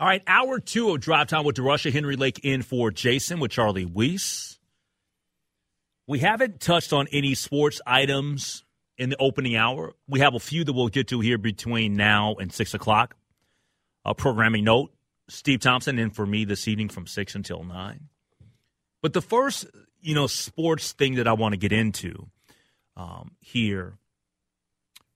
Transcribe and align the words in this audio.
All 0.00 0.06
right, 0.06 0.22
hour 0.26 0.58
two 0.58 0.92
of 0.92 1.00
Drive 1.02 1.26
Time 1.26 1.44
with 1.44 1.56
DeRusha 1.56 1.92
Henry 1.92 2.16
Lake 2.16 2.40
in 2.42 2.62
for 2.62 2.90
Jason 2.90 3.38
with 3.38 3.50
Charlie 3.50 3.84
Weiss. 3.84 4.58
We 6.06 6.20
haven't 6.20 6.58
touched 6.58 6.94
on 6.94 7.06
any 7.12 7.34
sports 7.34 7.82
items 7.86 8.64
in 8.96 9.10
the 9.10 9.18
opening 9.18 9.56
hour. 9.56 9.92
We 10.08 10.20
have 10.20 10.34
a 10.34 10.40
few 10.40 10.64
that 10.64 10.72
we'll 10.72 10.88
get 10.88 11.08
to 11.08 11.20
here 11.20 11.36
between 11.36 11.96
now 11.96 12.36
and 12.36 12.50
6 12.50 12.72
o'clock. 12.72 13.14
A 14.06 14.14
programming 14.14 14.64
note 14.64 14.90
Steve 15.28 15.60
Thompson 15.60 15.98
in 15.98 16.08
for 16.08 16.24
me 16.24 16.46
this 16.46 16.66
evening 16.66 16.88
from 16.88 17.06
6 17.06 17.34
until 17.34 17.62
9. 17.62 18.08
But 19.02 19.12
the 19.12 19.20
first, 19.20 19.66
you 20.00 20.14
know, 20.14 20.28
sports 20.28 20.92
thing 20.92 21.16
that 21.16 21.28
I 21.28 21.34
want 21.34 21.52
to 21.52 21.58
get 21.58 21.72
into 21.72 22.26
um, 22.96 23.32
here 23.38 23.98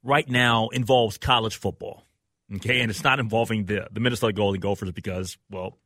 right 0.02 0.28
now 0.28 0.68
involves 0.68 1.16
college 1.16 1.56
football. 1.56 2.04
Okay, 2.56 2.80
and 2.80 2.90
it's 2.90 3.02
not 3.02 3.20
involving 3.20 3.64
the 3.64 3.88
the 3.90 4.00
Minnesota 4.00 4.32
Golden 4.32 4.60
Gophers 4.60 4.92
because, 4.92 5.38
well, 5.50 5.78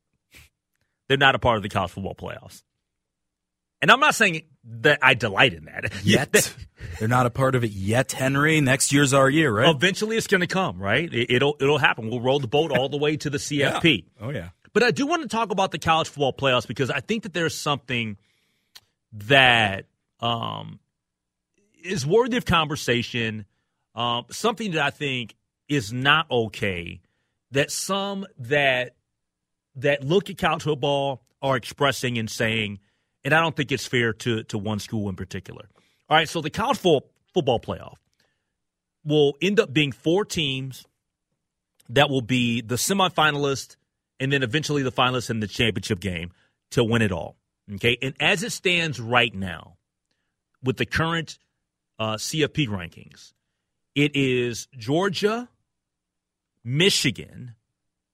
they're 1.07 1.17
not 1.17 1.35
a 1.35 1.39
part 1.39 1.57
of 1.57 1.63
the 1.63 1.69
college 1.69 1.91
football 1.91 2.15
playoffs. 2.15 2.63
And 3.81 3.89
I'm 3.91 3.99
not 3.99 4.13
saying 4.13 4.41
that 4.81 4.99
I 5.01 5.13
delight 5.13 5.53
in 5.53 5.65
that 5.65 5.93
yet. 6.03 6.53
they're 6.99 7.07
not 7.07 7.25
a 7.25 7.29
part 7.29 7.55
of 7.55 7.63
it 7.63 7.71
yet, 7.71 8.11
Henry. 8.11 8.59
Next 8.59 8.91
year's 8.91 9.13
our 9.13 9.29
year, 9.29 9.51
right? 9.53 9.73
Eventually, 9.73 10.17
it's 10.17 10.27
going 10.27 10.41
to 10.41 10.47
come, 10.47 10.79
right? 10.79 11.09
It, 11.11 11.41
will 11.41 11.55
it'll 11.61 11.77
happen. 11.77 12.09
We'll 12.09 12.21
roll 12.21 12.39
the 12.39 12.47
boat 12.47 12.71
all 12.71 12.89
the 12.89 12.97
way 12.97 13.15
to 13.17 13.29
the 13.29 13.37
CFP. 13.37 14.05
yeah. 14.19 14.25
Oh 14.25 14.29
yeah. 14.31 14.49
But 14.73 14.83
I 14.83 14.91
do 14.91 15.07
want 15.07 15.23
to 15.23 15.27
talk 15.27 15.51
about 15.51 15.71
the 15.71 15.79
college 15.79 16.09
football 16.09 16.33
playoffs 16.33 16.67
because 16.67 16.91
I 16.91 16.99
think 16.99 17.23
that 17.23 17.33
there's 17.33 17.55
something 17.55 18.17
that 19.13 19.85
um, 20.19 20.79
is 21.83 22.05
worthy 22.05 22.37
of 22.37 22.45
conversation. 22.45 23.45
Um, 23.95 24.25
something 24.29 24.71
that 24.71 24.83
I 24.83 24.89
think 24.91 25.35
is 25.69 25.93
not 25.93 26.29
okay 26.29 26.99
that 27.51 27.71
some 27.71 28.25
that 28.37 28.95
that 29.75 30.03
look 30.03 30.29
at 30.29 30.37
college 30.37 30.63
football 30.63 31.21
are 31.41 31.55
expressing 31.55 32.17
and 32.17 32.29
saying, 32.29 32.79
and 33.23 33.33
I 33.33 33.39
don't 33.39 33.55
think 33.55 33.71
it's 33.71 33.87
fair 33.87 34.13
to 34.13 34.43
to 34.43 34.57
one 34.57 34.79
school 34.79 35.09
in 35.09 35.15
particular. 35.15 35.69
All 36.09 36.17
right, 36.17 36.27
so 36.27 36.41
the 36.41 36.49
college 36.49 36.77
football 36.79 37.59
playoff 37.59 37.97
will 39.05 39.35
end 39.41 39.59
up 39.59 39.71
being 39.71 39.91
four 39.91 40.25
teams 40.25 40.85
that 41.89 42.09
will 42.09 42.21
be 42.21 42.61
the 42.61 42.75
semifinalists 42.75 43.75
and 44.19 44.31
then 44.31 44.43
eventually 44.43 44.83
the 44.83 44.91
finalists 44.91 45.29
in 45.29 45.39
the 45.39 45.47
championship 45.47 45.99
game 45.99 46.31
to 46.71 46.83
win 46.83 47.01
it 47.01 47.11
all. 47.11 47.37
Okay, 47.75 47.97
and 48.01 48.13
as 48.19 48.43
it 48.43 48.51
stands 48.51 48.99
right 48.99 49.33
now, 49.33 49.77
with 50.63 50.77
the 50.77 50.85
current 50.85 51.37
uh, 51.99 52.15
CFP 52.15 52.67
rankings, 52.67 53.33
it 53.95 54.15
is 54.15 54.67
Georgia, 54.77 55.47
Michigan, 56.63 57.55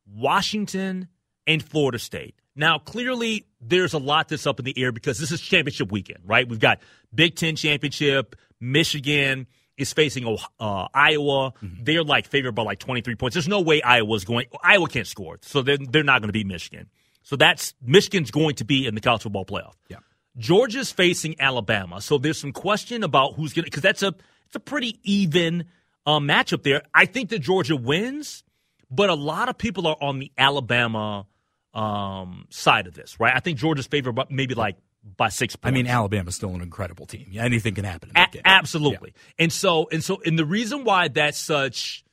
Washington, 0.08 1.08
and 1.48 1.64
Florida 1.64 2.00
State. 2.00 2.36
Now, 2.56 2.80
clearly, 2.80 3.46
there's 3.60 3.94
a 3.94 3.98
lot 3.98 4.30
that's 4.30 4.48
up 4.48 4.60
in 4.60 4.66
the 4.66 4.78
air 4.78 4.92
because 4.92 5.20
this 5.20 5.32
is 5.32 5.42
championship 5.42 5.92
weekend, 5.92 6.20
right? 6.26 6.48
We've 6.48 6.60
got 6.60 6.80
Big 7.14 7.36
Ten 7.36 7.56
championship. 7.56 8.36
Michigan 8.62 9.48
is 9.78 9.92
facing 9.92 10.26
uh, 10.60 10.88
Iowa. 10.94 11.52
Mm-hmm. 11.52 11.84
They're 11.84 12.04
like 12.04 12.28
favored 12.28 12.54
by 12.54 12.64
like 12.64 12.80
23 12.80 13.16
points. 13.16 13.36
There's 13.36 13.48
no 13.48 13.62
way 13.62 13.82
Iowa's 13.82 14.24
going. 14.24 14.48
Iowa 14.64 14.88
can't 14.88 15.08
score, 15.08 15.38
so 15.42 15.62
they're, 15.62 15.78
they're 15.78 16.04
not 16.04 16.22
going 16.22 16.30
to 16.30 16.34
beat 16.34 16.48
Michigan. 16.48 16.90
So 17.24 17.36
that's 17.36 17.74
Michigan's 17.82 18.32
going 18.32 18.56
to 18.56 18.66
be 18.66 18.86
in 18.86 18.96
the 18.96 19.02
college 19.02 19.24
football 19.24 19.46
playoff. 19.46 19.74
Yeah. 19.90 19.98
Georgia's 20.38 20.92
facing 20.92 21.36
Alabama, 21.40 22.02
so 22.02 22.18
there's 22.18 22.40
some 22.40 22.52
question 22.52 23.04
about 23.04 23.36
who's 23.36 23.54
going 23.54 23.64
to 23.64 23.72
because 23.72 23.82
that's 23.82 24.04
a 24.04 24.14
it's 24.46 24.56
a 24.56 24.60
pretty 24.60 25.00
even 25.04 25.66
um, 26.06 26.28
matchup 26.28 26.64
there. 26.64 26.84
I 26.94 27.06
think 27.06 27.30
that 27.30 27.40
Georgia 27.40 27.76
wins, 27.76 28.44
but 28.90 29.10
a 29.10 29.16
lot 29.16 29.50
of 29.50 29.58
people 29.58 29.88
are 29.88 29.98
on 30.00 30.20
the 30.20 30.32
Alabama 30.38 31.26
um, 31.74 32.48
side 32.50 32.88
of 32.88 32.94
this, 32.94 33.20
right? 33.20 33.34
I 33.36 33.40
think 33.40 33.58
Georgia's 33.58 33.88
favored, 33.88 34.18
maybe 34.30 34.56
like 34.56 34.78
by 35.18 35.30
six 35.30 35.56
points. 35.56 35.74
I 35.74 35.76
mean, 35.76 35.88
Alabama's 35.88 36.36
still 36.36 36.56
an 36.56 36.62
incredible 36.62 37.06
team. 37.06 37.28
Yeah, 37.30 37.44
anything 37.44 37.76
can 37.76 37.86
happen 37.86 38.10
in 38.10 38.14
that 38.14 38.30
A- 38.30 38.32
game. 38.34 38.42
Absolutely. 38.46 39.14
Yeah. 39.16 39.44
And 39.44 39.54
so, 39.54 39.88
and 39.92 40.04
so, 40.04 40.22
and 40.26 40.40
the 40.40 40.46
reason 40.46 40.84
why 40.84 41.10
that's 41.10 41.38
such 41.38 42.04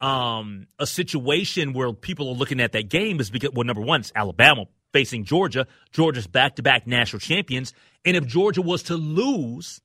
um, 0.00 0.66
a 0.78 0.86
situation 0.86 1.72
where 1.72 1.92
people 1.92 2.28
are 2.28 2.34
looking 2.34 2.60
at 2.60 2.72
that 2.72 2.88
game 2.88 3.20
is 3.20 3.30
because, 3.30 3.50
well, 3.52 3.64
number 3.64 3.80
one, 3.82 4.00
it's 4.00 4.12
Alabama 4.14 4.66
facing 4.92 5.24
Georgia. 5.24 5.66
Georgia's 5.92 6.26
back-to-back 6.26 6.86
national 6.86 7.20
champions, 7.20 7.72
and 8.04 8.16
if 8.16 8.26
Georgia 8.26 8.62
was 8.62 8.82
to 8.84 8.96
lose, 8.96 9.80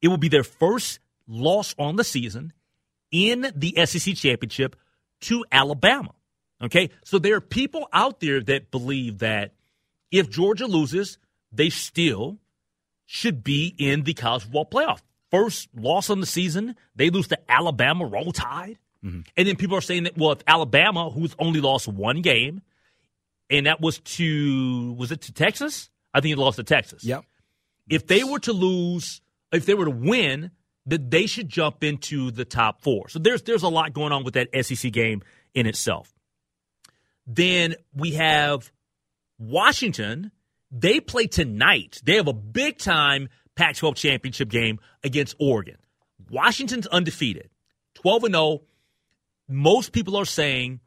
it 0.00 0.08
would 0.08 0.20
be 0.20 0.28
their 0.28 0.44
first 0.44 1.00
loss 1.26 1.74
on 1.78 1.96
the 1.96 2.04
season 2.04 2.52
in 3.10 3.50
the 3.54 3.74
SEC 3.86 4.14
championship 4.14 4.76
to 5.22 5.44
Alabama. 5.50 6.10
Okay, 6.62 6.90
so 7.04 7.18
there 7.18 7.36
are 7.36 7.40
people 7.40 7.88
out 7.92 8.20
there 8.20 8.40
that 8.40 8.70
believe 8.70 9.18
that 9.18 9.52
if 10.10 10.28
Georgia 10.28 10.66
loses, 10.66 11.18
they 11.52 11.70
still 11.70 12.38
should 13.06 13.44
be 13.44 13.74
in 13.78 14.02
the 14.02 14.14
college 14.14 14.42
football 14.42 14.66
playoff. 14.66 15.00
First 15.30 15.68
loss 15.74 16.10
on 16.10 16.20
the 16.20 16.26
season, 16.26 16.74
they 16.96 17.10
lose 17.10 17.28
to 17.28 17.38
Alabama, 17.50 18.06
roll 18.06 18.32
tide. 18.32 18.78
Mm-hmm. 19.04 19.20
And 19.36 19.48
then 19.48 19.56
people 19.56 19.76
are 19.76 19.82
saying 19.82 20.04
that, 20.04 20.16
well, 20.16 20.32
if 20.32 20.42
Alabama, 20.46 21.10
who's 21.10 21.34
only 21.38 21.60
lost 21.60 21.86
one 21.86 22.22
game, 22.22 22.62
and 23.50 23.66
that 23.66 23.80
was 23.80 23.98
to, 24.00 24.92
was 24.94 25.12
it 25.12 25.22
to 25.22 25.32
Texas? 25.32 25.90
I 26.12 26.20
think 26.20 26.32
it 26.32 26.38
lost 26.38 26.56
to 26.56 26.64
Texas. 26.64 27.04
Yep. 27.04 27.24
If 27.88 28.06
they 28.06 28.24
were 28.24 28.40
to 28.40 28.52
lose, 28.52 29.20
if 29.52 29.64
they 29.64 29.74
were 29.74 29.84
to 29.84 29.90
win, 29.90 30.50
that 30.88 31.10
they 31.10 31.26
should 31.26 31.48
jump 31.48 31.84
into 31.84 32.30
the 32.30 32.44
top 32.44 32.80
four. 32.80 33.08
So 33.08 33.18
there's 33.18 33.42
there's 33.42 33.62
a 33.62 33.68
lot 33.68 33.92
going 33.92 34.12
on 34.12 34.24
with 34.24 34.34
that 34.34 34.48
SEC 34.64 34.90
game 34.92 35.22
in 35.54 35.66
itself. 35.66 36.12
Then 37.26 37.74
we 37.94 38.12
have 38.12 38.72
Washington. 39.38 40.32
They 40.70 41.00
play 41.00 41.26
tonight. 41.26 42.00
They 42.04 42.16
have 42.16 42.26
a 42.26 42.32
big 42.32 42.78
time 42.78 43.28
Pac 43.54 43.76
12 43.76 43.94
championship 43.96 44.48
game 44.48 44.80
against 45.04 45.36
Oregon. 45.38 45.76
Washington's 46.30 46.86
undefeated, 46.86 47.50
12 47.94 48.24
and 48.24 48.34
0. 48.34 48.62
Most 49.48 49.92
people 49.92 50.16
are 50.16 50.24
saying 50.24 50.80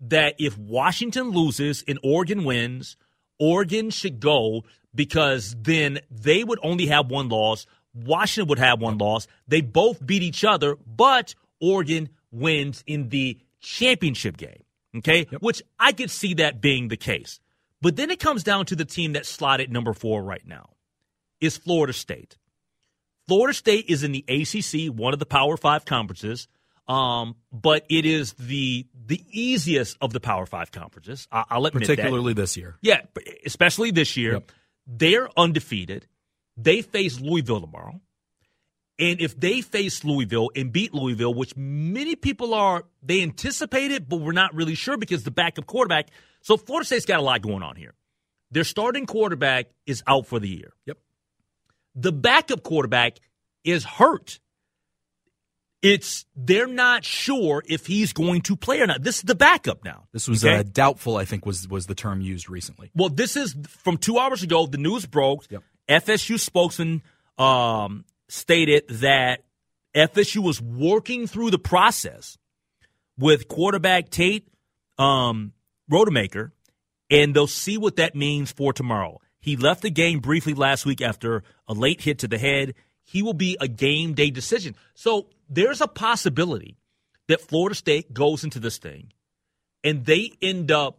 that 0.00 0.34
if 0.38 0.56
Washington 0.58 1.30
loses 1.30 1.82
and 1.86 1.98
Oregon 2.02 2.44
wins, 2.44 2.96
Oregon 3.38 3.90
should 3.90 4.20
go 4.20 4.64
because 4.94 5.54
then 5.60 6.00
they 6.10 6.44
would 6.44 6.58
only 6.62 6.86
have 6.86 7.10
one 7.10 7.28
loss. 7.28 7.66
Washington 7.96 8.48
would 8.48 8.58
have 8.58 8.80
one 8.80 8.98
loss. 8.98 9.26
They 9.48 9.60
both 9.60 10.04
beat 10.04 10.22
each 10.22 10.44
other, 10.44 10.76
but 10.86 11.34
Oregon 11.60 12.10
wins 12.30 12.84
in 12.86 13.08
the 13.08 13.38
championship 13.60 14.36
game. 14.36 14.62
Okay, 14.96 15.26
yep. 15.30 15.42
which 15.42 15.62
I 15.78 15.92
could 15.92 16.10
see 16.10 16.34
that 16.34 16.60
being 16.60 16.88
the 16.88 16.96
case. 16.96 17.40
But 17.82 17.96
then 17.96 18.10
it 18.10 18.18
comes 18.18 18.42
down 18.42 18.66
to 18.66 18.76
the 18.76 18.84
team 18.84 19.12
that's 19.12 19.28
slotted 19.28 19.70
number 19.70 19.92
four 19.92 20.22
right 20.22 20.46
now 20.46 20.70
is 21.40 21.56
Florida 21.56 21.92
State. 21.92 22.36
Florida 23.28 23.52
State 23.52 23.86
is 23.88 24.02
in 24.04 24.12
the 24.12 24.24
ACC, 24.28 24.94
one 24.94 25.12
of 25.12 25.18
the 25.18 25.26
Power 25.26 25.56
Five 25.56 25.84
conferences, 25.84 26.48
um, 26.88 27.36
but 27.52 27.84
it 27.88 28.06
is 28.06 28.32
the 28.34 28.86
the 29.06 29.22
easiest 29.30 29.96
of 30.00 30.12
the 30.12 30.20
Power 30.20 30.46
Five 30.46 30.70
conferences. 30.70 31.28
I, 31.30 31.58
will 31.58 31.66
admit 31.66 31.82
particularly 31.82 32.32
that. 32.32 32.40
this 32.40 32.56
year. 32.56 32.76
Yeah, 32.80 33.02
especially 33.44 33.90
this 33.90 34.16
year. 34.16 34.34
Yep. 34.34 34.52
They're 34.86 35.28
undefeated. 35.36 36.06
They 36.56 36.82
face 36.82 37.20
Louisville 37.20 37.60
tomorrow. 37.60 38.00
And 38.98 39.20
if 39.20 39.38
they 39.38 39.60
face 39.60 40.04
Louisville 40.04 40.50
and 40.56 40.72
beat 40.72 40.94
Louisville, 40.94 41.34
which 41.34 41.54
many 41.56 42.16
people 42.16 42.54
are, 42.54 42.84
they 43.02 43.22
anticipate 43.22 43.90
it, 43.90 44.08
but 44.08 44.16
we're 44.16 44.32
not 44.32 44.54
really 44.54 44.74
sure 44.74 44.96
because 44.96 45.22
the 45.22 45.30
backup 45.30 45.66
quarterback. 45.66 46.08
So 46.40 46.56
Florida 46.56 46.86
State's 46.86 47.04
got 47.04 47.20
a 47.20 47.22
lot 47.22 47.42
going 47.42 47.62
on 47.62 47.76
here. 47.76 47.92
Their 48.50 48.64
starting 48.64 49.04
quarterback 49.04 49.66
is 49.84 50.02
out 50.06 50.26
for 50.26 50.38
the 50.38 50.48
year. 50.48 50.72
Yep. 50.86 50.98
The 51.94 52.12
backup 52.12 52.62
quarterback 52.62 53.18
is 53.64 53.84
hurt. 53.84 54.38
It's 55.82 56.24
they're 56.34 56.66
not 56.66 57.04
sure 57.04 57.62
if 57.68 57.86
he's 57.86 58.12
going 58.12 58.42
to 58.42 58.56
play 58.56 58.80
or 58.80 58.86
not. 58.86 59.02
This 59.02 59.16
is 59.16 59.22
the 59.22 59.34
backup 59.34 59.84
now. 59.84 60.04
This 60.12 60.26
was 60.26 60.44
okay? 60.44 60.56
uh, 60.56 60.62
doubtful. 60.62 61.16
I 61.16 61.24
think 61.26 61.44
was 61.44 61.68
was 61.68 61.86
the 61.86 61.94
term 61.94 62.20
used 62.22 62.48
recently. 62.48 62.90
Well, 62.94 63.10
this 63.10 63.36
is 63.36 63.54
from 63.68 63.98
two 63.98 64.18
hours 64.18 64.42
ago. 64.42 64.66
The 64.66 64.78
news 64.78 65.04
broke. 65.06 65.44
Yep. 65.50 65.62
FSU 65.88 66.38
spokesman 66.38 67.02
um, 67.38 68.04
stated 68.28 68.88
that 68.88 69.44
FSU 69.94 70.42
was 70.42 70.60
working 70.60 71.26
through 71.26 71.50
the 71.50 71.58
process 71.58 72.36
with 73.18 73.48
quarterback 73.48 74.10
Tate 74.10 74.48
um, 74.98 75.52
and 77.10 77.34
they'll 77.34 77.46
see 77.46 77.78
what 77.78 77.96
that 77.96 78.14
means 78.14 78.52
for 78.52 78.72
tomorrow. 78.72 79.20
He 79.40 79.56
left 79.56 79.82
the 79.82 79.90
game 79.90 80.20
briefly 80.20 80.54
last 80.54 80.84
week 80.84 81.00
after 81.00 81.44
a 81.68 81.72
late 81.72 82.00
hit 82.00 82.18
to 82.20 82.28
the 82.28 82.38
head. 82.38 82.74
He 83.04 83.22
will 83.22 83.34
be 83.34 83.56
a 83.60 83.68
game 83.68 84.14
day 84.14 84.30
decision. 84.30 84.74
So 84.94 85.28
there's 85.48 85.80
a 85.80 85.86
possibility 85.86 86.76
that 87.28 87.40
Florida 87.40 87.74
State 87.74 88.12
goes 88.12 88.42
into 88.44 88.58
this 88.58 88.78
thing 88.78 89.12
and 89.84 90.04
they 90.04 90.32
end 90.42 90.70
up 90.72 90.98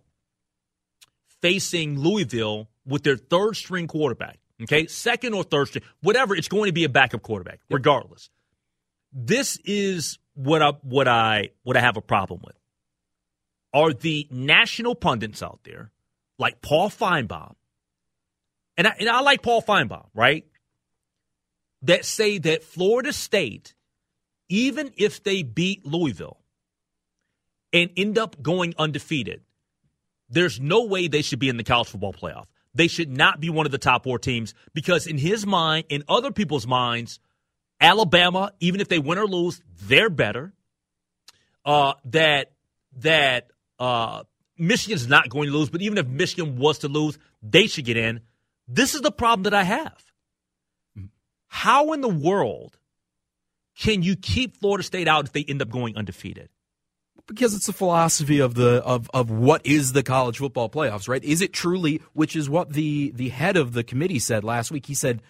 facing 1.41 1.99
Louisville 1.99 2.69
with 2.85 3.03
their 3.03 3.17
third 3.17 3.55
string 3.55 3.87
quarterback. 3.87 4.39
Okay, 4.63 4.87
second 4.87 5.33
or 5.33 5.43
third 5.43 5.67
string, 5.67 5.83
whatever. 6.01 6.35
It's 6.35 6.47
going 6.47 6.67
to 6.67 6.73
be 6.73 6.83
a 6.83 6.89
backup 6.89 7.21
quarterback, 7.21 7.59
regardless. 7.69 8.29
This 9.13 9.59
is 9.65 10.17
what 10.33 10.61
I 10.61 10.71
what 10.81 11.07
I 11.07 11.49
what 11.63 11.77
I 11.77 11.81
have 11.81 11.97
a 11.97 12.01
problem 12.01 12.41
with. 12.43 12.55
Are 13.73 13.93
the 13.93 14.27
national 14.31 14.95
pundits 14.95 15.43
out 15.43 15.59
there 15.63 15.91
like 16.39 16.61
Paul 16.61 16.89
Finebaum, 16.89 17.53
and 18.77 18.87
I, 18.87 18.95
and 18.99 19.09
I 19.09 19.21
like 19.21 19.43
Paul 19.43 19.61
Finebaum, 19.61 20.07
right? 20.15 20.45
That 21.83 22.05
say 22.05 22.39
that 22.39 22.63
Florida 22.63 23.13
State, 23.13 23.75
even 24.49 24.91
if 24.97 25.21
they 25.23 25.43
beat 25.43 25.85
Louisville 25.85 26.39
and 27.71 27.91
end 27.95 28.17
up 28.17 28.41
going 28.41 28.73
undefeated, 28.79 29.41
there's 30.29 30.59
no 30.59 30.85
way 30.85 31.07
they 31.07 31.21
should 31.21 31.39
be 31.39 31.49
in 31.49 31.57
the 31.57 31.63
college 31.63 31.89
football 31.89 32.13
playoff. 32.13 32.47
They 32.77 32.87
should 32.87 33.09
not 33.09 33.39
be 33.39 33.49
one 33.49 33.65
of 33.65 33.71
the 33.71 33.79
top 33.79 34.03
four 34.03 34.19
teams 34.19 34.53
because, 34.75 35.07
in 35.07 35.17
his 35.17 35.47
mind, 35.47 35.85
in 35.89 36.03
other 36.07 36.31
people's 36.31 36.67
minds, 36.67 37.19
Alabama, 37.81 38.53
even 38.59 38.81
if 38.81 38.87
they 38.87 38.99
win 38.99 39.17
or 39.17 39.25
lose, 39.25 39.61
they're 39.81 40.11
better. 40.11 40.53
Uh, 41.65 41.93
that 42.05 42.51
that 42.97 43.49
uh, 43.79 44.23
Michigan's 44.59 45.07
not 45.07 45.27
going 45.27 45.47
to 45.47 45.57
lose, 45.57 45.71
but 45.71 45.81
even 45.81 45.97
if 45.97 46.05
Michigan 46.05 46.57
was 46.57 46.79
to 46.79 46.87
lose, 46.87 47.17
they 47.41 47.65
should 47.65 47.85
get 47.85 47.97
in. 47.97 48.21
This 48.67 48.93
is 48.93 49.01
the 49.01 49.11
problem 49.11 49.43
that 49.43 49.55
I 49.55 49.63
have. 49.63 50.03
How 51.47 51.93
in 51.93 52.01
the 52.01 52.07
world 52.07 52.77
can 53.75 54.03
you 54.03 54.15
keep 54.15 54.57
Florida 54.57 54.83
State 54.83 55.07
out 55.07 55.25
if 55.25 55.33
they 55.33 55.43
end 55.43 55.63
up 55.63 55.69
going 55.69 55.97
undefeated? 55.97 56.49
Because 57.27 57.53
it's 57.53 57.67
the 57.67 57.73
philosophy 57.73 58.39
of 58.39 58.55
the 58.55 58.81
of 58.83 59.09
of 59.13 59.29
what 59.29 59.65
is 59.65 59.93
the 59.93 60.03
college 60.03 60.39
football 60.39 60.69
playoffs, 60.69 61.07
right? 61.07 61.23
Is 61.23 61.41
it 61.41 61.53
truly, 61.53 62.01
which 62.13 62.35
is 62.35 62.49
what 62.49 62.73
the 62.73 63.11
the 63.11 63.29
head 63.29 63.57
of 63.57 63.73
the 63.73 63.83
committee 63.83 64.19
said 64.19 64.43
last 64.43 64.71
week. 64.71 64.85
He 64.85 64.95
said, 64.95 65.21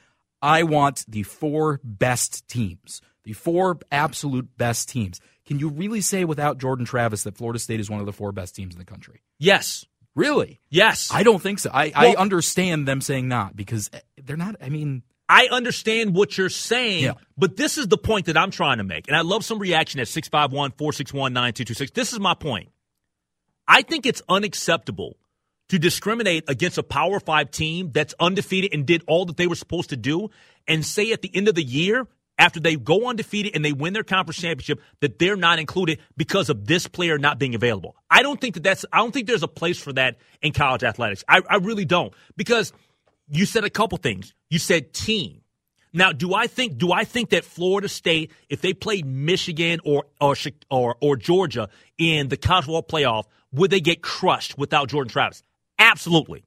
"I 0.41 0.63
want 0.63 1.05
the 1.07 1.23
four 1.23 1.79
best 1.83 2.47
teams, 2.47 3.01
the 3.23 3.33
four 3.33 3.79
absolute 3.91 4.57
best 4.57 4.89
teams." 4.89 5.19
Can 5.45 5.59
you 5.59 5.69
really 5.69 6.01
say 6.01 6.25
without 6.25 6.57
Jordan 6.57 6.85
Travis 6.85 7.23
that 7.23 7.38
Florida 7.38 7.57
State 7.57 7.79
is 7.79 7.89
one 7.89 8.01
of 8.01 8.05
the 8.05 8.13
four 8.13 8.33
best 8.33 8.53
teams 8.53 8.75
in 8.75 8.79
the 8.79 8.85
country? 8.85 9.21
Yes. 9.39 9.85
Really? 10.13 10.59
Yes. 10.69 11.09
I 11.13 11.23
don't 11.23 11.41
think 11.41 11.59
so. 11.59 11.69
I, 11.71 11.94
well, 11.95 12.15
I 12.17 12.19
understand 12.19 12.88
them 12.88 13.01
saying 13.01 13.27
not 13.27 13.55
because 13.55 13.89
eh, 13.94 13.99
they're 14.21 14.35
not. 14.35 14.55
I 14.61 14.69
mean, 14.69 15.03
I 15.29 15.47
understand 15.51 16.15
what 16.15 16.38
you're 16.38 16.50
saying, 16.50 17.03
yeah. 17.03 17.13
but 17.38 17.57
this 17.57 17.77
is 17.77 17.88
the 17.88 17.97
point 17.97 18.27
that 18.27 18.38
I'm 18.38 18.51
trying 18.51 18.77
to 18.77 18.83
make. 18.83 19.07
And 19.07 19.18
I 19.18 19.21
love 19.21 19.44
some 19.44 19.59
reaction 19.59 20.00
at 20.00 20.07
651 20.07 20.71
461 20.71 21.33
9226. 21.33 21.91
This 21.91 22.13
is 22.13 22.19
my 22.19 22.33
point. 22.33 22.69
I 23.68 23.81
think 23.81 24.06
it's 24.06 24.21
unacceptable 24.29 25.18
to 25.69 25.77
discriminate 25.79 26.45
against 26.47 26.77
a 26.77 26.83
Power 26.83 27.19
Five 27.19 27.51
team 27.51 27.91
that's 27.91 28.13
undefeated 28.19 28.74
and 28.74 28.85
did 28.85 29.03
all 29.07 29.25
that 29.25 29.35
they 29.35 29.47
were 29.47 29.56
supposed 29.56 29.89
to 29.89 29.97
do 29.97 30.29
and 30.68 30.85
say 30.85 31.12
at 31.12 31.21
the 31.21 31.31
end 31.35 31.50
of 31.50 31.56
the 31.56 31.63
year, 31.63 32.07
after 32.39 32.59
they 32.59 32.75
go 32.75 33.07
undefeated 33.09 33.56
and 33.56 33.65
they 33.65 33.73
win 33.73 33.94
their 33.94 34.03
conference 34.03 34.38
championship, 34.38 34.80
that 35.01 35.18
they're 35.19 35.35
not 35.35 35.59
included 35.59 36.00
because 36.15 36.50
of 36.50 36.68
this 36.68 36.88
player 36.88 37.18
not 37.18 37.39
being 37.39 37.56
available. 37.56 37.95
I 38.09 38.21
don't 38.21 38.39
think 38.39 38.53
that 38.53 38.63
that's, 38.63 38.85
I 38.94 38.97
don't 39.00 39.12
think 39.12 39.27
there's 39.27 39.44
a 39.44 39.47
place 39.47 39.80
for 39.80 39.91
that 39.94 40.18
in 40.41 40.53
college 40.53 40.83
athletics. 40.83 41.23
I, 41.27 41.41
I 41.50 41.57
really 41.57 41.85
don't. 41.85 42.13
Because 42.35 42.73
you 43.29 43.45
said 43.45 43.63
a 43.63 43.69
couple 43.69 43.97
things. 43.97 44.33
You 44.50 44.59
said 44.59 44.94
team. 44.94 45.41
Now, 45.94 46.12
do 46.12 46.33
I 46.33 46.47
think 46.47 46.77
do 46.77 46.91
I 46.91 47.03
think 47.03 47.29
that 47.29 47.44
Florida 47.44 47.89
State, 47.89 48.31
if 48.50 48.62
they 48.62 48.74
played 48.74 49.06
Michigan 49.06 49.79
or 49.83 50.06
or 50.19 50.35
or, 50.69 50.95
or 51.01 51.15
Georgia 51.15 51.69
in 51.97 52.27
the 52.27 52.38
college 52.38 52.68
playoff, 52.88 53.25
would 53.51 53.71
they 53.71 53.79
get 53.79 54.01
crushed 54.01 54.57
without 54.57 54.89
Jordan 54.89 55.09
Travis? 55.09 55.44
Absolutely. 55.79 56.44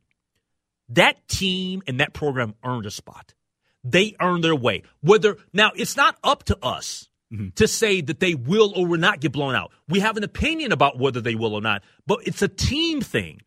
That 0.91 1.27
team 1.29 1.83
and 1.87 2.01
that 2.01 2.13
program 2.13 2.55
earned 2.65 2.87
a 2.87 2.91
spot. 2.91 3.35
They 3.83 4.15
earned 4.21 4.45
their 4.45 4.55
way. 4.55 4.83
Whether 5.01 5.37
now 5.53 5.73
it's 5.75 5.97
not 5.97 6.17
up 6.23 6.45
to 6.45 6.59
us 6.63 7.09
mm-hmm. 7.33 7.49
to 7.55 7.67
say 7.67 8.01
that 8.03 8.21
they 8.21 8.35
will 8.35 8.73
or 8.77 8.87
will 8.87 8.99
not 8.99 9.21
get 9.21 9.33
blown 9.33 9.55
out. 9.55 9.73
We 9.89 10.01
have 10.01 10.17
an 10.17 10.25
opinion 10.25 10.73
about 10.73 10.99
whether 10.99 11.21
they 11.21 11.35
will 11.35 11.55
or 11.55 11.63
not, 11.63 11.83
but 12.07 12.21
it's 12.27 12.43
a 12.43 12.49
team 12.49 13.01
thing 13.01 13.41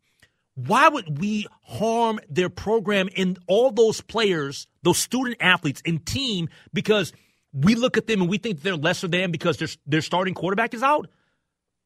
why 0.56 0.88
would 0.88 1.20
we 1.20 1.48
harm 1.64 2.20
their 2.30 2.50
program 2.50 3.10
and 3.18 3.40
all 3.48 3.72
those 3.72 4.02
players, 4.02 4.68
those 4.84 4.98
student 4.98 5.38
athletes 5.40 5.82
and 5.86 6.06
team 6.06 6.50
because 6.74 7.12
we 7.52 7.76
look 7.76 7.98
at 7.98 8.08
them 8.08 8.22
and 8.22 8.30
we 8.30 8.38
think 8.38 8.62
they're 8.62 8.76
lesser 8.76 9.08
than 9.08 9.32
because 9.32 9.58
their 9.58 9.70
their 9.88 10.02
starting 10.02 10.34
quarterback 10.34 10.74
is 10.74 10.84
out? 10.84 11.10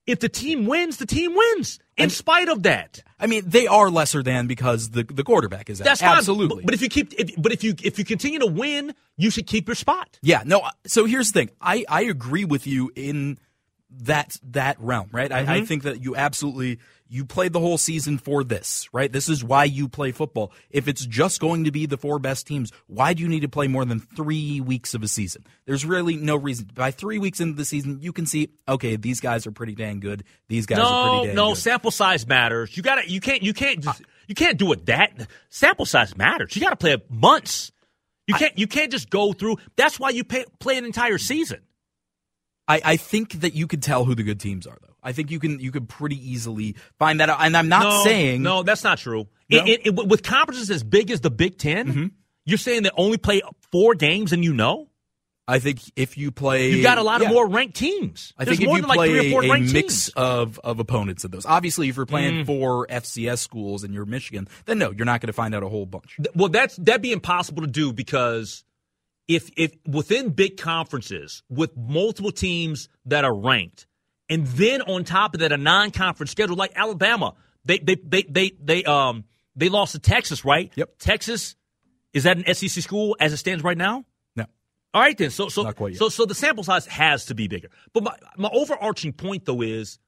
If 0.05 0.19
the 0.19 0.29
team 0.29 0.65
wins, 0.65 0.97
the 0.97 1.05
team 1.05 1.35
wins. 1.35 1.79
In 1.97 2.03
and, 2.03 2.11
spite 2.11 2.47
of 2.47 2.63
that, 2.63 3.03
I 3.19 3.27
mean, 3.27 3.43
they 3.45 3.67
are 3.67 3.89
lesser 3.89 4.23
than 4.23 4.47
because 4.47 4.91
the 4.91 5.03
the 5.03 5.23
quarterback 5.23 5.69
is 5.69 5.81
out. 5.81 5.85
That's 5.85 6.03
absolutely. 6.03 6.57
But, 6.57 6.67
but, 6.67 6.73
if 6.73 6.81
you 6.81 6.89
keep, 6.89 7.13
if, 7.17 7.41
but 7.41 7.51
if 7.51 7.63
you 7.63 7.73
if 7.83 7.99
you 7.99 8.05
continue 8.05 8.39
to 8.39 8.47
win, 8.47 8.93
you 9.17 9.29
should 9.29 9.47
keep 9.47 9.67
your 9.67 9.75
spot. 9.75 10.19
Yeah. 10.21 10.43
No. 10.45 10.61
So 10.85 11.05
here's 11.05 11.31
the 11.31 11.39
thing. 11.39 11.49
I 11.59 11.85
I 11.89 12.03
agree 12.03 12.45
with 12.45 12.67
you 12.67 12.91
in 12.95 13.37
that 13.89 14.37
that 14.43 14.79
realm, 14.79 15.09
right? 15.11 15.29
Mm-hmm. 15.31 15.49
I, 15.49 15.53
I, 15.53 15.57
mm-hmm. 15.57 15.65
think 15.65 15.83
that 15.83 16.03
you 16.03 16.15
absolutely 16.15 16.79
you 17.09 17.25
play 17.25 17.49
the 17.49 17.59
whole 17.59 17.77
season 17.77 18.17
for 18.17 18.43
this, 18.43 18.89
right? 18.93 19.11
This 19.11 19.29
is 19.29 19.43
why 19.43 19.63
you 19.65 19.87
play 19.87 20.11
football. 20.11 20.51
If 20.69 20.87
it's 20.87 21.05
just 21.05 21.39
going 21.39 21.63
to 21.63 21.71
be 21.71 21.85
the 21.85 21.97
four 21.97 22.19
best 22.19 22.47
teams, 22.47 22.71
why 22.87 23.13
do 23.13 23.23
you 23.23 23.29
need 23.29 23.41
to 23.41 23.49
play 23.49 23.67
more 23.67 23.85
than 23.85 23.99
three 23.99 24.61
weeks 24.61 24.93
of 24.93 25.03
a 25.03 25.07
season? 25.07 25.45
There's 25.65 25.85
really 25.85 26.17
no 26.17 26.35
reason. 26.35 26.69
By 26.73 26.91
three 26.91 27.19
weeks 27.19 27.39
into 27.39 27.55
the 27.55 27.65
season, 27.65 27.99
you 28.01 28.13
can 28.13 28.25
see, 28.25 28.49
okay, 28.67 28.95
these 28.95 29.19
guys 29.19 29.47
are 29.47 29.51
pretty 29.51 29.75
dang 29.75 29.99
good. 29.99 30.23
These 30.47 30.65
guys 30.65 30.79
no, 30.79 30.85
are 30.85 31.09
pretty 31.09 31.27
dang 31.27 31.35
no, 31.35 31.43
good. 31.45 31.49
No, 31.49 31.53
sample 31.55 31.91
size 31.91 32.27
matters. 32.27 32.75
You 32.75 32.83
gotta 32.83 33.09
you 33.09 33.21
can't 33.21 33.41
you 33.41 33.53
can't 33.53 33.79
just 33.79 34.01
you 34.27 34.35
can't 34.35 34.57
do 34.57 34.71
it 34.73 34.85
that 34.87 35.27
sample 35.49 35.85
size 35.85 36.15
matters. 36.17 36.55
You 36.55 36.61
gotta 36.61 36.75
play 36.75 36.97
months. 37.09 37.71
You 38.27 38.35
can't 38.35 38.57
you 38.57 38.67
can't 38.67 38.91
just 38.91 39.09
go 39.09 39.33
through 39.33 39.57
that's 39.75 39.99
why 39.99 40.09
you 40.09 40.23
pay, 40.23 40.45
play 40.59 40.77
an 40.77 40.85
entire 40.85 41.17
season. 41.17 41.61
I, 42.67 42.81
I 42.83 42.97
think 42.97 43.39
that 43.41 43.53
you 43.53 43.67
could 43.67 43.81
tell 43.81 44.03
who 44.03 44.13
the 44.13 44.23
good 44.23 44.39
teams 44.39 44.67
are, 44.67 44.77
though. 44.81 44.95
I 45.07 45.13
think 45.13 45.31
you 45.31 45.39
can 45.39 45.61
you 45.61 45.71
could 45.71 45.87
pretty 45.87 46.17
easily 46.17 46.75
find 46.99 47.21
that 47.21 47.29
out. 47.29 47.37
And 47.39 47.55
I'm 47.55 47.69
not 47.69 47.83
no, 47.83 48.03
saying 48.03 48.43
no, 48.43 48.61
that's 48.61 48.83
not 48.83 48.97
true. 48.97 49.27
No? 49.49 49.63
It, 49.63 49.67
it, 49.67 49.87
it, 49.87 50.07
with 50.07 50.21
conferences 50.21 50.69
as 50.69 50.83
big 50.83 51.11
as 51.11 51.21
the 51.21 51.31
Big 51.31 51.57
10 51.57 51.87
mm-hmm. 51.87 52.05
you're 52.43 52.57
saying 52.57 52.83
that 52.83 52.91
only 52.97 53.17
play 53.17 53.41
four 53.71 53.95
games 53.95 54.33
and 54.33 54.43
you 54.43 54.53
know. 54.53 54.89
I 55.49 55.59
think 55.59 55.79
if 55.95 56.17
you 56.17 56.33
play, 56.33 56.71
you 56.71 56.83
got 56.83 56.97
a 56.97 57.03
lot 57.03 57.21
yeah. 57.21 57.27
of 57.27 57.33
more 57.33 57.47
ranked 57.47 57.77
teams. 57.77 58.33
I 58.37 58.43
There's 58.43 58.57
think 58.57 58.69
if 58.69 58.75
you 58.75 58.83
play 58.83 58.97
like 58.97 59.45
a, 59.45 59.53
a 59.53 59.59
mix 59.61 60.09
of, 60.09 60.59
of 60.61 60.81
opponents 60.81 61.23
of 61.23 61.31
those, 61.31 61.45
obviously, 61.45 61.87
if 61.87 61.95
you're 61.95 62.05
playing 62.05 62.43
mm. 62.43 62.45
for 62.45 62.85
FCS 62.87 63.37
schools 63.37 63.85
and 63.85 63.93
you're 63.93 64.05
Michigan, 64.05 64.49
then 64.65 64.77
no, 64.77 64.91
you're 64.91 65.05
not 65.05 65.21
going 65.21 65.27
to 65.27 65.33
find 65.33 65.55
out 65.55 65.63
a 65.63 65.69
whole 65.69 65.85
bunch. 65.85 66.17
Well, 66.35 66.49
that's 66.49 66.75
that'd 66.75 67.01
be 67.01 67.13
impossible 67.13 67.61
to 67.61 67.69
do 67.69 67.93
because 67.93 68.65
if 69.29 69.49
if 69.55 69.71
within 69.85 70.31
big 70.31 70.57
conferences 70.57 71.43
with 71.49 71.77
multiple 71.77 72.33
teams 72.33 72.89
that 73.05 73.23
are 73.23 73.33
ranked, 73.33 73.86
and 74.29 74.45
then 74.47 74.81
on 74.81 75.03
top 75.03 75.33
of 75.33 75.39
that 75.41 75.51
a 75.51 75.57
non-conference 75.57 76.31
schedule 76.31 76.55
like 76.55 76.73
Alabama, 76.75 77.35
they 77.65 77.79
they 77.79 77.95
they 77.95 78.23
they 78.23 78.51
they 78.61 78.83
um 78.83 79.25
they 79.55 79.69
lost 79.69 79.93
to 79.93 79.99
Texas, 79.99 80.45
right? 80.45 80.71
Yep. 80.75 80.97
Texas 80.99 81.55
is 82.13 82.23
that 82.23 82.37
an 82.37 82.53
SEC 82.53 82.83
school 82.83 83.15
as 83.19 83.33
it 83.33 83.37
stands 83.37 83.63
right 83.63 83.77
now? 83.77 84.05
No. 84.35 84.45
All 84.93 85.01
right 85.01 85.17
then. 85.17 85.29
So 85.29 85.49
so 85.49 85.71
so 85.93 86.09
so 86.09 86.25
the 86.25 86.35
sample 86.35 86.63
size 86.63 86.85
has 86.87 87.25
to 87.25 87.35
be 87.35 87.47
bigger. 87.47 87.69
But 87.93 88.03
my 88.03 88.15
my 88.37 88.49
overarching 88.51 89.13
point 89.13 89.45
though 89.45 89.61
is 89.61 89.99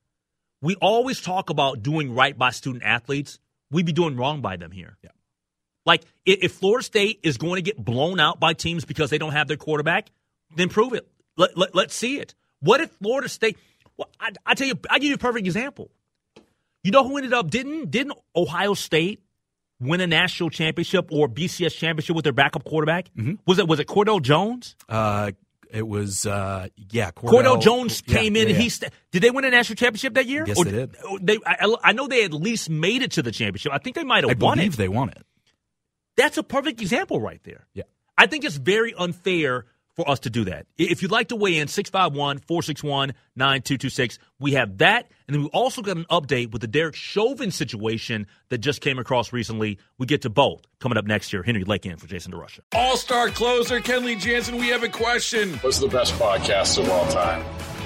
we 0.62 0.76
always 0.76 1.22
talk 1.22 1.50
about 1.50 1.82
doing 1.82 2.14
right 2.14 2.38
by 2.38 2.52
student 2.52 2.84
athletes. 2.84 3.40
We'd 3.72 3.86
be 3.86 3.94
doing 3.94 4.16
wrong 4.16 4.42
by 4.42 4.58
them 4.58 4.72
here. 4.72 4.98
Yeah. 5.04 5.12
Like, 5.86 6.04
if 6.26 6.52
Florida 6.54 6.84
State 6.84 7.20
is 7.24 7.38
going 7.38 7.56
to 7.56 7.62
get 7.62 7.84
blown 7.84 8.20
out 8.20 8.40
by 8.40 8.54
teams 8.54 8.86
because 8.86 9.10
they 9.10 9.18
don't 9.18 9.32
have 9.32 9.48
their 9.48 9.58
quarterback, 9.58 10.12
then 10.56 10.70
prove 10.70 10.94
it. 10.94 11.08
Let, 11.38 11.58
let, 11.58 11.74
let's 11.74 11.96
see 11.96 12.20
it. 12.20 12.36
What 12.60 12.82
if 12.82 12.92
Florida 13.02 13.30
State? 13.30 13.58
Well, 14.00 14.10
I, 14.18 14.32
I 14.46 14.54
tell 14.54 14.66
you, 14.66 14.76
I 14.90 14.98
give 15.00 15.10
you 15.10 15.16
a 15.16 15.20
perfect 15.20 15.46
example. 15.46 15.92
You 16.84 16.92
know 16.92 17.06
who 17.06 17.18
ended 17.18 17.34
up 17.34 17.50
didn't 17.50 17.92
didn't 17.92 18.14
Ohio 18.34 18.74
State 18.74 19.22
win 19.82 20.00
a 20.00 20.08
national 20.08 20.50
championship 20.50 21.10
or 21.12 21.28
BCS 21.28 21.76
championship 21.76 22.16
with 22.16 22.24
their 22.24 22.34
backup 22.34 22.64
quarterback? 22.64 23.10
Mm-hmm. 23.18 23.34
Was 23.46 23.60
it 23.60 23.68
was 23.68 23.82
it 23.82 23.88
Cardale 23.88 24.22
Jones? 24.22 24.78
Uh, 24.88 25.32
it 25.70 25.86
was 25.86 26.26
uh, 26.26 26.70
yeah. 26.92 27.12
Cordell, 27.12 27.44
Cardale 27.44 27.62
Jones 27.62 28.00
came 28.00 28.38
yeah, 28.38 28.44
in 28.44 28.48
yeah, 28.48 28.54
and 28.54 28.64
he 28.64 28.70
st- 28.70 28.94
did 29.12 29.22
they 29.22 29.32
win 29.32 29.44
a 29.44 29.50
national 29.50 29.76
championship 29.76 30.14
that 30.14 30.26
year? 30.26 30.46
Yes, 30.48 30.58
or, 30.58 30.64
they 30.64 30.72
did. 30.72 30.96
They 31.20 31.38
I, 31.46 31.76
I, 31.84 31.92
know 31.92 32.08
they 32.08 32.24
at 32.24 32.34
least 32.34 32.70
made 32.70 33.02
it 33.02 33.12
to 33.12 33.22
the 33.22 33.32
championship. 33.32 33.74
I 33.74 33.80
think 33.80 33.98
they 33.98 34.06
might 34.06 34.24
have 34.24 34.42
won 34.42 34.60
it. 34.60 34.72
they 34.74 34.88
won 34.88 35.10
it. 35.10 35.26
That's 36.16 36.38
a 36.38 36.44
perfect 36.44 36.82
example 36.82 37.20
right 37.20 37.42
there. 37.44 37.68
Yeah. 37.74 37.84
I 38.18 38.28
think 38.28 38.46
it's 38.46 38.56
very 38.56 38.94
unfair 38.94 39.66
for 39.96 40.10
us 40.10 40.20
to 40.22 40.30
do 40.30 40.46
that. 40.46 40.66
If 40.78 41.02
you'd 41.02 41.12
like 41.12 41.30
to 41.30 41.36
weigh 41.36 41.58
in, 41.58 41.68
651 41.68 42.40
461 42.40 43.14
9226. 43.36 44.20
We 44.40 44.54
have 44.54 44.78
that. 44.80 45.10
And 45.28 45.36
then 45.36 45.44
we 45.44 45.50
also 45.50 45.82
got 45.82 45.98
an 45.98 46.06
update 46.10 46.52
with 46.52 46.62
the 46.62 46.68
Derek 46.68 46.96
Chauvin 46.96 47.52
situation 47.52 48.28
that 48.50 48.60
just 48.60 48.82
came 48.82 48.98
across 48.98 49.34
recently. 49.34 49.78
We 49.98 50.06
get 50.06 50.22
to 50.24 50.30
both 50.30 50.62
coming 50.80 50.98
up 50.98 51.06
next 51.06 51.34
year. 51.34 51.44
Henry 51.44 51.64
Lake 51.64 51.86
in 51.86 51.98
for 51.98 52.08
Jason 52.08 52.32
DeRusha. 52.32 52.62
All 52.74 52.98
star 52.98 53.30
closer, 53.30 53.80
Kenley 53.80 54.20
Jansen, 54.20 54.58
we 54.58 54.70
have 54.70 54.84
a 54.84 54.90
question. 54.90 55.54
What's 55.58 55.80
the 55.80 55.88
best 55.88 56.14
podcast 56.14 56.80
of 56.80 56.90
all 56.90 57.08
time? 57.10 57.44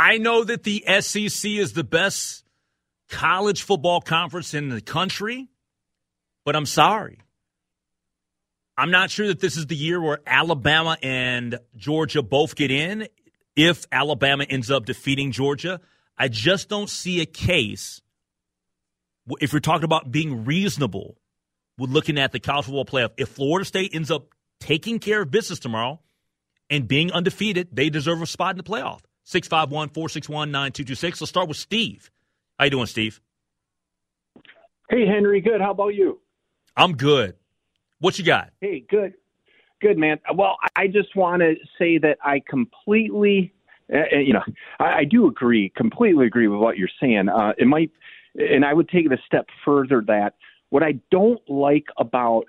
I 0.00 0.16
know 0.16 0.44
that 0.44 0.62
the 0.62 0.82
SEC 1.00 1.50
is 1.50 1.74
the 1.74 1.84
best 1.84 2.42
college 3.10 3.60
football 3.60 4.00
conference 4.00 4.54
in 4.54 4.70
the 4.70 4.80
country, 4.80 5.50
but 6.46 6.56
I'm 6.56 6.64
sorry. 6.64 7.18
I'm 8.78 8.90
not 8.90 9.10
sure 9.10 9.26
that 9.26 9.40
this 9.40 9.58
is 9.58 9.66
the 9.66 9.76
year 9.76 10.00
where 10.00 10.20
Alabama 10.26 10.96
and 11.02 11.58
Georgia 11.76 12.22
both 12.22 12.56
get 12.56 12.70
in. 12.70 13.08
If 13.54 13.84
Alabama 13.92 14.46
ends 14.48 14.70
up 14.70 14.86
defeating 14.86 15.32
Georgia, 15.32 15.82
I 16.16 16.28
just 16.28 16.70
don't 16.70 16.88
see 16.88 17.20
a 17.20 17.26
case. 17.26 18.00
If 19.38 19.52
you're 19.52 19.60
talking 19.60 19.84
about 19.84 20.10
being 20.10 20.46
reasonable 20.46 21.18
with 21.76 21.90
looking 21.90 22.18
at 22.18 22.32
the 22.32 22.40
college 22.40 22.64
football 22.64 22.86
playoff, 22.86 23.10
if 23.18 23.28
Florida 23.28 23.66
State 23.66 23.94
ends 23.94 24.10
up 24.10 24.28
taking 24.60 24.98
care 24.98 25.20
of 25.20 25.30
business 25.30 25.58
tomorrow 25.58 26.00
and 26.70 26.88
being 26.88 27.12
undefeated, 27.12 27.68
they 27.70 27.90
deserve 27.90 28.22
a 28.22 28.26
spot 28.26 28.52
in 28.52 28.56
the 28.56 28.62
playoff. 28.62 29.00
651 29.30 29.90
461 29.90 30.50
9226. 30.50 31.20
Let's 31.20 31.28
start 31.28 31.46
with 31.46 31.56
Steve. 31.56 32.10
How 32.58 32.64
you 32.64 32.72
doing, 32.72 32.86
Steve? 32.86 33.20
Hey, 34.88 35.06
Henry. 35.06 35.40
Good. 35.40 35.60
How 35.60 35.70
about 35.70 35.94
you? 35.94 36.18
I'm 36.76 36.96
good. 36.96 37.36
What 38.00 38.18
you 38.18 38.24
got? 38.24 38.50
Hey, 38.60 38.84
good. 38.90 39.14
Good, 39.80 39.98
man. 39.98 40.18
Well, 40.34 40.56
I 40.74 40.88
just 40.88 41.14
want 41.14 41.42
to 41.42 41.54
say 41.78 41.96
that 41.98 42.18
I 42.24 42.42
completely, 42.48 43.54
uh, 43.92 44.16
you 44.18 44.32
know, 44.32 44.42
I, 44.80 44.84
I 44.84 45.04
do 45.04 45.28
agree, 45.28 45.72
completely 45.76 46.26
agree 46.26 46.48
with 46.48 46.58
what 46.58 46.76
you're 46.76 46.88
saying. 47.00 47.28
Uh, 47.28 47.52
it 47.56 47.68
might, 47.68 47.92
and 48.34 48.64
I 48.64 48.74
would 48.74 48.88
take 48.88 49.06
it 49.06 49.12
a 49.12 49.18
step 49.26 49.46
further 49.64 50.02
that 50.08 50.34
what 50.70 50.82
I 50.82 50.98
don't 51.12 51.40
like 51.48 51.86
about 51.98 52.46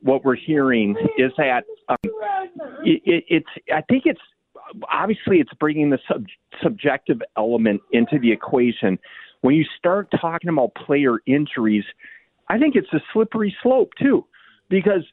what 0.00 0.24
we're 0.24 0.34
hearing 0.34 0.96
is 1.16 1.30
that 1.38 1.62
um, 1.88 1.96
it, 2.84 3.02
it, 3.04 3.24
it's, 3.28 3.48
I 3.72 3.82
think 3.82 4.02
it's 4.04 4.20
obviously 4.90 5.38
it's 5.38 5.52
bringing 5.60 5.90
the 5.90 5.98
sub- 6.10 6.26
subjective 6.62 7.20
element 7.36 7.80
into 7.92 8.18
the 8.18 8.32
equation. 8.32 8.98
When 9.40 9.54
you 9.54 9.64
start 9.78 10.08
talking 10.20 10.50
about 10.50 10.74
player 10.74 11.18
injuries, 11.26 11.84
I 12.48 12.58
think 12.58 12.74
it's 12.76 12.92
a 12.92 13.00
slippery 13.12 13.54
slope 13.62 13.92
too, 14.00 14.24
because 14.68 15.04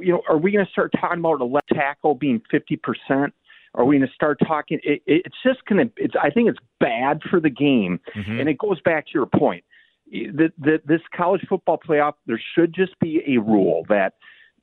you 0.00 0.12
know, 0.12 0.22
are 0.28 0.38
we 0.38 0.50
going 0.50 0.64
to 0.64 0.72
start 0.72 0.92
talking 0.98 1.18
about 1.18 1.40
a 1.40 1.44
left 1.44 1.68
tackle 1.68 2.14
being 2.14 2.40
fifty 2.50 2.76
percent? 2.76 3.34
Are 3.74 3.84
we 3.84 3.98
going 3.98 4.08
to 4.08 4.14
start 4.14 4.38
talking? 4.46 4.78
It, 4.82 5.02
it's 5.06 5.36
just 5.44 5.64
going 5.66 5.86
to. 5.86 5.92
It's. 5.96 6.14
I 6.20 6.30
think 6.30 6.48
it's 6.48 6.60
bad 6.80 7.20
for 7.28 7.40
the 7.40 7.50
game, 7.50 8.00
mm-hmm. 8.16 8.40
and 8.40 8.48
it 8.48 8.56
goes 8.58 8.80
back 8.80 9.06
to 9.06 9.12
your 9.14 9.26
point. 9.26 9.64
That 10.12 10.80
this 10.86 11.00
college 11.14 11.42
football 11.48 11.78
playoff, 11.78 12.14
there 12.26 12.40
should 12.54 12.74
just 12.74 12.98
be 13.00 13.22
a 13.26 13.40
rule 13.40 13.84
that 13.88 14.14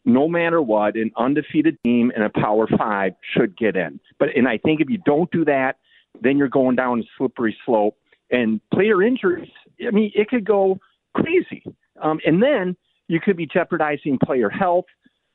no 0.05 0.27
matter 0.27 0.61
what, 0.61 0.95
an 0.95 1.11
undefeated 1.17 1.77
team 1.83 2.11
in 2.15 2.21
a 2.23 2.29
Power 2.29 2.67
Five 2.77 3.13
should 3.35 3.57
get 3.57 3.75
in. 3.75 3.99
But 4.19 4.29
and 4.35 4.47
I 4.47 4.57
think 4.57 4.81
if 4.81 4.89
you 4.89 4.97
don't 5.05 5.29
do 5.31 5.45
that, 5.45 5.77
then 6.21 6.37
you're 6.37 6.49
going 6.49 6.75
down 6.75 6.99
a 6.99 7.03
slippery 7.17 7.55
slope. 7.65 7.97
And 8.29 8.61
player 8.73 9.03
injuries, 9.03 9.49
I 9.85 9.91
mean, 9.91 10.11
it 10.15 10.29
could 10.29 10.45
go 10.45 10.79
crazy. 11.13 11.63
Um, 12.01 12.19
and 12.25 12.41
then 12.41 12.77
you 13.07 13.19
could 13.19 13.35
be 13.37 13.45
jeopardizing 13.45 14.19
player 14.23 14.49
health 14.49 14.85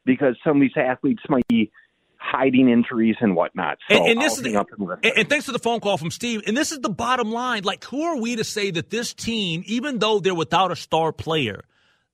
because 0.04 0.36
some 0.42 0.56
of 0.56 0.60
these 0.60 0.76
athletes 0.76 1.22
might 1.28 1.46
be 1.48 1.70
hiding 2.18 2.68
injuries 2.68 3.16
and 3.20 3.36
whatnot. 3.36 3.78
So 3.90 3.98
and, 3.98 4.12
and 4.12 4.20
this 4.20 4.36
is 4.36 4.42
the, 4.42 4.56
and, 5.02 5.18
and, 5.18 5.28
thanks 5.28 5.46
for 5.46 5.52
the 5.52 5.58
phone 5.58 5.80
call 5.80 5.98
from 5.98 6.10
Steve. 6.10 6.42
And 6.46 6.56
this 6.56 6.72
is 6.72 6.80
the 6.80 6.88
bottom 6.88 7.30
line. 7.30 7.62
Like, 7.64 7.84
who 7.84 8.02
are 8.02 8.16
we 8.16 8.36
to 8.36 8.44
say 8.44 8.70
that 8.70 8.90
this 8.90 9.12
team, 9.12 9.62
even 9.66 9.98
though 9.98 10.18
they're 10.18 10.34
without 10.34 10.72
a 10.72 10.76
star 10.76 11.12
player, 11.12 11.64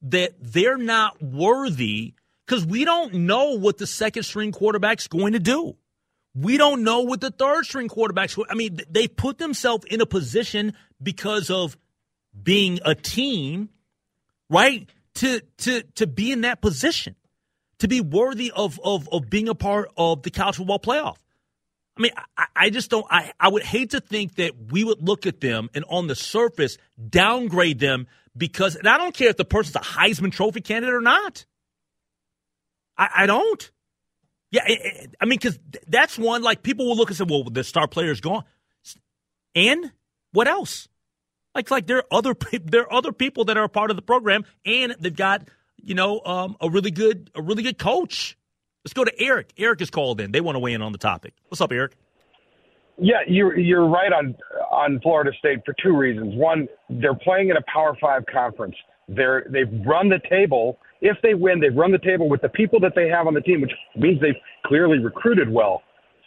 that 0.02 0.34
they're 0.40 0.76
not 0.76 1.22
worthy 1.22 2.14
because 2.46 2.66
we 2.66 2.84
don't 2.84 3.14
know 3.14 3.56
what 3.56 3.78
the 3.78 3.86
second 3.86 4.24
string 4.24 4.52
quarterback's 4.52 5.08
going 5.08 5.32
to 5.32 5.38
do. 5.38 5.76
We 6.34 6.56
don't 6.56 6.82
know 6.82 7.00
what 7.00 7.20
the 7.20 7.30
third 7.30 7.64
string 7.64 7.88
quarterback's. 7.88 8.36
I 8.48 8.54
mean, 8.54 8.78
they 8.90 9.06
put 9.06 9.38
themselves 9.38 9.84
in 9.86 10.00
a 10.00 10.06
position 10.06 10.74
because 11.02 11.50
of 11.50 11.76
being 12.40 12.78
a 12.84 12.94
team, 12.94 13.68
right? 14.48 14.88
To 15.16 15.40
to 15.58 15.82
to 15.96 16.06
be 16.06 16.32
in 16.32 16.40
that 16.40 16.62
position, 16.62 17.16
to 17.80 17.88
be 17.88 18.00
worthy 18.00 18.50
of 18.54 18.80
of 18.82 19.08
of 19.10 19.28
being 19.28 19.48
a 19.48 19.54
part 19.54 19.90
of 19.96 20.22
the 20.22 20.30
college 20.30 20.56
football 20.56 20.78
playoff. 20.78 21.16
I 21.98 22.00
mean, 22.00 22.12
I, 22.38 22.46
I 22.56 22.70
just 22.70 22.88
don't. 22.88 23.06
I 23.10 23.32
I 23.38 23.48
would 23.48 23.62
hate 23.62 23.90
to 23.90 24.00
think 24.00 24.36
that 24.36 24.52
we 24.70 24.84
would 24.84 25.06
look 25.06 25.26
at 25.26 25.42
them 25.42 25.68
and 25.74 25.84
on 25.90 26.06
the 26.06 26.14
surface 26.14 26.78
downgrade 27.10 27.78
them 27.78 28.06
because, 28.34 28.76
and 28.76 28.88
I 28.88 28.96
don't 28.96 29.14
care 29.14 29.28
if 29.28 29.36
the 29.36 29.44
person's 29.44 29.76
a 29.76 29.80
Heisman 29.80 30.32
Trophy 30.32 30.62
candidate 30.62 30.94
or 30.94 31.02
not. 31.02 31.44
I, 32.96 33.08
I 33.18 33.26
don't. 33.26 33.70
Yeah, 34.50 34.64
I 35.20 35.24
mean, 35.24 35.38
because 35.38 35.58
that's 35.88 36.18
one, 36.18 36.42
like, 36.42 36.62
people 36.62 36.86
will 36.86 36.96
look 36.96 37.08
and 37.08 37.16
say, 37.16 37.24
well, 37.26 37.44
the 37.44 37.64
star 37.64 37.88
player 37.88 38.10
is 38.10 38.20
gone. 38.20 38.44
And 39.54 39.92
what 40.32 40.46
else? 40.46 40.88
Like, 41.54 41.70
like 41.70 41.86
there 41.86 41.98
are 41.98 42.06
other 42.10 42.34
there 42.64 42.82
are 42.82 42.92
other 42.92 43.12
people 43.12 43.44
that 43.46 43.56
are 43.56 43.64
a 43.64 43.68
part 43.68 43.90
of 43.90 43.96
the 43.96 44.02
program, 44.02 44.44
and 44.64 44.94
they've 44.98 45.14
got 45.14 45.48
you 45.76 45.94
know 45.94 46.20
um, 46.24 46.56
a 46.60 46.70
really 46.70 46.90
good 46.90 47.30
a 47.34 47.42
really 47.42 47.62
good 47.62 47.78
coach. 47.78 48.36
Let's 48.84 48.94
go 48.94 49.04
to 49.04 49.12
Eric. 49.20 49.52
Eric 49.56 49.80
is 49.80 49.90
called 49.90 50.20
in. 50.20 50.32
They 50.32 50.40
want 50.40 50.56
to 50.56 50.58
weigh 50.58 50.72
in 50.72 50.82
on 50.82 50.92
the 50.92 50.98
topic. 50.98 51.34
What's 51.48 51.60
up, 51.60 51.72
Eric? 51.72 51.94
Yeah, 52.98 53.20
you're 53.26 53.58
you're 53.58 53.86
right 53.86 54.12
on 54.12 54.34
on 54.70 55.00
Florida 55.00 55.30
State 55.38 55.60
for 55.64 55.74
two 55.82 55.96
reasons. 55.96 56.34
One, 56.34 56.68
they're 56.88 57.14
playing 57.14 57.50
in 57.50 57.56
a 57.56 57.62
Power 57.72 57.96
Five 58.00 58.24
conference. 58.32 58.76
They're 59.08 59.46
they've 59.50 59.70
run 59.86 60.08
the 60.08 60.20
table 60.28 60.78
if 61.02 61.18
they 61.22 61.34
win, 61.34 61.60
they've 61.60 61.74
run 61.74 61.90
the 61.90 61.98
table 61.98 62.28
with 62.28 62.40
the 62.40 62.48
people 62.48 62.80
that 62.80 62.92
they 62.94 63.08
have 63.08 63.26
on 63.26 63.34
the 63.34 63.40
team, 63.40 63.60
which 63.60 63.72
means 63.96 64.20
they've 64.20 64.40
clearly 64.64 64.98
recruited 64.98 65.50
well. 65.50 65.82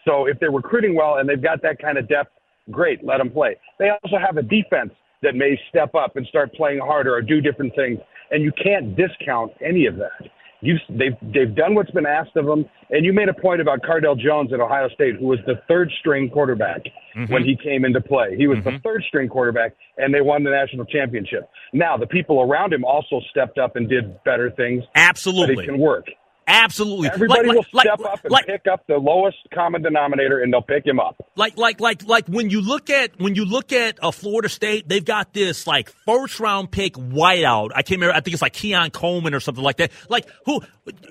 So 0.06 0.28
if 0.28 0.38
they're 0.40 0.52
recruiting 0.52 0.96
well 0.96 1.18
and 1.18 1.28
they've 1.28 1.42
got 1.42 1.62
that 1.64 1.80
kind 1.82 1.98
of 1.98 2.08
depth, 2.08 2.30
great, 2.70 3.04
let 3.04 3.18
them 3.18 3.32
play. 3.32 3.56
They 3.80 3.90
also 3.90 4.18
have 4.18 4.38
a 4.38 4.44
defense 4.44 4.92
that 5.24 5.34
may 5.34 5.60
step 5.70 5.96
up 5.96 6.18
and 6.18 6.28
start 6.28 6.54
playing 6.54 6.80
harder 6.80 7.16
or 7.16 7.22
do 7.22 7.42
different 7.42 7.74
things, 7.76 8.00
and 8.32 8.44
you 8.44 8.52
can't 8.62 8.96
discount 8.96 9.54
any 9.66 9.86
of 9.86 9.96
that. 9.96 10.30
You've, 10.66 10.82
they've 10.90 11.16
they've 11.34 11.56
done 11.56 11.76
what's 11.76 11.92
been 11.92 12.06
asked 12.06 12.36
of 12.36 12.46
them, 12.46 12.66
and 12.90 13.06
you 13.06 13.14
made 13.14 13.30
a 13.30 13.34
point 13.34 13.62
about 13.62 13.82
Cardale 13.82 14.18
Jones 14.18 14.52
at 14.52 14.60
Ohio 14.60 14.90
State, 14.90 15.16
who 15.20 15.28
was 15.28 15.40
the 15.46 15.62
third 15.68 15.92
string 16.00 16.30
quarterback 16.30 16.82
mm-hmm. 17.16 17.32
when 17.32 17.44
he 17.44 17.56
came 17.56 17.86
into 17.86 18.02
play. 18.02 18.36
He 18.36 18.48
was 18.48 18.58
mm-hmm. 18.60 18.72
the 18.72 18.80
third 18.80 19.04
string 19.08 19.30
quarterback, 19.30 19.74
and 19.98 20.14
they 20.14 20.22
won 20.22 20.44
the 20.44 20.50
national 20.50 20.86
championship. 20.86 21.50
Now 21.74 21.98
the 21.98 22.08
people 22.08 22.42
around 22.42 22.74
him 22.74 22.84
also 22.84 23.22
stepped 23.30 23.58
up 23.58 23.76
and 23.76 23.88
did 23.88 24.24
better 24.24 24.52
things. 24.52 24.84
Absolutely, 24.96 25.64
it 25.64 25.68
can 25.68 25.78
work. 25.78 26.06
Absolutely. 26.48 27.10
Everybody 27.10 27.48
like, 27.48 27.58
will 27.58 27.66
like, 27.74 27.88
step 27.88 28.00
like, 28.00 28.14
up 28.14 28.26
and 28.26 28.46
pick 28.46 28.72
up 28.72 28.86
the 28.88 28.98
lowest 28.98 29.38
common 29.54 29.82
denominator, 29.82 30.42
and 30.42 30.54
they'll 30.54 30.62
pick 30.62 30.86
him 30.86 31.00
up. 31.00 31.16
Like, 31.36 31.58
like, 31.58 31.82
like, 31.82 32.06
like 32.06 32.28
when 32.28 32.50
you 32.50 32.62
look 32.62 32.90
at 32.90 33.20
when 33.20 33.36
you 33.36 33.46
look 33.46 33.74
at 33.74 33.98
a 34.02 34.12
Florida 34.12 34.48
State, 34.50 34.88
they've 34.88 35.04
got 35.04 35.34
this 35.34 35.66
like 35.66 35.90
first 36.06 36.40
round 36.40 36.70
pick 36.72 36.94
wideout. 36.94 37.72
I 37.74 37.82
can't 37.82 38.00
remember. 38.00 38.16
I 38.16 38.22
think 38.22 38.34
it's 38.34 38.42
like 38.44 38.54
Keon 38.54 38.92
Coleman 38.92 39.34
or 39.34 39.40
something 39.40 39.64
like 39.64 39.78
that. 39.78 39.92
Like 40.08 40.28
who? 40.46 40.62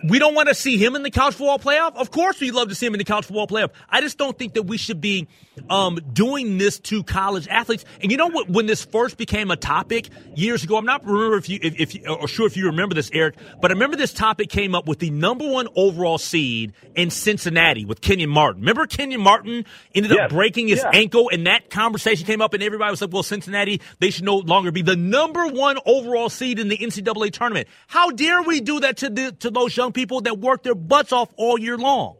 We 0.04 0.20
don't 0.20 0.36
want 0.36 0.48
to 0.48 0.54
see 0.54 0.76
him 0.76 0.94
in 0.94 1.02
the 1.02 1.10
college 1.10 1.34
football 1.34 1.58
playoff. 1.58 1.96
Of 1.96 2.12
course, 2.12 2.40
we'd 2.40 2.54
love 2.54 2.68
to 2.68 2.76
see 2.76 2.86
him 2.86 2.94
in 2.94 2.98
the 2.98 3.04
college 3.04 3.24
football 3.24 3.48
playoff. 3.48 3.70
I 3.90 4.00
just 4.00 4.18
don't 4.18 4.38
think 4.38 4.54
that 4.54 4.62
we 4.62 4.76
should 4.76 5.00
be 5.00 5.26
um, 5.68 5.98
doing 6.12 6.58
this 6.58 6.78
to 6.80 7.02
college 7.02 7.48
athletes. 7.48 7.84
And 8.00 8.12
you 8.12 8.16
know 8.16 8.28
what? 8.28 8.48
When 8.48 8.66
this 8.66 8.84
first 8.84 9.16
became 9.16 9.50
a 9.50 9.56
topic 9.56 10.10
years 10.36 10.62
ago, 10.62 10.76
I'm 10.76 10.84
not 10.84 11.04
remember 11.04 11.36
if 11.36 11.48
you 11.48 11.58
if, 11.60 11.94
if 11.94 12.08
or 12.08 12.28
sure 12.28 12.46
if 12.46 12.56
you 12.56 12.66
remember 12.66 12.94
this, 12.94 13.10
Eric, 13.12 13.36
but 13.60 13.72
I 13.72 13.74
remember 13.74 13.96
this 13.96 14.12
topic 14.12 14.48
came 14.48 14.76
up 14.76 14.86
with 14.86 15.00
the 15.00 15.10
number 15.10 15.48
one 15.48 15.66
overall 15.74 16.18
seed 16.18 16.72
in 16.94 17.10
Cincinnati 17.10 17.84
with 17.84 18.00
Kenyon 18.00 18.30
Martin. 18.30 18.60
Remember 18.62 18.86
Kenyon 18.86 19.22
Martin 19.22 19.64
ended 19.92 20.12
yes. 20.12 20.20
up 20.20 20.30
breaking 20.30 20.68
his 20.68 20.82
yeah. 20.84 20.90
ankle, 20.92 21.30
and 21.32 21.48
that 21.48 21.70
conversation 21.70 22.26
came 22.26 22.40
up, 22.40 22.54
and 22.54 22.62
everybody 22.62 22.92
was 22.92 23.00
like, 23.00 23.12
"Well, 23.12 23.24
Cincinnati, 23.24 23.80
they 23.98 24.10
should 24.10 24.24
no 24.24 24.36
longer 24.36 24.70
be 24.70 24.82
the 24.82 24.96
number 24.96 25.48
one 25.48 25.78
overall 25.84 26.28
seed 26.28 26.60
in 26.60 26.68
the 26.68 26.78
NCAA 26.78 27.32
tournament." 27.32 27.66
How 27.88 28.10
dare 28.10 28.42
we 28.42 28.60
do 28.60 28.78
that 28.80 28.98
to 28.98 29.10
the, 29.10 29.32
to 29.40 29.50
those 29.50 29.63
young 29.68 29.92
people 29.92 30.20
that 30.22 30.38
work 30.38 30.62
their 30.62 30.74
butts 30.74 31.12
off 31.12 31.32
all 31.36 31.58
year 31.58 31.76
long? 31.78 32.16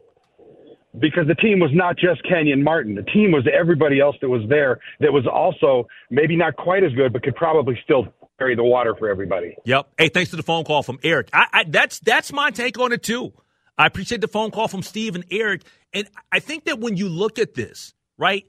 because 0.99 1.27
the 1.27 1.35
team 1.35 1.59
was 1.59 1.71
not 1.73 1.97
just 1.97 2.23
Kenyon 2.23 2.63
Martin. 2.63 2.95
The 2.95 3.03
team 3.03 3.31
was 3.31 3.47
everybody 3.51 3.99
else 3.99 4.15
that 4.21 4.29
was 4.29 4.41
there 4.49 4.79
that 4.99 5.11
was 5.11 5.25
also 5.27 5.87
maybe 6.09 6.35
not 6.35 6.55
quite 6.55 6.83
as 6.83 6.93
good, 6.93 7.13
but 7.13 7.23
could 7.23 7.35
probably 7.35 7.77
still 7.83 8.07
carry 8.39 8.55
the 8.55 8.63
water 8.63 8.95
for 8.97 9.09
everybody. 9.09 9.55
Yep. 9.65 9.87
Hey, 9.97 10.09
thanks 10.09 10.31
to 10.31 10.35
the 10.35 10.43
phone 10.43 10.63
call 10.63 10.83
from 10.83 10.99
Eric. 11.03 11.29
I, 11.33 11.47
I, 11.51 11.63
that's 11.65 11.99
that's 11.99 12.31
my 12.31 12.51
take 12.51 12.79
on 12.79 12.91
it 12.91 13.03
too. 13.03 13.33
I 13.77 13.87
appreciate 13.87 14.21
the 14.21 14.27
phone 14.27 14.51
call 14.51 14.67
from 14.67 14.83
Steve 14.83 15.15
and 15.15 15.25
Eric, 15.29 15.63
and 15.93 16.07
I 16.31 16.39
think 16.39 16.65
that 16.65 16.79
when 16.79 16.95
you 16.95 17.09
look 17.09 17.39
at 17.39 17.53
this, 17.55 17.93
right? 18.17 18.45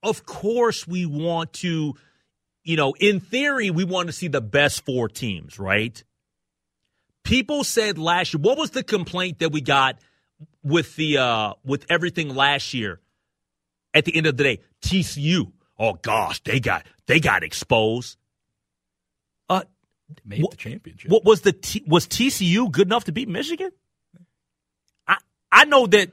Of 0.00 0.24
course, 0.26 0.86
we 0.86 1.06
want 1.06 1.54
to, 1.54 1.94
you 2.62 2.76
know, 2.76 2.94
in 3.00 3.18
theory, 3.18 3.70
we 3.70 3.82
want 3.82 4.06
to 4.06 4.12
see 4.12 4.28
the 4.28 4.40
best 4.40 4.84
four 4.84 5.08
teams, 5.08 5.58
right? 5.58 6.04
People 7.28 7.62
said 7.62 7.98
last 7.98 8.32
year, 8.32 8.40
what 8.40 8.56
was 8.56 8.70
the 8.70 8.82
complaint 8.82 9.40
that 9.40 9.52
we 9.52 9.60
got 9.60 9.98
with 10.62 10.96
the 10.96 11.18
uh 11.18 11.52
with 11.62 11.84
everything 11.90 12.34
last 12.34 12.72
year? 12.72 13.00
At 13.92 14.06
the 14.06 14.16
end 14.16 14.26
of 14.26 14.36
the 14.38 14.44
day, 14.44 14.60
TCU. 14.82 15.52
Oh 15.78 15.92
gosh, 15.94 16.42
they 16.42 16.58
got 16.58 16.86
they 17.06 17.20
got 17.20 17.42
exposed. 17.42 18.16
Uh, 19.48 19.62
Made 20.24 20.40
What- 20.42 20.52
the 20.52 20.56
championship. 20.56 21.10
what 21.10 21.24
was 21.26 21.42
the 21.42 21.52
T, 21.52 21.84
was 21.86 22.06
TCU 22.06 22.70
good 22.72 22.86
enough 22.88 23.04
to 23.04 23.12
beat 23.12 23.28
Michigan? 23.28 23.72
I 25.06 25.18
I 25.52 25.64
know 25.66 25.86
that 25.86 26.12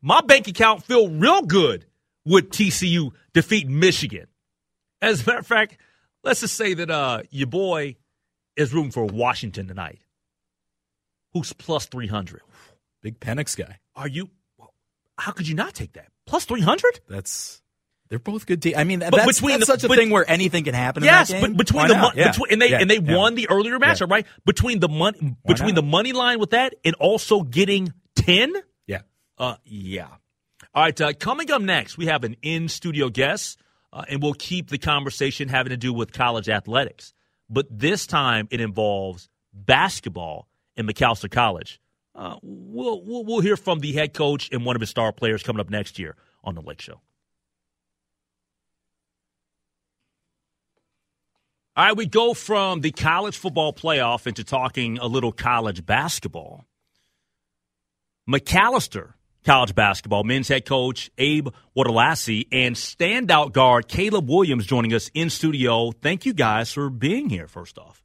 my 0.00 0.22
bank 0.22 0.48
account 0.48 0.82
feel 0.84 1.08
real 1.10 1.42
good 1.42 1.84
with 2.24 2.48
TCU 2.50 3.12
defeat 3.34 3.68
Michigan. 3.68 4.28
As 5.02 5.22
a 5.22 5.26
matter 5.26 5.38
of 5.40 5.46
fact, 5.46 5.76
let's 6.24 6.40
just 6.40 6.54
say 6.54 6.72
that 6.72 6.90
uh 6.90 7.22
your 7.30 7.48
boy 7.48 7.96
is 8.56 8.72
rooting 8.72 8.92
for 8.92 9.04
Washington 9.04 9.68
tonight. 9.68 9.98
Who's 11.32 11.52
plus 11.52 11.86
three 11.86 12.06
hundred? 12.08 12.42
Big 13.02 13.18
Penix 13.20 13.56
guy. 13.56 13.78
Are 13.96 14.08
you? 14.08 14.30
How 15.18 15.32
could 15.32 15.46
you 15.48 15.54
not 15.54 15.74
take 15.74 15.92
that 15.94 16.08
plus 16.26 16.44
three 16.44 16.60
hundred? 16.60 17.00
That's 17.08 17.60
they're 18.08 18.18
both 18.18 18.44
good 18.46 18.60
teams. 18.60 18.76
I 18.76 18.84
mean, 18.84 18.98
But 18.98 19.12
that's, 19.12 19.38
between 19.40 19.58
that's 19.60 19.66
the- 19.66 19.72
such 19.72 19.84
a 19.84 19.88
but- 19.88 19.96
thing 19.96 20.10
where 20.10 20.28
anything 20.30 20.64
can 20.64 20.74
happen. 20.74 21.02
Yes, 21.02 21.30
in 21.30 21.36
that 21.36 21.40
game. 21.46 21.52
but 21.52 21.58
between 21.58 21.82
Why 21.82 21.88
the 21.88 21.94
mon- 21.96 22.12
Yeah. 22.16 22.30
between, 22.30 22.52
and 22.52 22.60
they 22.62 22.70
Yeah, 22.70 22.80
and 22.80 22.90
they 22.90 22.98
yeah. 22.98 23.16
won 23.16 23.34
the 23.34 23.48
earlier 23.48 23.78
matchup, 23.78 24.10
right? 24.10 24.26
Between 24.44 24.80
the 24.80 24.88
money 24.88 25.36
between 25.46 25.74
the 25.74 25.82
money 25.82 26.12
line 26.12 26.38
with 26.38 26.50
that 26.50 26.74
and 26.84 26.94
also 26.96 27.42
getting 27.42 27.92
ten. 28.14 28.52
Yeah. 28.86 29.02
Uh, 29.38 29.56
yeah. 29.64 30.08
All 30.74 30.82
right. 30.82 31.00
Uh, 31.00 31.12
coming 31.14 31.50
up 31.50 31.62
next, 31.62 31.96
we 31.96 32.06
have 32.06 32.24
an 32.24 32.36
in 32.42 32.68
studio 32.68 33.08
guest, 33.08 33.58
uh, 33.92 34.04
and 34.08 34.22
we'll 34.22 34.34
keep 34.34 34.68
the 34.68 34.78
conversation 34.78 35.48
having 35.48 35.70
to 35.70 35.76
do 35.78 35.92
with 35.92 36.12
college 36.12 36.48
athletics. 36.50 37.12
But 37.48 37.66
this 37.70 38.06
time, 38.06 38.46
it 38.50 38.60
involves 38.60 39.28
basketball 39.54 40.48
in 40.76 40.86
Macalester 40.86 41.30
College. 41.30 41.80
Uh, 42.14 42.36
we'll, 42.42 43.02
we'll 43.02 43.24
we'll 43.24 43.40
hear 43.40 43.56
from 43.56 43.80
the 43.80 43.92
head 43.92 44.12
coach 44.12 44.50
and 44.52 44.64
one 44.64 44.76
of 44.76 44.80
his 44.80 44.90
star 44.90 45.12
players 45.12 45.42
coming 45.42 45.60
up 45.60 45.70
next 45.70 45.98
year 45.98 46.14
on 46.44 46.54
the 46.54 46.60
Lake 46.60 46.80
Show. 46.80 47.00
All 51.74 51.86
right, 51.86 51.96
we 51.96 52.04
go 52.04 52.34
from 52.34 52.82
the 52.82 52.90
college 52.90 53.38
football 53.38 53.72
playoff 53.72 54.26
into 54.26 54.44
talking 54.44 54.98
a 54.98 55.06
little 55.06 55.32
college 55.32 55.86
basketball. 55.86 56.66
Macalester 58.28 59.14
college 59.44 59.74
basketball 59.74 60.22
men's 60.22 60.48
head 60.48 60.64
coach 60.64 61.10
Abe 61.18 61.48
Woldeslassie 61.76 62.46
and 62.52 62.76
standout 62.76 63.52
guard 63.52 63.88
Caleb 63.88 64.28
Williams 64.28 64.66
joining 64.66 64.92
us 64.92 65.10
in 65.14 65.30
studio. 65.30 65.92
Thank 65.92 66.26
you 66.26 66.32
guys 66.32 66.72
for 66.72 66.90
being 66.90 67.28
here. 67.28 67.48
First 67.48 67.78
off, 67.78 68.02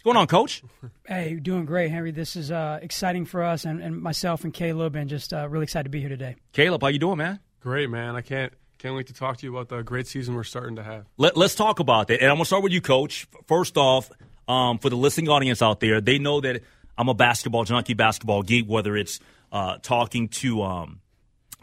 what's 0.00 0.04
going 0.04 0.16
on, 0.16 0.26
Coach? 0.28 0.62
Hey, 1.06 1.30
you're 1.30 1.40
doing 1.40 1.66
great, 1.66 1.90
Henry. 1.90 2.10
This 2.10 2.34
is 2.34 2.50
uh, 2.50 2.78
exciting 2.80 3.26
for 3.26 3.42
us 3.42 3.66
and, 3.66 3.82
and 3.82 4.00
myself 4.00 4.44
and 4.44 4.54
Caleb, 4.54 4.96
and 4.96 5.10
just 5.10 5.34
uh, 5.34 5.46
really 5.46 5.64
excited 5.64 5.84
to 5.84 5.90
be 5.90 6.00
here 6.00 6.08
today. 6.08 6.36
Caleb, 6.52 6.80
how 6.80 6.88
you 6.88 6.98
doing, 6.98 7.18
man? 7.18 7.38
Great, 7.60 7.90
man. 7.90 8.16
I 8.16 8.22
can't 8.22 8.50
can't 8.78 8.94
wait 8.96 9.08
to 9.08 9.12
talk 9.12 9.36
to 9.36 9.46
you 9.46 9.54
about 9.54 9.68
the 9.68 9.82
great 9.82 10.06
season 10.06 10.34
we're 10.34 10.42
starting 10.42 10.76
to 10.76 10.82
have. 10.82 11.04
Let, 11.18 11.36
us 11.36 11.54
talk 11.54 11.80
about 11.80 12.08
that. 12.08 12.22
And 12.22 12.30
I'm 12.30 12.36
going 12.36 12.44
to 12.44 12.46
start 12.46 12.62
with 12.62 12.72
you, 12.72 12.80
Coach. 12.80 13.26
First 13.46 13.76
off, 13.76 14.10
um, 14.48 14.78
for 14.78 14.88
the 14.88 14.96
listening 14.96 15.28
audience 15.28 15.60
out 15.60 15.80
there, 15.80 16.00
they 16.00 16.18
know 16.18 16.40
that 16.40 16.62
I'm 16.96 17.10
a 17.10 17.14
basketball 17.14 17.64
junkie, 17.64 17.92
basketball 17.92 18.42
geek, 18.42 18.66
whether 18.66 18.96
it's 18.96 19.20
uh, 19.52 19.76
talking 19.82 20.28
to. 20.28 20.62
Um, 20.62 21.00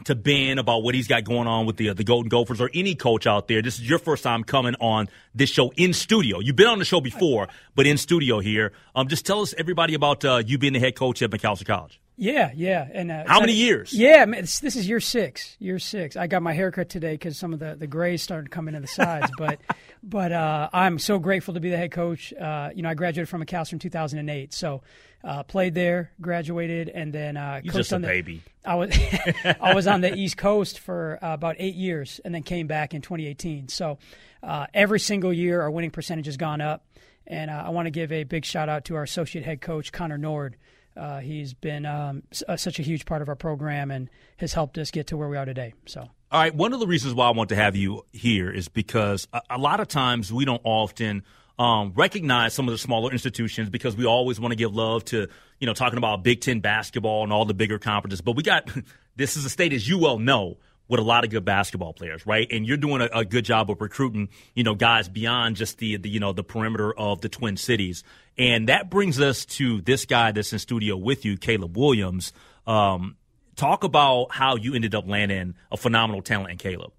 to 0.04 0.14
Ben 0.14 0.58
about 0.58 0.82
what 0.82 0.94
he's 0.94 1.06
got 1.06 1.24
going 1.24 1.46
on 1.46 1.66
with 1.66 1.76
the 1.76 1.90
uh, 1.90 1.94
the 1.94 2.04
Golden 2.04 2.28
Gophers 2.28 2.60
or 2.60 2.70
any 2.74 2.94
coach 2.94 3.26
out 3.26 3.48
there. 3.48 3.62
This 3.62 3.78
is 3.78 3.88
your 3.88 3.98
first 3.98 4.22
time 4.22 4.44
coming 4.44 4.74
on 4.80 5.08
this 5.34 5.50
show 5.50 5.72
in 5.76 5.92
studio. 5.92 6.40
You've 6.40 6.56
been 6.56 6.68
on 6.68 6.78
the 6.78 6.84
show 6.84 7.00
before, 7.00 7.48
but 7.74 7.86
in 7.86 7.98
studio 7.98 8.40
here. 8.40 8.72
Um, 8.94 9.08
just 9.08 9.26
tell 9.26 9.42
us 9.42 9.54
everybody 9.56 9.94
about 9.94 10.24
uh, 10.24 10.42
you 10.44 10.58
being 10.58 10.72
the 10.72 10.80
head 10.80 10.96
coach 10.96 11.22
at 11.22 11.30
Macalester 11.30 11.66
College. 11.66 12.00
Yeah, 12.20 12.50
yeah. 12.52 12.88
And 12.92 13.12
uh, 13.12 13.24
How 13.28 13.38
many 13.38 13.52
excited- 13.52 13.52
years? 13.54 13.92
Yeah, 13.92 14.24
man, 14.24 14.40
this, 14.40 14.58
this 14.58 14.74
is 14.74 14.88
year 14.88 14.98
six. 14.98 15.56
Year 15.60 15.78
six. 15.78 16.16
I 16.16 16.26
got 16.26 16.42
my 16.42 16.52
haircut 16.52 16.88
today 16.88 17.12
because 17.12 17.38
some 17.38 17.52
of 17.52 17.60
the 17.60 17.76
the 17.78 17.86
grays 17.86 18.22
started 18.22 18.50
coming 18.50 18.74
in 18.74 18.82
the 18.82 18.88
sides, 18.88 19.30
but 19.38 19.60
but 20.02 20.32
uh, 20.32 20.68
I'm 20.72 20.98
so 20.98 21.20
grateful 21.20 21.54
to 21.54 21.60
be 21.60 21.70
the 21.70 21.76
head 21.76 21.92
coach. 21.92 22.32
Uh, 22.34 22.70
you 22.74 22.82
know, 22.82 22.88
I 22.88 22.94
graduated 22.94 23.28
from 23.28 23.44
Macalester 23.44 23.74
in 23.74 23.78
2008, 23.78 24.52
so 24.52 24.82
uh, 25.22 25.44
played 25.44 25.74
there, 25.74 26.10
graduated, 26.20 26.88
and 26.88 27.12
then 27.12 27.36
uh, 27.36 27.60
You're 27.62 27.72
coached 27.72 27.76
just 27.76 27.92
a 27.92 27.94
on 27.94 28.02
the, 28.02 28.08
baby. 28.08 28.42
I 28.64 28.74
was 28.74 28.90
I 29.60 29.74
was 29.74 29.86
on 29.86 30.00
the 30.00 30.12
East 30.12 30.36
Coast 30.36 30.80
for 30.80 31.20
uh, 31.22 31.34
about 31.34 31.54
eight 31.60 31.76
years, 31.76 32.20
and 32.24 32.34
then 32.34 32.42
came 32.42 32.66
back 32.66 32.94
in 32.94 33.00
2018. 33.00 33.68
So 33.68 33.98
uh, 34.42 34.66
every 34.74 34.98
single 34.98 35.32
year, 35.32 35.62
our 35.62 35.70
winning 35.70 35.92
percentage 35.92 36.26
has 36.26 36.36
gone 36.36 36.60
up, 36.60 36.84
and 37.28 37.48
uh, 37.48 37.62
I 37.66 37.70
want 37.70 37.86
to 37.86 37.90
give 37.90 38.10
a 38.10 38.24
big 38.24 38.44
shout 38.44 38.68
out 38.68 38.86
to 38.86 38.96
our 38.96 39.04
associate 39.04 39.44
head 39.44 39.60
coach 39.60 39.92
Connor 39.92 40.18
Nord. 40.18 40.56
Uh, 40.98 41.20
he's 41.20 41.54
been 41.54 41.86
um, 41.86 42.22
s- 42.32 42.42
uh, 42.48 42.56
such 42.56 42.78
a 42.78 42.82
huge 42.82 43.06
part 43.06 43.22
of 43.22 43.28
our 43.28 43.36
program 43.36 43.90
and 43.90 44.10
has 44.38 44.52
helped 44.52 44.76
us 44.78 44.90
get 44.90 45.06
to 45.08 45.16
where 45.16 45.28
we 45.28 45.36
are 45.36 45.44
today. 45.44 45.74
So. 45.86 46.00
All 46.30 46.40
right. 46.40 46.54
One 46.54 46.72
of 46.72 46.80
the 46.80 46.86
reasons 46.86 47.14
why 47.14 47.28
I 47.28 47.30
want 47.30 47.48
to 47.50 47.56
have 47.56 47.76
you 47.76 48.04
here 48.12 48.50
is 48.50 48.68
because 48.68 49.28
a, 49.32 49.40
a 49.50 49.58
lot 49.58 49.80
of 49.80 49.88
times 49.88 50.32
we 50.32 50.44
don't 50.44 50.60
often 50.64 51.22
um, 51.58 51.92
recognize 51.96 52.54
some 52.54 52.68
of 52.68 52.72
the 52.72 52.78
smaller 52.78 53.10
institutions 53.10 53.70
because 53.70 53.96
we 53.96 54.04
always 54.04 54.38
want 54.38 54.52
to 54.52 54.56
give 54.56 54.74
love 54.74 55.04
to, 55.06 55.28
you 55.58 55.66
know, 55.66 55.74
talking 55.74 55.98
about 55.98 56.22
Big 56.22 56.40
Ten 56.40 56.60
basketball 56.60 57.22
and 57.24 57.32
all 57.32 57.44
the 57.44 57.54
bigger 57.54 57.78
conferences. 57.78 58.20
But 58.20 58.32
we 58.36 58.42
got 58.42 58.68
this 59.16 59.36
is 59.36 59.44
a 59.44 59.50
state, 59.50 59.72
as 59.72 59.88
you 59.88 59.98
well 59.98 60.18
know, 60.18 60.58
with 60.88 61.00
a 61.00 61.02
lot 61.02 61.24
of 61.24 61.30
good 61.30 61.44
basketball 61.44 61.92
players, 61.92 62.26
right? 62.26 62.46
And 62.50 62.66
you're 62.66 62.78
doing 62.78 63.02
a, 63.02 63.08
a 63.12 63.24
good 63.24 63.44
job 63.44 63.70
of 63.70 63.80
recruiting, 63.80 64.30
you 64.54 64.64
know, 64.64 64.74
guys 64.74 65.08
beyond 65.08 65.56
just 65.56 65.78
the, 65.78 65.96
the, 65.96 66.08
you 66.08 66.18
know, 66.18 66.32
the 66.32 66.44
perimeter 66.44 66.92
of 66.92 67.20
the 67.20 67.28
Twin 67.28 67.56
Cities. 67.56 68.02
And 68.36 68.68
that 68.68 68.88
brings 68.88 69.20
us 69.20 69.44
to 69.46 69.80
this 69.82 70.06
guy 70.06 70.32
that's 70.32 70.52
in 70.52 70.58
studio 70.58 70.96
with 70.96 71.24
you, 71.24 71.36
Caleb 71.36 71.76
Williams. 71.76 72.32
Um, 72.66 73.16
talk 73.56 73.84
about 73.84 74.28
how 74.32 74.56
you 74.56 74.74
ended 74.74 74.94
up 74.94 75.06
landing 75.06 75.54
a 75.70 75.76
phenomenal 75.76 76.22
talent 76.22 76.52
in 76.52 76.58
Caleb. 76.58 76.92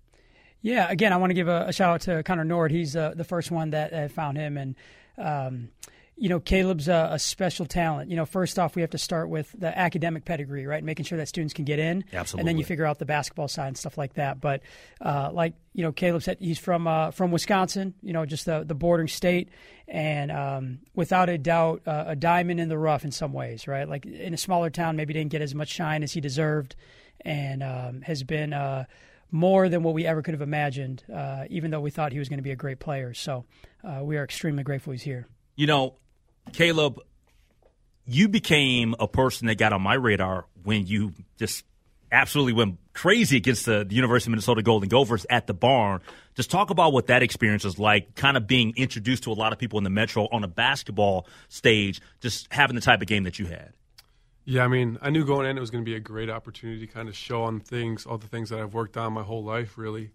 Yeah, 0.61 0.89
again, 0.89 1.13
I 1.13 1.17
want 1.17 1.29
to 1.29 1.35
give 1.35 1.47
a, 1.47 1.65
a 1.67 1.73
shout 1.73 1.93
out 1.93 2.01
to 2.01 2.21
Connor 2.23 2.43
Nord. 2.43 2.71
He's 2.71 2.95
uh, 2.95 3.13
the 3.15 3.23
first 3.23 3.49
one 3.49 3.69
that 3.69 4.11
found 4.11 4.37
him, 4.37 4.57
and 4.57 4.75
um, 5.17 5.69
you 6.19 6.27
know, 6.27 6.41
Caleb's 6.41 6.89
a, 6.89 7.09
a 7.13 7.19
special 7.19 7.65
talent. 7.65 8.09
You 8.09 8.17
know, 8.17 8.25
first 8.25 8.59
off, 8.59 8.75
we 8.75 8.81
have 8.81 8.91
to 8.91 8.97
start 8.97 9.29
with 9.29 9.55
the 9.57 9.75
academic 9.77 10.25
pedigree, 10.25 10.65
right? 10.65 10.83
Making 10.83 11.05
sure 11.05 11.17
that 11.17 11.29
students 11.29 11.53
can 11.53 11.63
get 11.63 11.79
in, 11.79 12.03
and 12.39 12.47
then 12.47 12.57
you 12.57 12.65
figure 12.65 12.85
out 12.85 12.99
the 12.99 13.05
basketball 13.05 13.47
side 13.47 13.67
and 13.67 13.77
stuff 13.77 13.97
like 13.97 14.15
that. 14.15 14.41
But 14.41 14.61
uh, 14.99 15.29
like 15.31 15.53
you 15.73 15.83
know, 15.83 15.93
Caleb 15.93 16.23
said, 16.23 16.37
he's 16.39 16.59
from 16.59 16.87
uh, 16.87 17.11
from 17.11 17.31
Wisconsin. 17.31 17.93
You 18.01 18.11
know, 18.11 18.25
just 18.25 18.45
the 18.45 18.65
the 18.65 18.75
bordering 18.75 19.07
state, 19.07 19.49
and 19.87 20.29
um, 20.29 20.79
without 20.93 21.29
a 21.29 21.37
doubt, 21.37 21.83
uh, 21.87 22.03
a 22.07 22.15
diamond 22.17 22.59
in 22.59 22.67
the 22.67 22.77
rough 22.77 23.05
in 23.05 23.11
some 23.11 23.31
ways, 23.31 23.65
right? 23.65 23.87
Like 23.87 24.05
in 24.05 24.33
a 24.33 24.37
smaller 24.37 24.69
town, 24.69 24.97
maybe 24.97 25.13
didn't 25.13 25.31
get 25.31 25.41
as 25.41 25.55
much 25.55 25.69
shine 25.69 26.03
as 26.03 26.11
he 26.11 26.19
deserved, 26.19 26.75
and 27.21 27.63
um, 27.63 28.01
has 28.01 28.23
been. 28.23 28.53
Uh, 28.53 28.85
more 29.31 29.69
than 29.69 29.83
what 29.83 29.93
we 29.93 30.07
ever 30.07 30.23
could 30.23 30.33
have 30.33 30.41
imagined, 30.41 31.03
uh, 31.13 31.43
even 31.51 31.69
though 31.69 31.79
we 31.79 31.91
thought 31.91 32.11
he 32.11 32.17
was 32.17 32.29
going 32.29 32.39
to 32.39 32.43
be 32.43 32.49
a 32.49 32.55
great 32.55 32.79
player. 32.79 33.13
So 33.13 33.45
uh, 33.83 33.99
we 34.01 34.17
are 34.17 34.23
extremely 34.23 34.63
grateful 34.63 34.91
he's 34.91 35.03
here. 35.03 35.27
You 35.55 35.67
know, 35.67 35.97
Caleb, 36.53 36.99
you 38.05 38.27
became 38.27 38.95
a 38.99 39.07
person 39.07 39.47
that 39.47 39.57
got 39.57 39.73
on 39.73 39.81
my 39.81 39.93
radar 39.93 40.45
when 40.63 40.87
you 40.87 41.13
just 41.37 41.63
absolutely 42.11 42.53
went 42.53 42.77
crazy 42.93 43.37
against 43.37 43.65
the, 43.65 43.85
the 43.85 43.95
University 43.95 44.29
of 44.29 44.31
Minnesota 44.31 44.63
Golden 44.63 44.89
Gophers 44.89 45.25
at 45.29 45.47
the 45.47 45.53
barn. 45.53 46.01
Just 46.35 46.49
talk 46.49 46.69
about 46.69 46.91
what 46.91 47.07
that 47.07 47.21
experience 47.21 47.63
was 47.63 47.77
like, 47.77 48.15
kind 48.15 48.35
of 48.35 48.47
being 48.47 48.73
introduced 48.75 49.23
to 49.23 49.31
a 49.31 49.33
lot 49.33 49.53
of 49.53 49.59
people 49.59 49.77
in 49.77 49.83
the 49.83 49.89
Metro 49.89 50.27
on 50.31 50.43
a 50.43 50.47
basketball 50.47 51.27
stage, 51.49 52.01
just 52.19 52.51
having 52.51 52.75
the 52.75 52.81
type 52.81 53.01
of 53.01 53.07
game 53.07 53.23
that 53.23 53.39
you 53.39 53.45
had. 53.45 53.73
Yeah, 54.45 54.63
I 54.63 54.67
mean, 54.67 54.97
I 55.01 55.11
knew 55.11 55.25
going 55.25 55.45
in 55.45 55.57
it 55.57 55.59
was 55.59 55.69
going 55.69 55.83
to 55.83 55.89
be 55.89 55.95
a 55.95 55.99
great 55.99 56.29
opportunity 56.29 56.85
to 56.85 56.91
kind 56.91 57.07
of 57.07 57.15
show 57.15 57.43
on 57.43 57.59
things, 57.59 58.07
all 58.07 58.17
the 58.17 58.27
things 58.27 58.49
that 58.49 58.59
I've 58.59 58.73
worked 58.73 58.97
on 58.97 59.13
my 59.13 59.21
whole 59.21 59.43
life, 59.43 59.77
really. 59.77 60.09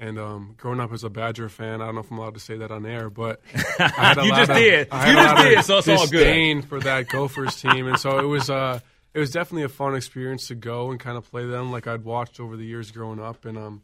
And 0.00 0.18
um, 0.18 0.54
growing 0.56 0.78
up 0.78 0.92
as 0.92 1.02
a 1.02 1.10
Badger 1.10 1.48
fan, 1.48 1.82
I 1.82 1.86
don't 1.86 1.96
know 1.96 2.02
if 2.02 2.10
I'm 2.12 2.18
allowed 2.18 2.34
to 2.34 2.40
say 2.40 2.56
that 2.58 2.70
on 2.70 2.86
air, 2.86 3.10
but 3.10 3.40
I 3.80 3.88
had 3.88 4.18
a 4.18 4.24
You 4.24 4.30
lot 4.30 4.38
just 4.38 4.50
of, 4.50 4.56
did. 4.56 4.88
I 4.92 4.96
had 5.06 5.12
You 5.12 5.18
a 5.18 5.22
just 5.24 5.42
did, 5.42 5.64
so 5.64 5.78
it's 5.78 5.88
all 5.88 6.06
good. 6.06 6.18
disdain 6.18 6.62
for 6.62 6.78
that 6.80 7.08
Gophers 7.08 7.60
team, 7.60 7.86
and 7.88 7.98
so 7.98 8.18
it 8.18 8.26
was. 8.26 8.48
Uh, 8.48 8.80
it 9.14 9.18
was 9.20 9.30
definitely 9.32 9.64
a 9.64 9.68
fun 9.70 9.96
experience 9.96 10.46
to 10.48 10.54
go 10.54 10.90
and 10.92 11.00
kind 11.00 11.16
of 11.16 11.28
play 11.28 11.44
them 11.46 11.72
like 11.72 11.86
I'd 11.88 12.04
watched 12.04 12.38
over 12.38 12.56
the 12.56 12.64
years 12.64 12.90
growing 12.92 13.18
up, 13.18 13.44
and 13.44 13.58
um, 13.58 13.82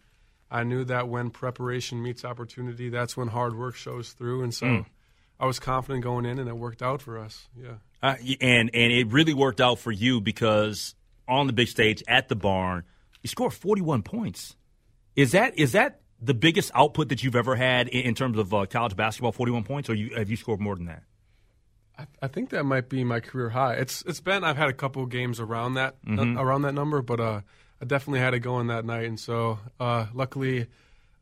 I 0.50 0.62
knew 0.62 0.84
that 0.84 1.08
when 1.08 1.30
preparation 1.30 2.00
meets 2.02 2.24
opportunity, 2.24 2.90
that's 2.90 3.16
when 3.16 3.28
hard 3.28 3.58
work 3.58 3.74
shows 3.74 4.12
through, 4.12 4.42
and 4.44 4.54
so 4.54 4.66
Mm. 4.66 4.86
I 5.40 5.46
was 5.46 5.58
confident 5.58 6.04
going 6.04 6.26
in, 6.26 6.38
and 6.38 6.48
it 6.48 6.56
worked 6.56 6.82
out 6.82 7.02
for 7.02 7.18
us. 7.18 7.48
Yeah. 7.60 7.72
Uh, 8.00 8.14
and 8.40 8.70
and 8.72 8.92
it 8.92 9.08
really 9.08 9.34
worked 9.34 9.60
out 9.60 9.80
for 9.80 9.90
you 9.90 10.20
because 10.20 10.94
on 11.26 11.48
the 11.48 11.52
big 11.52 11.66
stage 11.68 12.04
at 12.06 12.28
the 12.28 12.36
barn. 12.36 12.84
You 13.22 13.28
score 13.28 13.50
41 13.50 14.02
points. 14.02 14.54
Is 15.16 15.32
that 15.32 15.58
is 15.58 15.72
that 15.72 16.00
the 16.20 16.34
biggest 16.34 16.70
output 16.74 17.08
that 17.08 17.22
you've 17.22 17.36
ever 17.36 17.56
had 17.56 17.88
in, 17.88 18.02
in 18.02 18.14
terms 18.14 18.38
of 18.38 18.52
uh, 18.52 18.66
college 18.66 18.96
basketball? 18.96 19.32
41 19.32 19.64
points, 19.64 19.88
or 19.88 19.94
you, 19.94 20.14
have 20.16 20.30
you 20.30 20.36
scored 20.36 20.60
more 20.60 20.76
than 20.76 20.86
that? 20.86 21.02
I, 21.98 22.06
I, 22.22 22.28
think 22.28 22.50
that 22.50 22.64
might 22.64 22.88
be 22.88 23.04
my 23.04 23.20
career 23.20 23.50
high. 23.50 23.74
It's 23.74 24.02
it's 24.02 24.20
been 24.20 24.42
I've 24.42 24.56
had 24.56 24.68
a 24.68 24.72
couple 24.72 25.04
games 25.06 25.38
around 25.38 25.74
that 25.74 26.02
mm-hmm. 26.02 26.36
uh, 26.36 26.42
around 26.42 26.62
that 26.62 26.74
number, 26.74 27.02
but 27.02 27.20
uh, 27.20 27.40
I 27.80 27.84
definitely 27.84 28.20
had 28.20 28.34
it 28.34 28.40
going 28.40 28.66
that 28.68 28.84
night, 28.84 29.04
and 29.04 29.18
so 29.18 29.58
uh, 29.78 30.06
luckily 30.12 30.66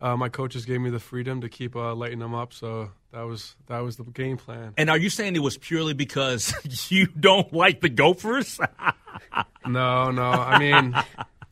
uh, 0.02 0.16
my 0.16 0.28
coaches 0.28 0.64
gave 0.64 0.80
me 0.80 0.90
the 0.90 0.98
freedom 0.98 1.40
to 1.40 1.48
keep 1.48 1.76
uh, 1.76 1.94
lighting 1.94 2.18
them 2.18 2.34
up. 2.34 2.52
So 2.52 2.90
that 3.12 3.22
was 3.22 3.54
that 3.68 3.80
was 3.80 3.96
the 3.96 4.04
game 4.04 4.36
plan. 4.36 4.74
And 4.76 4.90
are 4.90 4.98
you 4.98 5.08
saying 5.08 5.36
it 5.36 5.42
was 5.42 5.56
purely 5.56 5.94
because 5.94 6.52
you 6.90 7.06
don't 7.06 7.52
like 7.52 7.80
the 7.80 7.88
Gophers? 7.88 8.58
no, 9.66 10.10
no. 10.10 10.22
I 10.22 10.58
mean, 10.58 10.94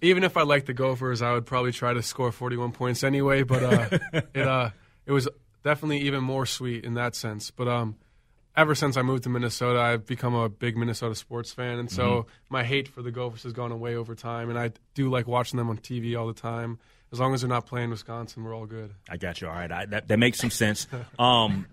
even 0.02 0.24
if 0.24 0.36
I 0.36 0.42
liked 0.42 0.66
the 0.66 0.74
Gophers, 0.74 1.22
I 1.22 1.32
would 1.32 1.46
probably 1.46 1.72
try 1.72 1.92
to 1.92 2.02
score 2.02 2.32
41 2.32 2.72
points 2.72 3.04
anyway. 3.04 3.42
But 3.42 3.62
uh, 3.62 3.98
it 4.34 4.46
uh, 4.46 4.70
it 5.06 5.12
was 5.12 5.28
definitely 5.62 6.00
even 6.00 6.22
more 6.22 6.46
sweet 6.46 6.84
in 6.84 6.94
that 6.94 7.14
sense. 7.14 7.50
But 7.50 7.68
um, 7.68 7.96
ever 8.56 8.74
since 8.74 8.96
I 8.96 9.02
moved 9.02 9.24
to 9.24 9.28
Minnesota, 9.28 9.80
I've 9.80 10.06
become 10.06 10.34
a 10.34 10.48
big 10.48 10.76
Minnesota 10.76 11.14
sports 11.14 11.52
fan, 11.52 11.78
and 11.78 11.90
so 11.90 12.02
mm-hmm. 12.02 12.28
my 12.48 12.64
hate 12.64 12.88
for 12.88 13.02
the 13.02 13.10
Gophers 13.10 13.42
has 13.44 13.52
gone 13.52 13.72
away 13.72 13.96
over 13.96 14.14
time. 14.14 14.50
And 14.50 14.58
I 14.58 14.72
do 14.94 15.10
like 15.10 15.26
watching 15.26 15.58
them 15.58 15.68
on 15.68 15.78
TV 15.78 16.18
all 16.18 16.26
the 16.26 16.34
time 16.34 16.78
as 17.12 17.20
long 17.20 17.34
as 17.34 17.40
they're 17.40 17.48
not 17.48 17.66
playing 17.66 17.90
Wisconsin, 17.90 18.44
we're 18.44 18.54
all 18.54 18.66
good. 18.66 18.94
I 19.08 19.16
got 19.16 19.40
you. 19.40 19.48
All 19.48 19.54
right, 19.54 19.70
I, 19.70 19.86
that 19.86 20.08
that 20.08 20.18
makes 20.18 20.38
some 20.38 20.50
sense. 20.50 20.86
Um, 21.18 21.66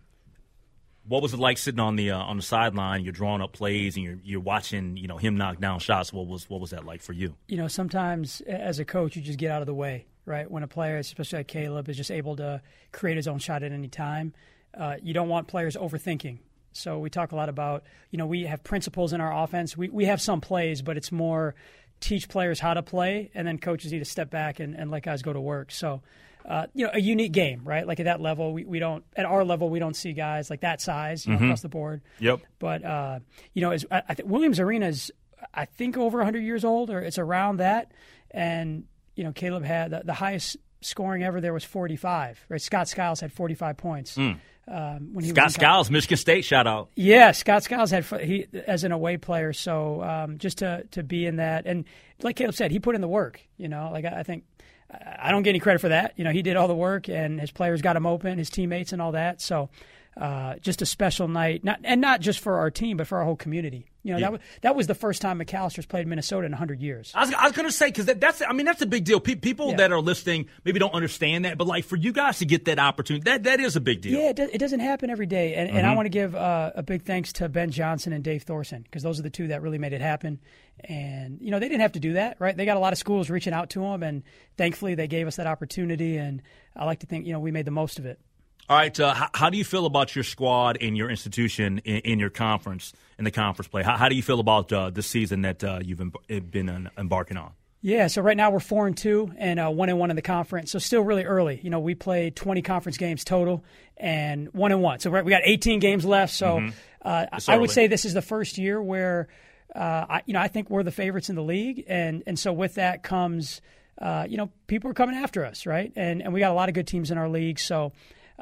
what 1.08 1.22
was 1.22 1.34
it 1.34 1.39
like 1.39 1.58
sitting 1.58 1.80
on 1.80 1.96
the 1.96 2.12
uh, 2.12 2.17
on 2.17 2.38
the 2.38 2.43
sideline? 2.43 3.04
You're 3.04 3.13
drawing 3.13 3.41
up 3.41 3.54
plays 3.54 3.96
and 3.96 4.06
you're 4.06 4.17
you're 4.24 4.39
watching 4.39 4.98
you 4.98 5.08
know 5.08 5.17
him 5.17 5.38
knock 5.38 5.60
down 5.60 5.80
shots. 5.80 6.12
What 6.12 6.28
was 6.28 6.50
what 6.50 6.60
was 6.60 6.72
that 6.72 6.86
like 6.86 7.02
for 7.02 7.13
you? 7.13 7.36
You 7.48 7.58
know, 7.58 7.67
sometimes 7.67 8.41
as 8.41 8.80
a 8.80 8.86
coach, 8.86 9.15
you 9.15 9.22
just 9.22 9.39
get 9.39 9.52
out 9.52 9.62
of 9.62 9.67
the 9.67 9.74
way, 9.74 10.06
right? 10.26 10.50
When 10.50 10.63
a 10.63 10.67
player, 10.67 10.98
especially 10.98 11.39
like 11.39 11.48
Caleb, 11.48 11.89
is 11.89 11.98
just 11.98 12.12
able 12.12 12.36
to 12.38 12.62
create 12.91 13.17
his 13.17 13.28
own 13.28 13.39
shot 13.39 13.63
at 13.63 13.72
any 13.72 13.88
time, 13.88 14.34
uh, 14.78 14.96
you 15.02 15.13
don't 15.13 15.30
want 15.30 15.48
players 15.48 15.76
overthinking. 15.76 16.39
So 16.74 17.00
we 17.00 17.10
talk 17.10 17.32
a 17.32 17.36
lot 17.36 17.50
about, 17.50 17.84
you 18.12 18.17
know, 18.17 18.28
we 18.28 18.43
have 18.43 18.63
principles 18.63 19.12
in 19.13 19.22
our 19.22 19.43
offense. 19.43 19.76
We 19.76 19.89
we 19.89 20.06
have 20.06 20.22
some 20.22 20.41
plays, 20.41 20.82
but 20.82 20.98
it's 20.98 21.12
more 21.12 21.56
teach 22.00 22.30
players 22.30 22.60
how 22.60 22.74
to 22.74 22.84
play, 22.84 23.32
and 23.34 23.48
then 23.48 23.58
coaches 23.58 23.91
need 23.91 24.00
to 24.00 24.06
step 24.06 24.30
back 24.30 24.60
and, 24.60 24.76
and 24.76 24.91
let 24.91 25.04
guys 25.04 25.22
go 25.22 25.34
to 25.34 25.41
work. 25.41 25.72
So, 25.72 26.02
uh, 26.47 26.67
you 26.73 26.86
know, 26.86 26.91
a 26.93 27.01
unique 27.01 27.33
game, 27.33 27.62
right? 27.65 27.86
Like 27.86 27.99
at 27.99 28.05
that 28.05 28.21
level, 28.21 28.53
we, 28.53 28.63
we 28.63 28.79
don't 28.79 29.03
at 29.15 29.25
our 29.25 29.43
level 29.43 29.69
we 29.69 29.79
don't 29.79 29.95
see 29.95 30.13
guys 30.13 30.49
like 30.49 30.62
that 30.62 30.81
size 30.81 31.25
you 31.25 31.33
know, 31.33 31.38
mm-hmm. 31.38 31.45
across 31.45 31.62
the 31.62 31.69
board. 31.69 32.01
Yep. 32.19 32.39
But 32.57 32.86
uh, 32.86 33.19
you 33.53 33.62
know, 33.62 33.71
as, 33.71 33.86
I, 33.91 34.03
I 34.10 34.13
th- 34.13 34.27
Williams 34.27 34.60
Arena 34.60 34.88
is 34.88 35.12
I 35.53 35.65
think 35.65 35.97
over 35.97 36.19
100 36.19 36.39
years 36.39 36.63
old, 36.63 36.89
or 36.89 36.99
it's 36.99 37.17
around 37.17 37.57
that. 37.57 37.91
And 38.31 38.86
you 39.15 39.23
know, 39.23 39.33
Caleb 39.33 39.65
had 39.65 39.91
the, 39.91 40.01
the 40.05 40.13
highest 40.13 40.57
scoring 40.81 41.23
ever 41.23 41.41
there 41.41 41.53
was 41.53 41.63
45. 41.65 42.45
Right, 42.47 42.62
Scott 42.62 42.88
Skiles 42.88 43.19
had 43.19 43.33
45 43.33 43.77
points. 43.77 44.15
Mm. 44.15 44.39
Um, 44.69 45.13
when 45.13 45.23
he 45.23 45.31
Scott 45.31 45.51
Skiles, 45.53 45.89
Michigan 45.89 46.17
State, 46.17 46.43
shout 46.43 46.67
out. 46.67 46.89
Yeah, 46.95 47.31
Scott 47.31 47.63
Skiles 47.63 47.89
had 47.89 48.03
he 48.03 48.47
as 48.67 48.83
an 48.83 48.91
away 48.91 49.15
player, 49.15 49.53
so 49.53 50.03
um, 50.03 50.38
just 50.38 50.57
to 50.57 50.83
to 50.91 51.03
be 51.03 51.25
in 51.25 51.38
that, 51.38 51.65
and 51.65 51.86
like 52.21 52.36
Caleb 52.36 52.53
said, 52.55 52.71
he 52.71 52.79
put 52.79 52.93
in 52.93 52.99
the 52.99 53.07
work. 53.07 53.39
You 53.57 53.69
know, 53.69 53.89
like 53.93 54.03
I, 54.03 54.19
I 54.19 54.23
think 54.23 54.43
I 54.89 55.32
don't 55.32 55.43
get 55.43 55.50
any 55.50 55.60
credit 55.60 55.80
for 55.80 55.89
that. 55.89 56.13
You 56.15 56.23
know, 56.23 56.32
he 56.32 56.41
did 56.41 56.56
all 56.56 56.67
the 56.67 56.76
work, 56.76 57.10
and 57.10 57.39
his 57.39 57.52
players 57.52 57.82
got 57.82 57.95
him 57.95 58.06
open, 58.06 58.38
his 58.38 58.50
teammates, 58.50 58.93
and 58.93 59.02
all 59.02 59.12
that. 59.12 59.41
So 59.41 59.69
uh, 60.15 60.56
just 60.56 60.82
a 60.82 60.86
special 60.86 61.28
night, 61.28 61.63
not 61.63 61.80
and 61.84 62.02
not 62.02 62.21
just 62.21 62.39
for 62.39 62.58
our 62.58 62.71
team, 62.71 62.97
but 62.97 63.08
for 63.08 63.17
our 63.17 63.26
whole 63.26 63.36
community. 63.36 63.89
You 64.08 64.13
know, 64.13 64.20
yeah. 64.20 64.26
that 64.26 64.32
was 64.32 64.41
that 64.62 64.76
was 64.78 64.88
the 64.88 64.96
first 64.96 65.22
time 65.22 65.38
Macalester's 65.38 65.86
played 65.86 66.08
Minnesota 66.08 66.46
in 66.46 66.54
100 66.54 66.80
years. 66.80 67.12
I 67.13 67.26
was, 67.26 67.34
I 67.34 67.43
was 67.43 67.52
going 67.52 67.67
to 67.67 67.74
say 67.74 67.88
because 67.88 68.06
that, 68.06 68.22
that's 68.22 68.41
I 68.41 68.54
mean 68.54 68.65
that's 68.65 68.82
a 68.82 68.86
big 68.86 69.04
deal. 69.04 69.20
Pe- 69.20 69.36
people 69.36 69.72
yeah. 69.72 69.78
that 69.78 69.91
are 69.91 70.00
listening 70.00 70.48
maybe 70.63 70.80
don't 70.80 70.93
understand 70.93 71.43
that, 71.43 71.58
but 71.58 71.67
like 71.67 71.84
for 71.84 71.98
you 71.98 72.13
guys 72.13 72.39
to 72.39 72.46
get 72.46 72.63
that 72.65 72.80
opportunity, 72.80 73.26
that 73.26 73.43
that 73.43 73.60
is 73.60 73.76
a 73.76 73.82
big 73.82 74.00
deal. 74.00 74.17
Yeah, 74.17 74.30
it, 74.30 74.38
do, 74.38 74.50
it 74.52 74.60
doesn't 74.60 74.80
happen 74.80 75.10
every 75.10 75.26
day, 75.26 75.56
and, 75.56 75.67
mm-hmm. 75.67 75.78
and 75.78 75.86
I 75.86 75.89
mm-hmm. 75.89 75.98
want 75.98 76.06
to 76.06 76.10
give 76.10 76.36
uh, 76.36 76.72
a 76.76 76.84
big 76.84 77.04
thanks 77.04 77.34
to 77.34 77.50
Ben 77.50 77.70
Johnson 77.70 78.13
and 78.13 78.24
Dave 78.24 78.43
Thorson 78.43 78.82
because 78.84 79.04
those 79.04 79.20
are 79.20 79.24
the 79.24 79.30
two 79.30 79.48
that 79.48 79.62
really 79.62 79.78
made 79.78 79.91
it 79.91 80.02
happen. 80.02 80.39
And 80.86 81.39
you 81.41 81.52
know 81.52 81.60
they 81.60 81.67
didn't 81.67 81.82
have 81.82 81.93
to 81.93 82.00
do 82.00 82.13
that, 82.13 82.38
right? 82.39 82.56
They 82.56 82.63
got 82.63 82.78
a 82.78 82.80
lot 82.80 82.93
of 82.93 83.00
schools 83.00 83.30
reaching 83.30 83.52
out 83.52 83.72
to 83.72 83.82
them, 83.82 84.04
and 84.04 84.24
thankfully 84.58 84.96
they 84.96 85.08
gave 85.08 85.28
us 85.28 85.36
that 85.36 85.48
opportunity. 85.48 86.15
And 86.15 86.41
I 86.78 86.86
like 86.86 87.00
to 87.00 87.08
think 87.08 87.26
you 87.26 87.34
know 87.34 87.41
we 87.41 87.52
made 87.52 87.65
the 87.65 87.72
most 87.72 88.00
of 88.00 88.06
it. 88.06 88.22
All 88.69 88.75
right. 88.75 88.99
Uh, 88.99 89.13
how, 89.13 89.30
how, 89.34 89.49
do 89.49 89.58
you 89.58 89.63
feel 89.63 89.86
about 89.86 90.13
your 90.13 90.25
squad 90.25 90.77
and 90.82 90.97
your 90.97 91.10
institution 91.10 91.80
in, 91.86 91.97
in 91.99 92.19
your 92.19 92.30
conference, 92.30 92.91
in 93.17 93.23
the 93.23 93.32
conference 93.32 93.69
play? 93.69 93.82
How, 93.82 93.95
how 93.95 94.10
do 94.10 94.15
you 94.15 94.21
feel 94.21 94.41
about 94.41 94.73
uh, 94.73 94.89
the 94.89 95.01
season 95.01 95.43
that 95.43 95.63
uh, 95.63 95.80
you've 95.82 96.01
em- 96.01 96.13
been 96.51 96.89
embarking 96.97 97.38
on? 97.38 97.51
Yeah, 97.82 98.08
so 98.08 98.21
right 98.21 98.36
now 98.36 98.49
we're 98.49 98.60
four 98.60 98.88
and 98.88 98.97
two 98.97 99.32
and 99.38 99.60
uh, 99.60 99.69
one 99.69 99.88
and 99.88 99.97
one 99.97 100.10
in 100.10 100.17
the 100.17 100.21
conference. 100.21 100.71
So 100.71 100.80
still 100.80 101.01
really 101.01 101.23
early. 101.23 101.62
You 101.63 101.69
know, 101.69 101.80
we 101.80 101.95
played 101.95 102.36
20 102.36 102.62
conference 102.62 102.97
games 102.97 103.23
total 103.23 103.63
and 103.95 104.53
one 104.53 104.73
and 104.73 104.82
one. 104.82 104.99
So 104.99 105.12
we 105.12 105.30
got 105.30 105.43
18 105.45 105.80
games 105.80 106.03
left. 106.03 106.34
So 106.34 106.58
mm-hmm. 106.58 106.69
uh, 107.03 107.25
I 107.47 107.58
would 107.58 107.71
say 107.71 107.88
this 107.88 108.03
is 108.03 108.13
the 108.13 108.21
first 108.21 108.58
year 108.58 108.82
where, 108.82 109.30
uh, 109.73 110.06
I, 110.10 110.21
you 110.25 110.34
know, 110.34 110.41
I 110.41 110.49
think 110.49 110.69
we're 110.69 110.84
the 110.84 110.91
favorites 110.91 111.30
in 111.30 111.36
the 111.36 111.43
league, 111.43 111.86
and 111.88 112.23
and 112.25 112.39
so 112.39 112.51
with 112.51 112.75
that 112.75 113.03
comes, 113.03 113.62
uh, 114.01 114.25
you 114.27 114.38
know, 114.38 114.49
people 114.65 114.89
are 114.89 114.93
coming 114.93 115.15
after 115.15 115.45
us, 115.45 115.65
right? 115.65 115.91
And 115.95 116.21
and 116.21 116.34
we 116.34 116.39
got 116.39 116.51
a 116.51 116.56
lot 116.56 116.69
of 116.69 116.75
good 116.75 116.88
teams 116.88 117.12
in 117.12 117.17
our 117.17 117.30
league. 117.30 117.60
So 117.60 117.91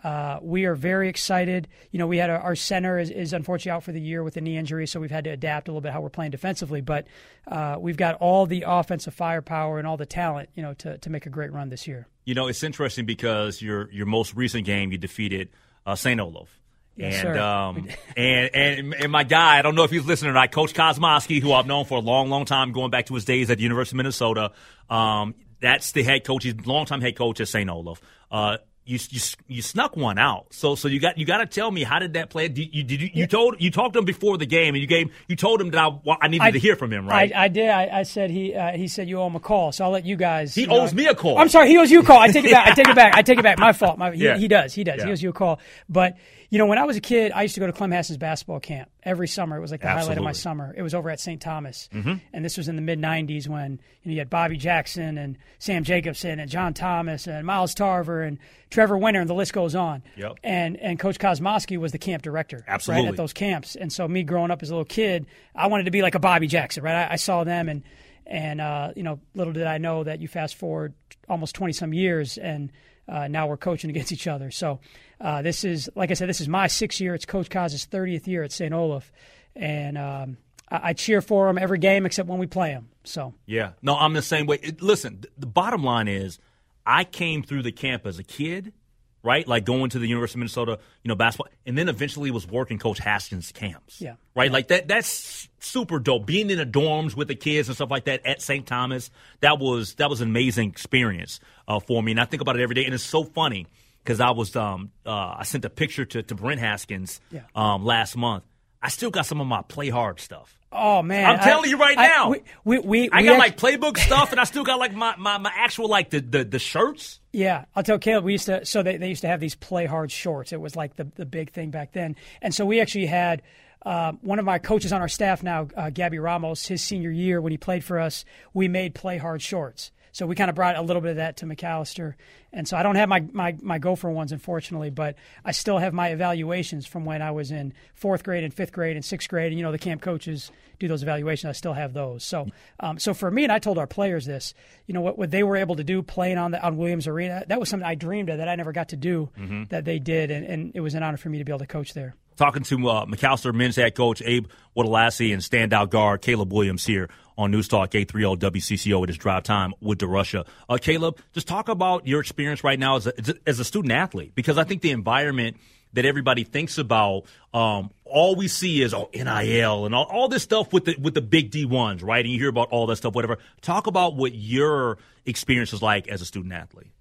uh, 0.03 0.39
we 0.41 0.65
are 0.65 0.75
very 0.75 1.08
excited. 1.08 1.67
You 1.91 1.99
know, 1.99 2.08
we 2.08 2.17
had 2.17 2.29
a, 2.29 2.34
our 2.34 2.55
center 2.55 2.99
is, 2.99 3.10
is, 3.10 3.34
unfortunately 3.34 3.71
out 3.71 3.84
for 3.84 3.91
the 3.93 4.01
year 4.01 4.23
with 4.23 4.36
a 4.36 4.41
knee 4.41 4.58
injury, 4.58 4.88
so 4.88 4.99
we've 4.99 5.12
had 5.12 5.23
to 5.23 5.29
adapt 5.29 5.67
a 5.67 5.71
little 5.71 5.81
bit 5.81 5.93
how 5.93 6.01
we're 6.01 6.10
playing 6.10 6.31
defensively. 6.31 6.81
But 6.81 7.08
uh, 7.47 7.77
we've 7.79 7.97
got 7.97 8.15
all 8.15 8.45
the 8.45 8.65
offensive 8.67 9.13
firepower 9.13 9.79
and 9.79 9.88
all 9.88 9.97
the 9.97 10.05
talent, 10.05 10.49
you 10.53 10.63
know, 10.63 10.73
to, 10.75 10.97
to 10.97 11.10
make 11.10 11.25
a 11.25 11.29
great 11.29 11.53
run 11.53 11.69
this 11.69 11.88
year. 11.88 12.08
You 12.25 12.34
know, 12.34 12.47
it's 12.47 12.63
interesting 12.63 13.05
because 13.05 13.62
your 13.62 13.89
your 13.91 14.05
most 14.05 14.36
recent 14.36 14.65
game 14.65 14.91
you 14.91 14.97
defeated 14.97 15.49
uh, 15.86 15.95
St. 15.95 16.19
Olaf. 16.19 16.49
Yes, 16.97 17.23
and, 17.23 17.38
um, 17.38 17.88
and 18.17 18.49
and 18.53 18.93
and 18.95 19.12
my 19.12 19.23
guy, 19.23 19.60
I 19.60 19.62
don't 19.62 19.75
know 19.75 19.84
if 19.84 19.91
he's 19.91 20.05
listening 20.05 20.31
or 20.31 20.34
not, 20.34 20.51
Coach 20.51 20.73
Kosmoski, 20.73 21.41
who 21.41 21.53
I've 21.53 21.67
known 21.67 21.86
for 21.86 21.97
a 21.97 22.01
long, 22.01 22.29
long 22.29 22.45
time, 22.45 22.71
going 22.71 22.91
back 22.91 23.05
to 23.08 23.13
his 23.13 23.25
days 23.25 23.49
at 23.49 23.58
the 23.58 23.63
University 23.63 23.95
of 23.95 23.97
Minnesota. 23.97 24.51
Um, 24.89 25.36
that's 25.62 25.93
the 25.93 26.03
head 26.03 26.23
coach. 26.25 26.43
He's 26.43 26.55
longtime 26.65 27.01
head 27.01 27.15
coach 27.15 27.39
at 27.39 27.47
St. 27.47 27.69
Olaf. 27.69 28.01
Uh, 28.29 28.58
you, 28.85 28.99
you 29.09 29.19
you 29.47 29.61
snuck 29.63 29.97
one 29.97 30.19
out. 30.19 30.53
So 30.53 30.75
so 30.75 30.87
you 30.87 30.99
got 30.99 31.17
you 31.17 31.25
got 31.25 31.39
to 31.39 31.47
tell 31.47 31.71
me 31.71 31.83
how 31.83 31.97
did 31.97 32.13
that 32.13 32.29
play? 32.29 32.47
Did 32.47 32.73
you 32.73 32.83
did 32.83 33.01
you, 33.01 33.09
you 33.13 33.27
told 33.27 33.59
you 33.59 33.71
talked 33.71 33.93
to 33.93 33.99
him 33.99 34.05
before 34.05 34.37
the 34.37 34.45
game 34.45 34.75
and 34.75 34.81
you 34.81 34.87
gave 34.87 35.11
you 35.27 35.35
told 35.35 35.59
him 35.59 35.71
that 35.71 35.79
I, 35.79 36.17
I 36.21 36.27
needed 36.27 36.43
I, 36.43 36.51
to 36.51 36.59
hear 36.59 36.75
from 36.75 36.93
him, 36.93 37.07
right? 37.07 37.33
I, 37.35 37.45
I 37.45 37.47
did. 37.47 37.69
I, 37.69 37.99
I, 37.99 38.03
said 38.03 38.29
he 38.29 38.53
uh, 38.53 38.73
he 38.73 38.87
said 38.87 39.09
you 39.09 39.19
owe 39.19 39.25
him 39.25 39.35
a 39.35 39.39
call. 39.39 39.71
So 39.71 39.85
I'll 39.85 39.91
let 39.91 40.05
you 40.05 40.15
guys. 40.15 40.53
He 40.53 40.63
you 40.63 40.67
owes 40.67 40.93
know, 40.93 40.97
me 40.97 41.07
a 41.07 41.15
call. 41.15 41.39
I'm 41.39 41.49
sorry, 41.49 41.69
he 41.69 41.77
owes 41.79 41.89
you 41.89 42.01
a 42.01 42.03
call. 42.03 42.19
I 42.19 42.27
take 42.27 42.45
it 42.45 42.51
back. 42.51 42.67
I 42.67 42.73
take 42.75 42.87
it 42.87 42.95
back. 42.95 43.15
I 43.15 43.21
take 43.23 43.39
it 43.39 43.43
back. 43.43 43.57
My 43.57 43.73
fault. 43.73 43.97
My, 43.97 44.11
he, 44.11 44.23
yeah. 44.23 44.37
he 44.37 44.47
does. 44.47 44.73
He 44.73 44.83
does. 44.83 44.99
Yeah. 44.99 45.05
He 45.05 45.11
owes 45.11 45.23
you 45.23 45.29
a 45.29 45.33
call. 45.33 45.59
But 45.89 46.17
you 46.51 46.59
know, 46.59 46.67
when 46.67 46.77
I 46.77 46.83
was 46.83 46.95
a 46.95 47.01
kid, 47.01 47.31
I 47.31 47.41
used 47.41 47.55
to 47.55 47.59
go 47.59 47.67
to 47.67 47.73
Clem 47.73 47.91
Haskins' 47.91 48.17
basketball 48.17 48.59
camp 48.59 48.89
every 49.03 49.27
summer. 49.27 49.57
It 49.57 49.61
was 49.61 49.71
like 49.71 49.81
the 49.81 49.87
Absolutely. 49.87 50.15
highlight 50.15 50.17
of 50.19 50.23
my 50.23 50.31
summer. 50.31 50.73
It 50.77 50.83
was 50.83 50.93
over 50.93 51.09
at 51.09 51.19
St. 51.19 51.41
Thomas, 51.41 51.89
mm-hmm. 51.91 52.13
and 52.33 52.45
this 52.45 52.55
was 52.55 52.67
in 52.67 52.75
the 52.75 52.81
mid 52.81 52.99
'90s 52.99 53.47
when 53.47 53.79
you, 54.03 54.09
know, 54.09 54.13
you 54.13 54.19
had 54.19 54.29
Bobby 54.29 54.57
Jackson 54.57 55.17
and 55.17 55.37
Sam 55.59 55.83
Jacobson 55.83 56.39
and 56.39 56.49
John 56.49 56.73
Thomas 56.73 57.27
and 57.27 57.45
Miles 57.45 57.73
Tarver 57.73 58.21
and 58.21 58.37
Trevor 58.75 58.97
Winter, 58.97 59.21
and 59.21 59.29
the 59.29 59.33
list 59.33 59.53
goes 59.53 59.73
on. 59.73 60.03
Yep. 60.17 60.33
And 60.43 60.77
and 60.77 60.99
Coach 60.99 61.17
Kosmoski 61.17 61.77
was 61.77 61.91
the 61.91 61.97
camp 61.97 62.21
director, 62.21 62.63
Absolutely. 62.67 63.05
right 63.05 63.11
at 63.13 63.17
those 63.17 63.33
camps. 63.33 63.75
And 63.75 63.91
so 63.91 64.07
me 64.07 64.23
growing 64.23 64.51
up 64.51 64.61
as 64.61 64.69
a 64.69 64.73
little 64.73 64.85
kid, 64.85 65.25
I 65.55 65.67
wanted 65.67 65.85
to 65.85 65.91
be 65.91 66.01
like 66.01 66.15
a 66.15 66.19
Bobby 66.19 66.47
Jackson, 66.47 66.83
right? 66.83 67.07
I, 67.07 67.13
I 67.13 67.15
saw 67.15 67.43
them 67.43 67.69
and. 67.69 67.83
And 68.27 68.59
uh, 68.59 68.91
you 68.95 69.03
know, 69.03 69.19
little 69.35 69.53
did 69.53 69.67
I 69.67 69.77
know 69.77 70.03
that 70.03 70.19
you 70.19 70.27
fast 70.27 70.55
forward 70.55 70.95
almost 71.29 71.53
twenty 71.53 71.73
some 71.73 71.93
years, 71.93 72.39
and 72.39 72.71
uh, 73.07 73.27
now 73.27 73.47
we're 73.47 73.57
coaching 73.57 73.89
against 73.89 74.11
each 74.11 74.25
other. 74.25 74.51
So 74.51 74.79
uh, 75.21 75.41
this 75.41 75.63
is, 75.63 75.89
like 75.95 76.11
I 76.11 76.15
said, 76.15 76.29
this 76.29 76.41
is 76.41 76.47
my 76.47 76.67
sixth 76.67 76.99
year. 76.99 77.13
It's 77.13 77.25
Coach 77.25 77.49
Kaz's 77.49 77.85
30th 77.85 78.27
year 78.27 78.43
at 78.43 78.51
St. 78.51 78.73
Olaf. 78.73 79.11
And 79.55 79.97
um, 79.97 80.38
I, 80.69 80.89
I, 80.89 80.93
cheer 80.93 81.21
for 81.21 81.47
him 81.49 81.57
every 81.57 81.77
game 81.77 82.05
except 82.05 82.27
when 82.27 82.39
we 82.39 82.47
play 82.47 82.71
him. 82.71 82.89
So 83.03 83.33
Yeah. 83.45 83.71
No, 83.81 83.95
I'm 83.95 84.13
the 84.13 84.21
same 84.21 84.47
way. 84.47 84.59
It, 84.61 84.81
listen, 84.81 85.23
the 85.38 85.45
bottom 85.45 85.83
line 85.83 86.07
is 86.07 86.39
I 86.85 87.03
came 87.03 87.43
through 87.43 87.63
the 87.63 87.71
camp 87.71 88.05
as 88.05 88.19
a 88.19 88.23
kid– 88.23 88.73
right? 89.25 89.45
Like 89.47 89.65
going 89.65 89.89
to 89.89 89.99
the 89.99 90.07
University 90.07 90.37
of 90.37 90.41
Minnesota, 90.41 90.79
you 91.03 91.09
know, 91.09 91.15
basketball, 91.15 91.51
and 91.65 91.75
then 91.77 91.89
eventually 91.89 92.29
was 92.29 92.47
working 92.47 92.77
Coach 92.77 92.99
Haskins' 92.99 93.51
camps. 93.51 93.99
Yeah. 93.99 94.15
Right? 94.35 94.51
Like 94.51 94.67
that 94.67 94.87
that's 94.87 95.49
super 95.59 95.99
dope. 95.99 96.27
Being 96.27 96.51
in 96.51 96.59
the 96.59 96.65
dorms 96.65 97.15
with 97.15 97.27
the 97.27 97.35
kids 97.35 97.67
and 97.67 97.75
stuff 97.75 97.89
like 97.89 98.05
that 98.05 98.25
at 98.25 98.41
St. 98.41 98.65
Thomas, 98.65 99.09
that 99.41 99.59
was 99.59 99.95
that 99.95 100.09
was 100.09 100.21
an 100.21 100.29
amazing 100.29 100.69
experience 100.69 101.39
uh, 101.67 101.79
for 101.79 102.01
me. 102.01 102.11
And 102.11 102.21
I 102.21 102.25
think 102.25 102.41
about 102.41 102.57
it 102.57 102.61
every 102.61 102.75
day. 102.75 102.85
And 102.85 102.93
it's 102.93 103.03
so 103.03 103.23
funny 103.23 103.65
because 104.03 104.21
I 104.21 104.29
was 104.29 104.55
um 104.55 104.91
uh, 105.05 105.35
I 105.39 105.43
sent 105.43 105.65
a 105.65 105.69
picture 105.71 106.05
to, 106.05 106.21
to 106.21 106.35
Brent 106.35 106.61
Haskins 106.61 107.19
yeah. 107.31 107.41
um 107.55 107.83
last 107.83 108.15
month. 108.15 108.43
I 108.85 108.89
still 108.89 109.09
got 109.09 109.25
some 109.25 109.41
of 109.41 109.47
my 109.47 109.63
play 109.63 109.89
hard 109.89 110.19
stuff. 110.19 110.59
Oh 110.71 111.01
man, 111.01 111.25
I'm 111.25 111.39
telling 111.39 111.65
I, 111.65 111.69
you 111.69 111.77
right 111.77 111.97
I, 111.97 112.07
now. 112.07 112.29
We, 112.29 112.41
we, 112.63 112.79
we 112.79 113.09
I 113.11 113.23
got 113.23 113.39
like 113.39 113.57
playbook 113.57 113.97
stuff, 113.97 114.31
and 114.31 114.39
I 114.39 114.43
still 114.43 114.63
got 114.63 114.77
like 114.77 114.93
my, 114.93 115.15
my, 115.17 115.39
my 115.39 115.51
actual 115.55 115.89
like 115.89 116.11
the, 116.11 116.19
the, 116.19 116.43
the 116.43 116.59
shirts. 116.59 117.19
Yeah, 117.33 117.65
I'll 117.75 117.81
tell 117.81 117.97
Caleb. 117.97 118.25
We 118.25 118.33
used 118.33 118.45
to 118.45 118.63
so 118.63 118.83
they, 118.83 118.97
they 118.97 119.09
used 119.09 119.21
to 119.21 119.27
have 119.27 119.39
these 119.39 119.55
play 119.55 119.87
hard 119.87 120.11
shorts. 120.11 120.53
It 120.53 120.61
was 120.61 120.75
like 120.75 120.97
the 120.97 121.07
the 121.15 121.25
big 121.25 121.51
thing 121.51 121.71
back 121.71 121.93
then, 121.93 122.15
and 122.43 122.53
so 122.53 122.63
we 122.63 122.79
actually 122.79 123.07
had 123.07 123.41
uh, 123.87 124.11
one 124.21 124.37
of 124.37 124.45
my 124.45 124.59
coaches 124.59 124.93
on 124.93 125.01
our 125.01 125.07
staff 125.07 125.41
now, 125.41 125.67
uh, 125.75 125.89
Gabby 125.89 126.19
Ramos, 126.19 126.67
his 126.67 126.83
senior 126.83 127.09
year 127.09 127.41
when 127.41 127.51
he 127.51 127.57
played 127.57 127.83
for 127.83 127.99
us, 127.99 128.23
we 128.53 128.67
made 128.67 128.93
play 128.93 129.17
hard 129.17 129.41
shorts. 129.41 129.91
So 130.15 130.25
we 130.25 130.34
kind 130.36 130.49
of 130.49 130.56
brought 130.56 130.78
a 130.78 130.82
little 130.82 131.01
bit 131.01 131.12
of 131.12 131.17
that 131.17 131.36
to 131.38 131.45
Macalester. 131.45 132.13
And 132.54 132.65
so 132.65 132.78
I 132.78 132.84
don't 132.84 132.95
have 132.95 133.10
my, 133.10 133.25
my, 133.34 133.54
my 133.62 133.80
Gopher 133.80 134.10
ones, 134.10 134.32
unfortunately, 134.32 134.89
but 134.89 135.17
I 135.43 135.51
still 135.51 135.78
have 135.78 135.93
my 135.93 136.08
evaluations 136.08 136.88
from 136.88 137.04
when 137.04 137.21
I 137.21 137.32
was 137.32 137.51
in 137.51 137.73
fourth 137.95 138.23
grade 138.23 138.45
and 138.45 138.54
fifth 138.54 138.71
grade 138.71 138.95
and 138.95 139.04
sixth 139.04 139.28
grade. 139.28 139.51
And, 139.51 139.58
you 139.60 139.65
know, 139.65 139.73
the 139.73 139.78
camp 139.78 140.01
coaches 140.01 140.51
do 140.80 140.88
those 140.88 141.04
evaluations. 141.04 141.49
I 141.49 141.51
still 141.51 141.73
have 141.73 141.91
those. 141.91 142.23
So 142.23 142.47
um, 142.80 142.97
so 142.97 143.13
for 143.13 143.30
me, 143.30 143.43
and 143.43 143.51
I 143.51 143.60
told 143.60 143.78
our 143.78 143.88
players 143.88 144.25
this, 144.25 144.54
you 144.88 144.93
know, 144.93 145.01
what, 145.01 145.17
what 145.17 145.32
they 145.32 145.43
were 145.43 145.58
able 145.58 145.75
to 145.75 145.84
do 145.84 146.01
playing 146.01 146.38
on, 146.38 146.51
the, 146.51 146.65
on 146.65 146.78
Williams 146.78 147.08
Arena, 147.08 147.43
that 147.49 147.60
was 147.60 147.67
something 147.67 147.86
I 147.86 147.95
dreamed 147.95 148.30
of 148.30 148.38
that 148.38 148.47
I 148.47 148.56
never 148.56 148.71
got 148.71 148.89
to 148.89 148.95
do 148.95 149.30
Mm-hmm. 149.38 149.63
that 149.69 149.84
they 149.84 149.99
did. 149.99 150.32
And, 150.32 150.45
and 150.45 150.71
it 150.75 150.80
was 150.80 150.93
an 150.95 151.04
honor 151.04 151.17
for 151.17 151.28
me 151.28 151.39
to 151.39 151.43
be 151.43 151.51
able 151.51 151.60
to 151.60 151.67
coach 151.67 151.93
there. 151.93 152.15
Talking 152.38 152.63
to 152.63 152.89
uh, 152.89 153.06
Macalester 153.06 153.54
men's 153.54 153.75
head 153.75 153.95
coach 153.95 154.21
Abe 154.25 154.47
Woldeslassie 154.78 155.34
and 155.34 155.41
standout 155.41 155.89
guard 155.89 156.21
Caleb 156.21 156.51
Williams 156.54 156.86
here 156.86 157.10
on 157.37 157.51
News 157.51 157.67
Talk 157.67 157.95
830 157.95 158.59
WCCO. 158.59 159.03
It 159.03 159.09
is 159.09 159.17
drive 159.17 159.43
time 159.43 159.73
with 159.81 159.99
DeRusha. 159.99 160.45
Uh, 160.69 160.77
Caleb, 160.81 161.19
just 161.33 161.47
talk 161.47 161.69
about 161.69 162.07
your 162.07 162.19
experience 162.19 162.63
right 162.63 162.79
now 162.79 162.97
as 162.97 163.07
a, 163.07 163.13
as 163.45 163.59
a 163.59 163.63
student 163.63 163.91
athlete 163.91 164.33
because 164.35 164.57
I 164.57 164.63
think 164.63 164.81
the 164.81 164.91
environment 164.91 165.57
that 165.93 166.05
everybody 166.05 166.43
thinks 166.43 166.77
about, 166.77 167.23
um, 167.53 167.89
all 168.03 168.35
we 168.35 168.47
see 168.47 168.81
is 168.81 168.93
oh 168.93 169.09
NIL 169.13 169.85
and 169.85 169.95
all, 169.95 170.05
all 170.05 170.27
this 170.27 170.43
stuff 170.43 170.73
with 170.73 170.85
the 170.85 170.95
with 171.01 171.13
the 171.13 171.21
big 171.21 171.51
D 171.51 171.65
ones, 171.65 172.03
right? 172.03 172.23
And 172.23 172.31
you 172.31 172.39
hear 172.39 172.49
about 172.49 172.69
all 172.69 172.85
that 172.87 172.97
stuff, 172.97 173.15
whatever. 173.15 173.37
Talk 173.61 173.87
about 173.87 174.15
what 174.15 174.33
your 174.33 174.97
experience 175.25 175.73
is 175.73 175.81
like 175.81 176.07
as 176.07 176.21
a 176.21 176.25
student 176.25 176.53
athlete. 176.53 176.91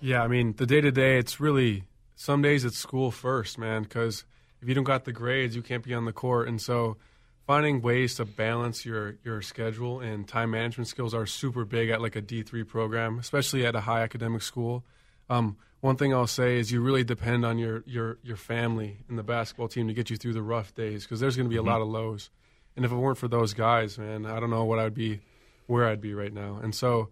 Yeah, 0.00 0.22
I 0.22 0.28
mean, 0.28 0.54
the 0.56 0.66
day 0.66 0.80
to 0.80 0.90
day, 0.90 1.18
it's 1.18 1.40
really 1.40 1.84
some 2.14 2.42
days 2.42 2.64
it's 2.64 2.76
school 2.76 3.10
first, 3.10 3.58
man, 3.58 3.82
because 3.84 4.24
if 4.60 4.68
you 4.68 4.74
don't 4.74 4.84
got 4.84 5.04
the 5.04 5.12
grades, 5.12 5.54
you 5.56 5.62
can't 5.62 5.82
be 5.82 5.94
on 5.94 6.04
the 6.04 6.12
court. 6.12 6.48
And 6.48 6.60
so 6.60 6.96
finding 7.46 7.80
ways 7.80 8.16
to 8.16 8.24
balance 8.24 8.84
your, 8.84 9.16
your 9.24 9.40
schedule 9.40 10.00
and 10.00 10.26
time 10.26 10.50
management 10.50 10.88
skills 10.88 11.14
are 11.14 11.26
super 11.26 11.64
big 11.64 11.90
at 11.90 12.02
like 12.02 12.16
a 12.16 12.22
D3 12.22 12.66
program, 12.66 13.18
especially 13.18 13.64
at 13.64 13.76
a 13.76 13.80
high 13.80 14.02
academic 14.02 14.42
school. 14.42 14.84
Um, 15.30 15.56
one 15.80 15.96
thing 15.96 16.12
I'll 16.12 16.26
say 16.26 16.58
is 16.58 16.72
you 16.72 16.80
really 16.80 17.04
depend 17.04 17.44
on 17.44 17.58
your, 17.58 17.84
your, 17.86 18.18
your 18.24 18.36
family 18.36 18.98
and 19.08 19.16
the 19.16 19.22
basketball 19.22 19.68
team 19.68 19.86
to 19.86 19.94
get 19.94 20.10
you 20.10 20.16
through 20.16 20.32
the 20.32 20.42
rough 20.42 20.74
days 20.74 21.04
because 21.04 21.20
there's 21.20 21.36
going 21.36 21.48
to 21.48 21.50
be 21.50 21.58
a 21.58 21.62
lot 21.62 21.80
of 21.80 21.86
lows. 21.86 22.30
And 22.74 22.84
if 22.84 22.90
it 22.90 22.96
weren't 22.96 23.18
for 23.18 23.28
those 23.28 23.54
guys, 23.54 23.96
man, 23.96 24.26
I 24.26 24.40
don't 24.40 24.50
know 24.50 24.64
what 24.64 24.80
I'd 24.80 24.94
be, 24.94 25.20
where 25.66 25.86
I'd 25.86 26.00
be 26.00 26.14
right 26.14 26.32
now. 26.32 26.58
And 26.60 26.74
so 26.74 27.10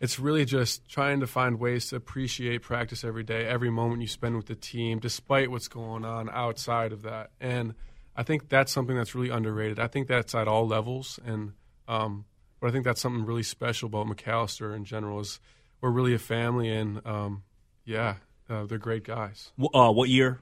it's 0.00 0.18
really 0.18 0.46
just 0.46 0.88
trying 0.88 1.20
to 1.20 1.26
find 1.26 1.60
ways 1.60 1.88
to 1.88 1.96
appreciate 1.96 2.62
practice 2.62 3.04
every 3.04 3.22
day, 3.22 3.44
every 3.44 3.70
moment 3.70 4.00
you 4.00 4.08
spend 4.08 4.36
with 4.36 4.46
the 4.46 4.54
team, 4.54 4.98
despite 4.98 5.50
what's 5.50 5.68
going 5.68 6.04
on 6.04 6.30
outside 6.30 6.92
of 6.92 7.02
that. 7.02 7.30
And 7.40 7.74
I 8.18 8.24
think 8.24 8.48
that's 8.48 8.72
something 8.72 8.96
that's 8.96 9.14
really 9.14 9.30
underrated. 9.30 9.78
I 9.78 9.86
think 9.86 10.08
that's 10.08 10.34
at 10.34 10.48
all 10.48 10.66
levels, 10.66 11.20
and 11.24 11.52
um, 11.86 12.24
but 12.60 12.66
I 12.66 12.72
think 12.72 12.84
that's 12.84 13.00
something 13.00 13.24
really 13.24 13.44
special 13.44 13.86
about 13.86 14.08
Macalester 14.08 14.74
in 14.74 14.84
general. 14.84 15.20
Is 15.20 15.38
we're 15.80 15.92
really 15.92 16.14
a 16.14 16.18
family, 16.18 16.68
and 16.68 17.00
um, 17.06 17.44
yeah, 17.84 18.16
uh, 18.50 18.66
they're 18.66 18.76
great 18.76 19.04
guys. 19.04 19.52
Uh, 19.72 19.92
what 19.92 20.08
year? 20.08 20.40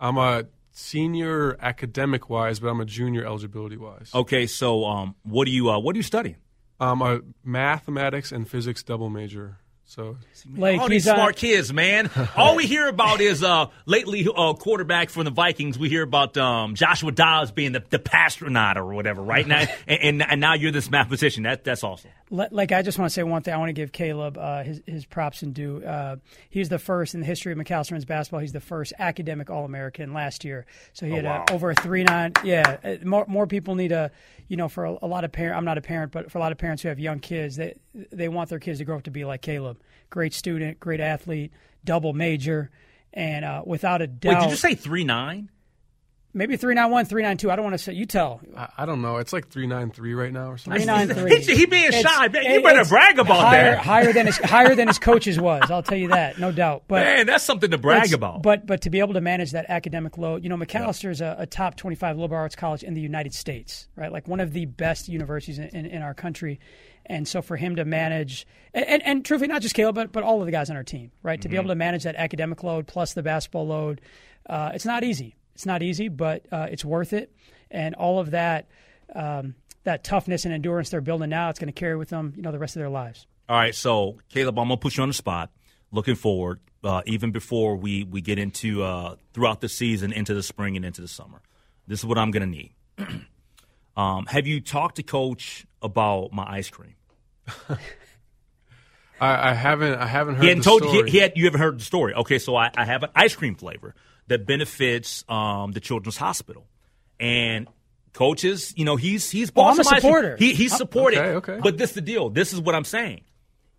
I'm 0.00 0.16
a 0.16 0.44
senior 0.72 1.58
academic 1.60 2.30
wise, 2.30 2.60
but 2.60 2.68
I'm 2.68 2.80
a 2.80 2.86
junior 2.86 3.26
eligibility 3.26 3.76
wise. 3.76 4.10
Okay, 4.14 4.46
so 4.46 4.86
um, 4.86 5.14
what 5.22 5.44
do 5.44 5.50
you 5.50 5.68
uh, 5.70 5.78
what 5.78 5.94
are 5.94 5.98
you 5.98 6.02
studying? 6.02 6.36
I'm 6.80 7.02
a 7.02 7.20
mathematics 7.44 8.32
and 8.32 8.48
physics 8.48 8.82
double 8.82 9.10
major. 9.10 9.58
So 9.88 10.18
Like 10.54 10.78
all 10.78 10.86
these 10.86 11.04
he's 11.04 11.08
on- 11.08 11.16
smart 11.16 11.36
kids, 11.36 11.72
man. 11.72 12.10
All 12.36 12.56
we 12.56 12.66
hear 12.66 12.88
about 12.88 13.22
is 13.22 13.42
uh, 13.42 13.68
lately 13.86 14.28
uh, 14.28 14.52
quarterback 14.52 15.08
from 15.08 15.24
the 15.24 15.30
Vikings. 15.30 15.78
We 15.78 15.88
hear 15.88 16.02
about 16.02 16.36
um, 16.36 16.74
Joshua 16.74 17.10
Dobbs 17.10 17.52
being 17.52 17.72
the, 17.72 17.82
the 17.88 17.98
Passtronaut 17.98 18.76
or 18.76 18.92
whatever, 18.92 19.22
right 19.22 19.46
now, 19.46 19.64
and, 19.86 20.20
and 20.20 20.30
and 20.30 20.40
now 20.42 20.52
you're 20.52 20.72
this 20.72 20.90
mathematician. 20.90 21.44
That 21.44 21.64
that's 21.64 21.82
awesome. 21.82 22.10
Like 22.28 22.70
I 22.70 22.82
just 22.82 22.98
want 22.98 23.08
to 23.08 23.14
say 23.14 23.22
one 23.22 23.40
thing. 23.42 23.54
I 23.54 23.56
want 23.56 23.70
to 23.70 23.72
give 23.72 23.90
Caleb 23.90 24.36
uh, 24.36 24.62
his 24.62 24.82
his 24.84 25.06
props 25.06 25.40
and 25.40 25.54
due. 25.54 25.82
Uh, 25.82 26.16
he's 26.50 26.68
the 26.68 26.78
first 26.78 27.14
in 27.14 27.20
the 27.20 27.26
history 27.26 27.52
of 27.52 27.58
Macalester 27.58 27.92
men's 27.92 28.04
basketball. 28.04 28.40
He's 28.40 28.52
the 28.52 28.60
first 28.60 28.92
academic 28.98 29.48
All 29.48 29.64
American 29.64 30.12
last 30.12 30.44
year. 30.44 30.66
So 30.92 31.06
he 31.06 31.12
had 31.12 31.24
wow. 31.24 31.46
uh, 31.48 31.54
over 31.54 31.70
a 31.70 31.74
three 31.74 32.04
nine. 32.04 32.34
Yeah, 32.44 32.76
uh, 32.84 32.96
more 33.06 33.24
more 33.26 33.46
people 33.46 33.74
need 33.74 33.92
a 33.92 34.10
you 34.48 34.58
know 34.58 34.68
for 34.68 34.84
a, 34.84 34.98
a 35.00 35.06
lot 35.06 35.24
of 35.24 35.32
parent. 35.32 35.56
I'm 35.56 35.64
not 35.64 35.78
a 35.78 35.82
parent, 35.82 36.12
but 36.12 36.30
for 36.30 36.36
a 36.36 36.42
lot 36.42 36.52
of 36.52 36.58
parents 36.58 36.82
who 36.82 36.90
have 36.90 36.98
young 36.98 37.20
kids, 37.20 37.56
they 37.56 37.78
they 38.12 38.28
want 38.28 38.50
their 38.50 38.58
kids 38.58 38.80
to 38.80 38.84
grow 38.84 38.98
up 38.98 39.04
to 39.04 39.10
be 39.10 39.24
like 39.24 39.40
Caleb. 39.40 39.77
Great 40.10 40.32
student, 40.32 40.80
great 40.80 41.00
athlete, 41.00 41.52
double 41.84 42.12
major, 42.12 42.70
and 43.12 43.44
uh, 43.44 43.62
without 43.66 44.00
a 44.02 44.06
doubt, 44.06 44.34
Wait, 44.34 44.40
did 44.44 44.50
you 44.50 44.56
say 44.56 44.74
three 44.74 45.04
nine? 45.04 45.50
Maybe 46.38 46.56
three 46.56 46.74
nine 46.74 46.90
one, 46.90 47.04
three 47.04 47.22
nine 47.22 47.36
two? 47.36 47.50
I 47.50 47.56
don't 47.56 47.64
want 47.64 47.74
to 47.74 47.78
say. 47.78 47.92
You 47.92 48.06
tell. 48.06 48.40
I, 48.56 48.68
I 48.78 48.86
don't 48.86 49.02
know. 49.02 49.16
It's 49.18 49.32
like 49.32 49.48
three 49.48 49.66
nine 49.66 49.90
three 49.90 50.14
right 50.14 50.32
now 50.32 50.50
or 50.52 50.56
something. 50.58 50.80
Three 50.80 50.86
nine 50.86 51.08
three. 51.08 51.40
He, 51.40 51.54
he 51.56 51.66
being 51.66 51.84
It's- 51.88 52.02
shy. 52.02 52.28
Man, 52.28 52.44
you 52.54 52.62
better 52.62 52.84
brag 52.84 53.18
about 53.18 53.40
higher, 53.40 53.72
that. 53.72 53.78
Higher 53.84 54.12
than 54.12 54.26
his 54.26 54.38
higher 54.38 54.74
than 54.74 54.88
his 54.88 54.98
coaches 54.98 55.38
was. 55.38 55.70
I'll 55.70 55.82
tell 55.82 55.98
you 55.98 56.08
that, 56.08 56.38
no 56.38 56.50
doubt. 56.52 56.84
But 56.88 57.02
Man, 57.04 57.26
that's 57.26 57.44
something 57.44 57.70
to 57.70 57.78
brag 57.78 58.12
about. 58.12 58.42
But 58.42 58.66
but 58.66 58.80
to 58.82 58.90
be 58.90 59.00
able 59.00 59.14
to 59.14 59.20
manage 59.20 59.52
that 59.52 59.66
academic 59.68 60.16
load, 60.16 60.42
you 60.44 60.48
know, 60.48 60.56
Macalester 60.56 61.10
is 61.10 61.20
a, 61.20 61.36
a 61.40 61.46
top 61.46 61.76
twenty 61.76 61.96
five 61.96 62.16
liberal 62.16 62.40
arts 62.40 62.56
college 62.56 62.82
in 62.82 62.94
the 62.94 63.00
United 63.02 63.34
States, 63.34 63.88
right? 63.96 64.10
Like 64.12 64.26
one 64.28 64.40
of 64.40 64.52
the 64.52 64.64
best 64.66 65.08
universities 65.08 65.58
in, 65.58 65.64
in, 65.74 65.86
in 65.86 66.02
our 66.02 66.14
country. 66.14 66.60
And 67.10 67.26
so 67.26 67.40
for 67.40 67.56
him 67.56 67.76
to 67.76 67.86
manage, 67.86 68.46
and, 68.74 68.84
and, 68.84 69.02
and 69.02 69.24
truthfully, 69.24 69.48
not 69.48 69.62
just 69.62 69.74
Caleb, 69.74 69.94
but, 69.94 70.12
but 70.12 70.24
all 70.24 70.40
of 70.40 70.46
the 70.46 70.52
guys 70.52 70.68
on 70.68 70.76
our 70.76 70.82
team, 70.82 71.10
right? 71.22 71.40
To 71.40 71.48
be 71.48 71.54
Mm-hmm. 71.54 71.60
able 71.62 71.68
to 71.70 71.74
manage 71.74 72.02
that 72.02 72.16
academic 72.16 72.62
load 72.62 72.86
plus 72.86 73.14
the 73.14 73.22
basketball 73.22 73.66
load, 73.66 74.02
uh, 74.46 74.72
it's 74.74 74.84
not 74.84 75.04
easy. 75.04 75.34
It's 75.58 75.66
not 75.66 75.82
easy, 75.82 76.06
but 76.06 76.46
uh, 76.52 76.68
it's 76.70 76.84
worth 76.84 77.12
it. 77.12 77.32
And 77.68 77.96
all 77.96 78.20
of 78.20 78.30
that, 78.30 78.68
um, 79.12 79.56
that 79.82 80.04
toughness 80.04 80.44
and 80.44 80.54
endurance 80.54 80.90
they're 80.90 81.00
building 81.00 81.30
now, 81.30 81.50
it's 81.50 81.58
going 81.58 81.66
to 81.66 81.72
carry 81.72 81.96
with 81.96 82.10
them, 82.10 82.32
you 82.36 82.42
know, 82.42 82.52
the 82.52 82.60
rest 82.60 82.76
of 82.76 82.80
their 82.80 82.88
lives. 82.88 83.26
All 83.48 83.56
right, 83.56 83.74
so 83.74 84.18
Caleb, 84.28 84.56
I'm 84.56 84.68
gonna 84.68 84.76
put 84.76 84.96
you 84.96 85.02
on 85.02 85.08
the 85.08 85.14
spot. 85.14 85.50
Looking 85.90 86.14
forward, 86.14 86.60
uh, 86.84 87.02
even 87.06 87.32
before 87.32 87.74
we 87.74 88.04
we 88.04 88.20
get 88.20 88.38
into 88.38 88.84
uh, 88.84 89.16
throughout 89.32 89.60
the 89.60 89.68
season, 89.68 90.12
into 90.12 90.32
the 90.32 90.44
spring 90.44 90.76
and 90.76 90.84
into 90.84 91.00
the 91.00 91.08
summer. 91.08 91.40
This 91.88 91.98
is 92.00 92.04
what 92.04 92.18
I'm 92.18 92.30
gonna 92.30 92.46
need. 92.46 92.74
um, 93.96 94.26
have 94.26 94.46
you 94.46 94.60
talked 94.60 94.96
to 94.96 95.02
Coach 95.02 95.66
about 95.82 96.30
my 96.30 96.44
ice 96.44 96.68
cream? 96.68 96.94
I, 99.20 99.50
I 99.50 99.54
haven't. 99.54 99.94
I 99.94 100.06
haven't 100.06 100.34
heard. 100.36 100.42
He 100.42 100.48
hadn't 100.50 100.62
the 100.62 100.70
told 100.70 100.82
you. 100.82 100.88
story. 100.90 101.10
He, 101.10 101.16
he 101.16 101.18
had. 101.18 101.32
You 101.34 101.46
haven't 101.46 101.60
heard 101.60 101.80
the 101.80 101.84
story. 101.84 102.14
Okay, 102.14 102.38
so 102.38 102.54
I, 102.54 102.70
I 102.76 102.84
have 102.84 103.02
an 103.02 103.10
ice 103.16 103.34
cream 103.34 103.54
flavor 103.56 103.94
that 104.28 104.46
benefits 104.46 105.24
um, 105.28 105.72
the 105.72 105.80
Children's 105.80 106.16
Hospital, 106.16 106.66
and 107.20 107.66
coaches, 108.12 108.72
you 108.76 108.84
know, 108.84 108.96
he's 108.96 109.30
he's 109.30 109.50
bought 109.50 109.66
Oh, 109.66 109.70
I'm 109.74 109.80
a 109.80 109.84
some 109.84 109.94
ice 109.94 110.00
cream. 110.00 110.12
supporter. 110.12 110.36
He, 110.38 110.54
he's 110.54 110.76
supported. 110.76 111.18
Okay, 111.18 111.52
okay. 111.52 111.60
But 111.62 111.78
this 111.78 111.90
is 111.90 111.94
the 111.96 112.00
deal. 112.02 112.30
This 112.30 112.52
is 112.52 112.60
what 112.60 112.74
I'm 112.74 112.84
saying. 112.84 113.22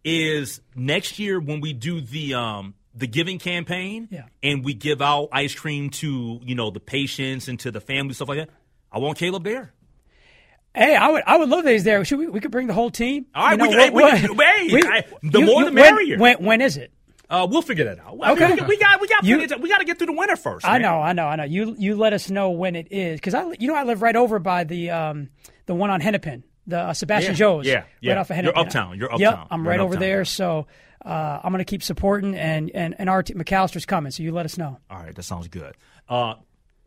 Is 0.04 0.62
next 0.76 1.20
year 1.20 1.40
when 1.40 1.60
we 1.62 1.74
do 1.74 2.00
the 2.02 2.34
um 2.36 2.74
the 2.96 3.06
giving 3.08 3.38
campaign, 3.38 4.08
Yeah. 4.12 4.24
and 4.42 4.64
we 4.64 4.74
give 4.74 5.02
out 5.02 5.30
ice 5.32 5.54
cream 5.54 5.90
to 5.92 6.40
you 6.44 6.56
know 6.56 6.70
the 6.72 6.80
patients 6.80 7.48
and 7.48 7.60
to 7.62 7.72
the 7.72 7.82
family 7.82 8.14
stuff 8.14 8.30
like 8.30 8.38
that. 8.40 8.50
I 8.92 9.00
want 9.00 9.18
Caleb 9.18 9.44
there. 9.44 9.74
Hey, 10.74 10.96
I 10.96 11.10
would 11.10 11.24
I 11.28 11.38
would 11.38 11.50
love 11.50 11.64
that 11.66 11.72
he's 11.74 11.84
there. 11.84 12.04
Should 12.06 12.20
we 12.20 12.28
we 12.28 12.40
could 12.40 12.52
bring 12.52 12.68
the 12.68 12.74
whole 12.74 12.90
team? 12.92 13.26
All 13.36 13.44
right, 13.46 13.52
You 13.52 13.58
know, 13.58 13.70
we 13.70 13.76
could- 13.84 13.94
what- 13.94 14.14
we 14.14 14.20
could- 14.22 14.38
what- 14.38 14.46
hey, 14.48 14.88
I- 14.88 15.04
the 15.24 15.42
more 15.42 15.62
the 15.62 15.66
when- 15.66 15.74
merrier. 15.74 16.18
When, 16.18 16.38
when 16.44 16.62
is 16.62 16.78
it? 16.78 16.92
Uh, 17.30 17.46
we'll 17.50 17.62
figure 17.62 17.86
that 17.86 18.00
out. 18.00 18.18
I 18.24 18.34
mean, 18.34 18.44
Okay. 18.44 18.56
we, 18.62 18.68
we 18.70 18.78
got 18.78 19.00
we 19.02 19.08
got 19.08 19.24
You- 19.24 19.38
plenty 19.38 19.56
we 19.62 19.70
got 19.70 19.78
to 19.80 19.86
get 19.86 19.98
through 20.00 20.08
the 20.08 20.14
winter 20.14 20.36
first. 20.36 20.66
I 20.66 20.74
man. 20.74 20.82
know, 20.82 21.00
I 21.02 21.14
know, 21.14 21.28
I 21.28 21.36
know. 21.36 21.44
You 21.44 21.76
you 21.78 21.96
let 21.96 22.14
us 22.14 22.30
know 22.32 22.50
when 22.52 22.76
it 22.76 22.88
is 22.92 23.20
because 23.20 23.34
I 23.36 23.46
you 23.60 23.68
know 23.68 23.76
I 23.76 23.84
live 23.84 24.02
right 24.02 24.16
over 24.16 24.40
by 24.40 24.64
the 24.64 24.90
um 24.90 25.30
the 25.68 25.76
one 25.76 25.90
on 25.92 26.02
Hennepin, 26.02 26.44
the 26.66 26.80
uh, 26.80 26.94
Sebastian 26.94 27.34
Yeah, 27.34 27.38
Joe's. 27.38 27.66
yeah, 27.68 27.84
yeah. 28.02 28.14
Right 28.14 28.20
off 28.20 28.32
of 28.32 28.38
You're 28.44 28.58
uptown, 28.58 28.98
you're 28.98 29.10
Yep, 29.18 29.30
uptown. 29.34 29.48
I'm 29.52 29.62
You're 29.64 29.70
right 29.70 29.80
over 29.80 29.94
uptown 29.94 30.02
there. 30.02 30.20
guy. 30.22 30.24
So 30.24 30.68
uh, 31.06 31.40
I'm 31.44 31.52
going 31.54 31.64
to 31.64 31.70
keep 31.70 31.84
supporting 31.84 32.36
and 32.36 32.72
and 32.74 32.96
and 32.98 33.10
our 33.10 33.22
t- 33.22 33.34
Macalester's 33.36 33.86
coming. 33.86 34.12
So 34.12 34.24
you 34.24 34.32
let 34.32 34.46
us 34.46 34.58
know. 34.58 34.80
All 34.90 34.98
right, 34.98 35.14
that 35.16 35.24
sounds 35.24 35.48
good. 35.50 35.76
Uh, 36.10 36.34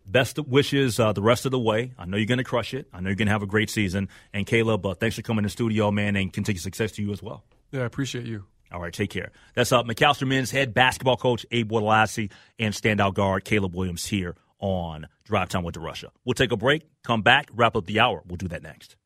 best 0.04 0.38
of 0.38 0.48
wishes 0.48 0.98
uh, 0.98 1.12
the 1.12 1.22
rest 1.22 1.44
of 1.46 1.52
the 1.52 1.58
way. 1.60 1.92
I 1.96 2.04
know 2.06 2.16
you're 2.16 2.26
going 2.26 2.38
to 2.38 2.44
crush 2.44 2.74
it. 2.74 2.88
I 2.92 3.00
know 3.00 3.10
you're 3.10 3.16
going 3.16 3.26
to 3.26 3.32
have 3.32 3.42
a 3.44 3.46
great 3.46 3.70
season. 3.70 4.08
And 4.34 4.44
Caleb, 4.44 4.84
uh, 4.84 4.94
thanks 4.94 5.14
for 5.14 5.22
coming 5.22 5.44
to 5.44 5.46
the 5.46 5.50
studio, 5.52 5.92
man, 5.92 6.16
and 6.16 6.32
continued 6.32 6.60
success 6.62 6.90
to 6.92 7.02
you 7.02 7.12
as 7.12 7.22
well. 7.22 7.44
Yeah, 7.70 7.82
I 7.82 7.84
appreciate 7.84 8.26
you. 8.26 8.44
All 8.72 8.80
right, 8.80 8.92
take 8.92 9.10
care. 9.10 9.30
That's 9.54 9.70
uh, 9.70 9.82
Macalester 9.82 10.26
men's 10.26 10.50
head 10.50 10.72
basketball 10.72 11.16
coach 11.16 11.44
Abe 11.50 11.70
Woldeslassie 11.70 12.30
and 12.58 12.74
standout 12.74 13.14
guard 13.14 13.44
Caleb 13.44 13.74
Williams 13.74 14.06
here 14.06 14.34
on 14.58 15.08
Drive 15.24 15.50
Time 15.50 15.62
with 15.62 15.74
DeRusha. 15.74 16.08
We'll 16.24 16.34
take 16.34 16.52
a 16.52 16.56
break, 16.56 16.84
come 17.02 17.22
back, 17.22 17.50
wrap 17.52 17.76
up 17.76 17.86
the 17.86 18.00
hour. 18.00 18.22
We'll 18.26 18.36
do 18.36 18.48
that 18.48 18.62
next. 18.62 18.96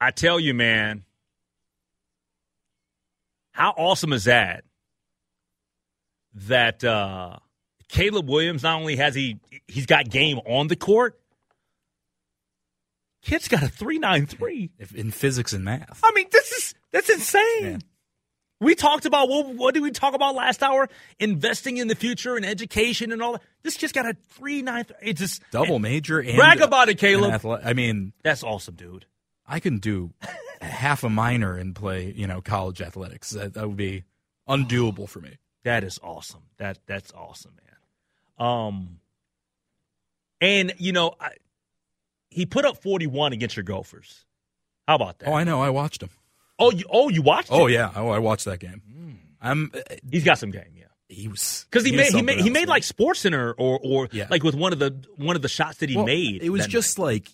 I 0.00 0.10
tell 0.10 0.38
you, 0.38 0.54
man, 0.54 1.04
how 3.52 3.70
awesome 3.70 4.12
is 4.12 4.24
that? 4.24 4.64
That 6.34 6.82
uh, 6.84 7.36
Caleb 7.88 8.28
Williams 8.28 8.64
not 8.64 8.80
only 8.80 8.96
has 8.96 9.14
he 9.14 9.38
he's 9.66 9.86
got 9.86 10.10
game 10.10 10.40
on 10.46 10.68
the 10.68 10.76
court, 10.76 11.18
kid's 13.24 13.48
got 13.48 13.62
a 13.62 13.68
three 13.68 13.98
nine 13.98 14.26
three. 14.26 14.70
If- 14.78 14.94
in 14.94 15.10
physics 15.10 15.52
and 15.52 15.64
math. 15.64 16.00
I 16.04 16.12
mean, 16.14 16.26
this 16.30 16.52
is 16.52 16.74
that's 16.92 17.08
insane. 17.10 17.80
We 18.60 18.74
talked 18.76 19.04
about 19.04 19.28
what, 19.28 19.48
what 19.56 19.74
did 19.74 19.82
we 19.82 19.90
talk 19.90 20.14
about 20.14 20.34
last 20.36 20.62
hour? 20.62 20.88
Investing 21.18 21.76
in 21.76 21.88
the 21.88 21.94
future 21.96 22.36
and 22.36 22.46
education 22.46 23.12
and 23.12 23.20
all 23.20 23.32
that. 23.32 23.42
This 23.62 23.76
kid's 23.76 23.92
got 23.92 24.06
a 24.06 24.16
three 24.30 24.62
nine. 24.62 24.86
It's 25.02 25.20
just 25.20 25.42
Double 25.50 25.78
major. 25.78 26.20
And 26.20 26.36
brag 26.36 26.60
about 26.60 26.88
it, 26.88 26.98
Caleb. 26.98 27.32
athle- 27.32 27.60
I 27.64 27.72
mean, 27.72 28.12
That's 28.22 28.42
awesome, 28.42 28.76
dude. 28.76 29.06
I 29.46 29.60
can 29.60 29.78
do 29.78 30.12
half 30.62 31.04
a 31.04 31.10
minor 31.10 31.56
and 31.58 31.74
play, 31.74 32.12
you 32.16 32.26
know, 32.26 32.40
college 32.40 32.80
athletics. 32.80 33.30
That, 33.30 33.52
that 33.54 33.68
would 33.68 33.76
be 33.76 34.04
undoable 34.48 35.08
for 35.08 35.20
me. 35.20 35.36
That 35.64 35.84
is 35.84 35.98
awesome. 36.02 36.44
That 36.56 36.78
that's 36.86 37.12
awesome, 37.12 37.52
man. 38.38 38.48
Um, 38.48 39.00
and 40.40 40.72
you 40.78 40.92
know, 40.92 41.14
I, 41.20 41.30
he 42.34 42.46
put 42.46 42.64
up 42.64 42.82
forty 42.82 43.06
one 43.06 43.32
against 43.32 43.56
your 43.56 43.64
Gophers. 43.64 44.24
How 44.88 44.96
about 44.96 45.18
that? 45.20 45.28
Oh, 45.28 45.32
I 45.34 45.44
know. 45.44 45.62
I 45.62 45.70
watched 45.70 46.02
him. 46.02 46.10
Oh, 46.58 46.70
you 46.70 46.84
oh 46.90 47.08
you 47.08 47.22
watched? 47.22 47.48
Oh 47.50 47.66
it? 47.66 47.72
yeah. 47.72 47.90
Oh, 47.94 48.08
I 48.10 48.18
watched 48.18 48.44
that 48.44 48.58
game. 48.60 48.82
I'm. 49.40 49.70
uh, 49.74 49.80
He's 50.10 50.24
got 50.24 50.38
some 50.38 50.50
game, 50.50 50.72
yeah. 50.76 50.84
He 51.08 51.28
was 51.28 51.66
Because 51.70 51.84
he, 51.84 51.92
was 51.92 52.12
made 52.12 52.12
he 52.18 52.22
made 52.22 52.40
he 52.40 52.50
made 52.50 52.68
like 52.68 52.82
SportsCenter 52.82 53.54
or 53.58 53.78
or 53.82 54.08
Yeah. 54.12 54.26
like 54.30 54.42
with 54.42 54.54
one 54.54 54.72
of 54.72 54.78
the 54.78 54.94
one 55.16 55.36
of 55.36 55.42
the 55.42 55.48
shots 55.48 55.78
that 55.78 55.88
he 55.90 55.96
Well, 55.96 56.06
made. 56.06 56.42
It 56.42 56.50
was 56.50 56.66
just 56.66 56.98
night. 56.98 57.04
like 57.04 57.28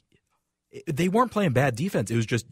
they 0.87 1.09
weren't 1.09 1.31
playing 1.33 1.53
bad 1.53 1.77
defense. 1.77 2.11
It 2.11 2.17
was 2.17 2.27
just 2.27 2.47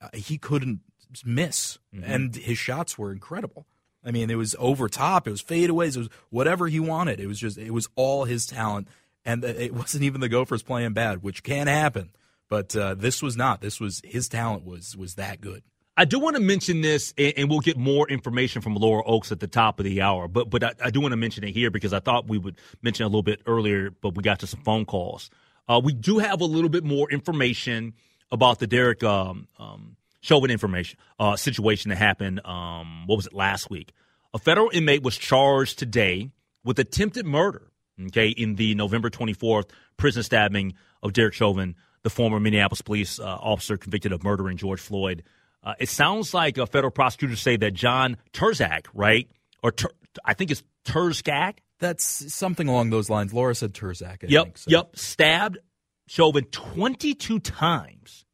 uh, 0.00 0.08
he 0.14 0.38
couldn't 0.38 0.80
miss, 1.24 1.78
Mm-hmm. 1.94 2.04
and 2.12 2.36
his 2.36 2.58
shots 2.58 2.98
were 2.98 3.10
incredible. 3.12 3.66
I 4.04 4.10
mean, 4.10 4.30
it 4.30 4.36
was 4.36 4.54
over 4.58 4.88
top, 4.88 5.26
it 5.26 5.30
was 5.30 5.42
fadeaways, 5.42 5.96
it 5.96 6.00
was 6.00 6.08
whatever 6.30 6.68
he 6.68 6.78
wanted. 6.80 7.18
It 7.20 7.26
was 7.26 7.38
just 7.38 7.58
it 7.58 7.72
was 7.72 7.88
all 7.96 8.24
his 8.24 8.46
talent, 8.46 8.88
and 9.28 9.44
it 9.44 9.74
wasn't 9.74 10.04
even 10.04 10.22
the 10.22 10.28
Gophers 10.28 10.62
playing 10.62 10.94
bad, 10.94 11.22
which 11.22 11.42
can 11.42 11.66
happen. 11.66 12.10
But 12.48 12.74
uh, 12.74 12.94
this 12.94 13.22
was 13.22 13.36
not. 13.36 13.60
This 13.60 13.78
was 13.78 14.00
his 14.02 14.26
talent 14.26 14.64
was 14.64 14.96
was 14.96 15.16
that 15.16 15.42
good. 15.42 15.62
I 15.98 16.06
do 16.06 16.18
want 16.18 16.36
to 16.36 16.40
mention 16.40 16.80
this, 16.80 17.12
and, 17.18 17.34
and 17.36 17.50
we'll 17.50 17.60
get 17.60 17.76
more 17.76 18.08
information 18.08 18.62
from 18.62 18.74
Laura 18.74 19.02
Oaks 19.04 19.30
at 19.30 19.40
the 19.40 19.46
top 19.46 19.80
of 19.80 19.84
the 19.84 20.00
hour. 20.00 20.28
But 20.28 20.48
but 20.48 20.64
I, 20.64 20.72
I 20.84 20.90
do 20.90 21.02
want 21.02 21.12
to 21.12 21.16
mention 21.16 21.44
it 21.44 21.52
here 21.52 21.70
because 21.70 21.92
I 21.92 22.00
thought 22.00 22.26
we 22.26 22.38
would 22.38 22.56
mention 22.80 23.04
it 23.04 23.06
a 23.06 23.10
little 23.10 23.22
bit 23.22 23.42
earlier, 23.44 23.90
but 23.90 24.16
we 24.16 24.22
got 24.22 24.38
to 24.40 24.46
some 24.46 24.62
phone 24.62 24.86
calls. 24.86 25.28
Uh, 25.68 25.78
we 25.84 25.92
do 25.92 26.18
have 26.18 26.40
a 26.40 26.46
little 26.46 26.70
bit 26.70 26.82
more 26.82 27.10
information 27.10 27.92
about 28.32 28.60
the 28.60 28.66
Derek 28.66 29.04
um, 29.04 29.46
um, 29.58 29.96
Chauvin 30.22 30.50
information 30.50 30.98
uh, 31.18 31.36
situation 31.36 31.90
that 31.90 31.96
happened. 31.96 32.40
Um, 32.46 33.06
what 33.06 33.16
was 33.16 33.26
it 33.26 33.34
last 33.34 33.68
week? 33.68 33.92
A 34.32 34.38
federal 34.38 34.70
inmate 34.72 35.02
was 35.02 35.18
charged 35.18 35.78
today 35.78 36.30
with 36.64 36.78
attempted 36.78 37.26
murder. 37.26 37.70
Okay, 38.06 38.28
in 38.28 38.54
the 38.54 38.74
November 38.74 39.10
twenty 39.10 39.32
fourth 39.32 39.66
prison 39.96 40.22
stabbing 40.22 40.74
of 41.02 41.12
Derek 41.12 41.34
Chauvin, 41.34 41.74
the 42.02 42.10
former 42.10 42.38
Minneapolis 42.38 42.80
police 42.82 43.18
uh, 43.18 43.24
officer 43.24 43.76
convicted 43.76 44.12
of 44.12 44.22
murdering 44.22 44.56
George 44.56 44.80
Floyd. 44.80 45.22
Uh, 45.64 45.74
it 45.80 45.88
sounds 45.88 46.32
like 46.32 46.56
a 46.58 46.66
federal 46.66 46.90
prosecutor 46.92 47.34
say 47.36 47.56
that 47.56 47.72
John 47.74 48.16
Turscak, 48.32 48.86
right, 48.94 49.28
or 49.62 49.72
Tur- 49.72 49.90
I 50.24 50.34
think 50.34 50.50
it's 50.52 50.62
Turscak. 50.84 51.58
That's 51.80 52.32
something 52.34 52.68
along 52.68 52.90
those 52.90 53.10
lines. 53.10 53.32
Laura 53.34 53.54
said 53.54 53.74
Turscak. 53.74 54.24
I 54.24 54.26
Yep, 54.28 54.44
think, 54.44 54.58
so. 54.58 54.70
yep. 54.70 54.96
Stabbed 54.96 55.58
Chauvin 56.06 56.44
22 56.44 57.40
times. 57.40 58.24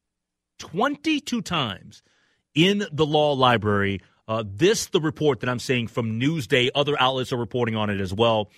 22 0.59 1.43
times 1.43 2.03
in 2.55 2.85
the 2.93 3.05
law 3.07 3.33
library. 3.33 4.01
Uh, 4.27 4.43
this, 4.47 4.87
the 4.87 5.01
report 5.01 5.41
that 5.41 5.49
I'm 5.51 5.59
seeing 5.59 5.87
from 5.87 6.19
Newsday, 6.21 6.71
other 6.75 6.95
outlets 6.99 7.33
are 7.33 7.37
reporting 7.37 7.77
on 7.77 7.91
it 7.91 8.01
as 8.01 8.15
well. 8.15 8.51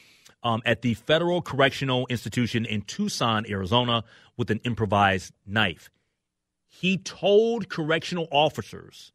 Um, 0.46 0.62
at 0.64 0.80
the 0.82 0.94
Federal 0.94 1.42
Correctional 1.42 2.06
Institution 2.06 2.64
in 2.66 2.82
Tucson, 2.82 3.46
Arizona, 3.48 4.04
with 4.36 4.48
an 4.52 4.60
improvised 4.62 5.32
knife. 5.44 5.90
He 6.68 6.98
told 6.98 7.68
correctional 7.68 8.28
officers 8.30 9.10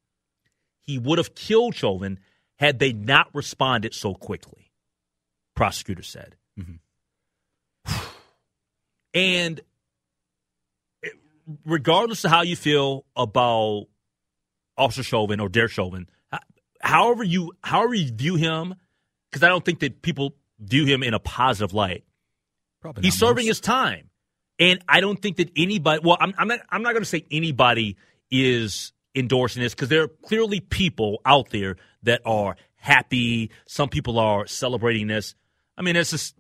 he 0.82 1.00
would 1.00 1.20
have 1.20 1.34
killed 1.34 1.74
Chauvin 1.74 2.20
had 2.58 2.80
they 2.80 2.91
not 2.91 3.30
responded 3.34 3.94
so 3.94 4.13
quickly, 4.13 4.74
prosecutor 5.56 6.04
said. 6.04 6.36
And 9.13 9.62
regardless 11.65 12.26
of 12.26 12.32
how 12.32 12.41
you 12.41 12.58
feel 12.58 13.06
about 13.15 13.86
Officer 14.78 15.04
Chauvin 15.04 15.39
or 15.39 15.48
Derek 15.48 15.72
Chauvin, 15.72 16.10
however 16.82 17.24
you 17.24 17.54
however 17.63 17.94
you 17.94 18.12
view 18.13 18.36
him, 18.36 18.76
because 19.30 19.44
I 19.44 19.48
don't 19.50 19.63
think 19.63 19.80
that 19.80 20.02
people 20.02 20.36
view 20.62 20.86
him 20.86 21.04
in 21.04 21.13
a 21.13 21.19
positive 21.19 21.74
light. 21.74 22.04
Probably 22.82 23.04
He's 23.04 23.17
serving 23.17 23.45
most. 23.45 23.58
his 23.58 23.60
time, 23.60 24.10
and 24.60 24.84
I 24.88 25.02
don't 25.02 25.21
think 25.21 25.38
that 25.38 25.52
anybody. 25.56 26.02
Well, 26.04 26.17
I'm, 26.19 26.34
I'm 26.38 26.47
not. 26.47 26.60
I'm 26.69 26.82
not 26.82 26.93
going 26.93 27.04
to 27.04 27.10
say 27.10 27.26
anybody 27.30 27.97
is 28.30 28.93
endorsing 29.13 29.62
this 29.62 29.74
because 29.74 29.89
there 29.89 30.04
are 30.04 30.08
clearly 30.08 30.60
people 30.60 31.21
out 31.26 31.50
there 31.50 31.76
that 32.04 32.21
are 32.26 32.56
happy. 32.76 33.52
Some 33.67 33.89
people 33.89 34.17
are 34.19 34.47
celebrating 34.47 35.08
this. 35.08 35.36
I 35.78 35.82
mean, 35.82 35.95
it's 35.95 36.12
just, 36.12 36.36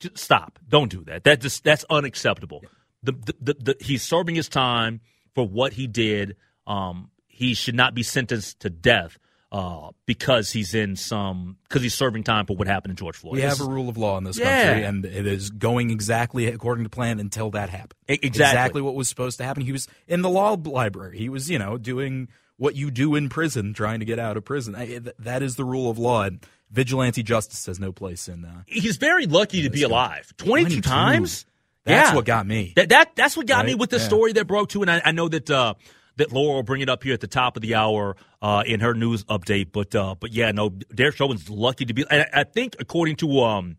just 0.00 0.18
stop. 0.18 0.58
Don't 0.68 0.90
do 0.90 1.04
that. 1.04 1.24
That 1.24 1.40
just 1.40 1.64
that's 1.64 1.84
unacceptable. 1.90 2.62
The, 3.02 3.12
the, 3.12 3.34
the, 3.40 3.54
the 3.54 3.76
he's 3.80 4.02
serving 4.02 4.34
his 4.34 4.48
time 4.48 5.00
for 5.34 5.46
what 5.46 5.74
he 5.74 5.86
did. 5.86 6.36
Um, 6.66 7.10
he 7.26 7.54
should 7.54 7.74
not 7.74 7.94
be 7.94 8.02
sentenced 8.02 8.60
to 8.60 8.70
death 8.70 9.18
uh, 9.54 9.92
because 10.04 10.50
he's 10.50 10.74
in 10.74 10.96
some 10.96 11.56
because 11.68 11.80
he's 11.80 11.94
serving 11.94 12.24
time 12.24 12.44
for 12.44 12.56
what 12.56 12.66
happened 12.66 12.96
to 12.96 13.00
George 13.00 13.14
Floyd. 13.16 13.34
We 13.36 13.42
have 13.42 13.60
a 13.60 13.64
rule 13.64 13.88
of 13.88 13.96
law 13.96 14.18
in 14.18 14.24
this 14.24 14.36
Yeah. 14.36 14.64
country, 14.64 14.84
and 14.84 15.04
it 15.04 15.26
is 15.28 15.50
going 15.50 15.90
exactly 15.90 16.46
according 16.46 16.82
to 16.84 16.90
plan 16.90 17.20
until 17.20 17.50
that 17.52 17.70
happened. 17.70 17.94
Exactly. 18.08 18.28
Exactly 18.28 18.82
what 18.82 18.96
was 18.96 19.08
supposed 19.08 19.38
to 19.38 19.44
happen. 19.44 19.62
He 19.62 19.70
was 19.70 19.86
in 20.08 20.22
the 20.22 20.28
law 20.28 20.56
library. 20.64 21.18
He 21.18 21.28
was, 21.28 21.48
you 21.48 21.58
know, 21.60 21.78
doing 21.78 22.28
what 22.56 22.74
you 22.74 22.90
do 22.90 23.14
in 23.14 23.28
prison, 23.28 23.74
trying 23.74 24.00
to 24.00 24.04
get 24.04 24.18
out 24.18 24.36
of 24.36 24.44
prison. 24.44 24.74
I, 24.74 24.86
th- 24.86 25.14
that 25.20 25.42
is 25.42 25.54
the 25.54 25.64
rule 25.64 25.88
of 25.88 25.98
law, 25.98 26.22
and 26.24 26.44
vigilante 26.72 27.22
justice 27.22 27.66
has 27.66 27.78
no 27.78 27.92
place 27.92 28.26
in. 28.26 28.44
Uh, 28.44 28.62
he's 28.66 28.96
very 28.96 29.26
lucky 29.26 29.62
to 29.62 29.70
be 29.70 29.84
alive. 29.84 30.32
22, 30.36 30.80
22. 30.80 30.80
times? 30.82 31.46
That's 31.84 32.10
Yeah. 32.10 32.14
what 32.16 32.24
got 32.24 32.44
me. 32.46 32.72
That, 32.74 32.88
that 32.88 33.14
That's 33.14 33.36
what 33.36 33.46
got 33.46 33.66
me 33.66 33.74
with 33.76 33.90
the 33.90 33.98
Yeah. 33.98 34.06
story 34.06 34.32
that 34.32 34.46
broke 34.46 34.68
too. 34.70 34.82
And 34.82 34.90
I, 34.90 35.00
I 35.04 35.12
know 35.12 35.28
that 35.28 35.48
uh, 35.50 35.74
that 36.16 36.32
Laura 36.32 36.54
will 36.56 36.62
bring 36.62 36.80
it 36.80 36.88
up 36.88 37.02
here 37.02 37.14
at 37.14 37.20
the 37.20 37.26
top 37.26 37.56
of 37.56 37.62
the 37.62 37.74
hour 37.74 38.16
uh, 38.42 38.62
in 38.66 38.80
her 38.80 38.94
news 38.94 39.24
update. 39.24 39.72
But 39.72 39.94
uh, 39.94 40.14
but 40.18 40.32
yeah, 40.32 40.50
no, 40.52 40.70
Derek 40.70 41.16
Chauvin's 41.16 41.48
lucky 41.50 41.84
to 41.84 41.94
be. 41.94 42.04
And 42.10 42.22
I, 42.32 42.40
I 42.40 42.44
think 42.44 42.76
according 42.78 43.16
to 43.16 43.40
um, 43.40 43.76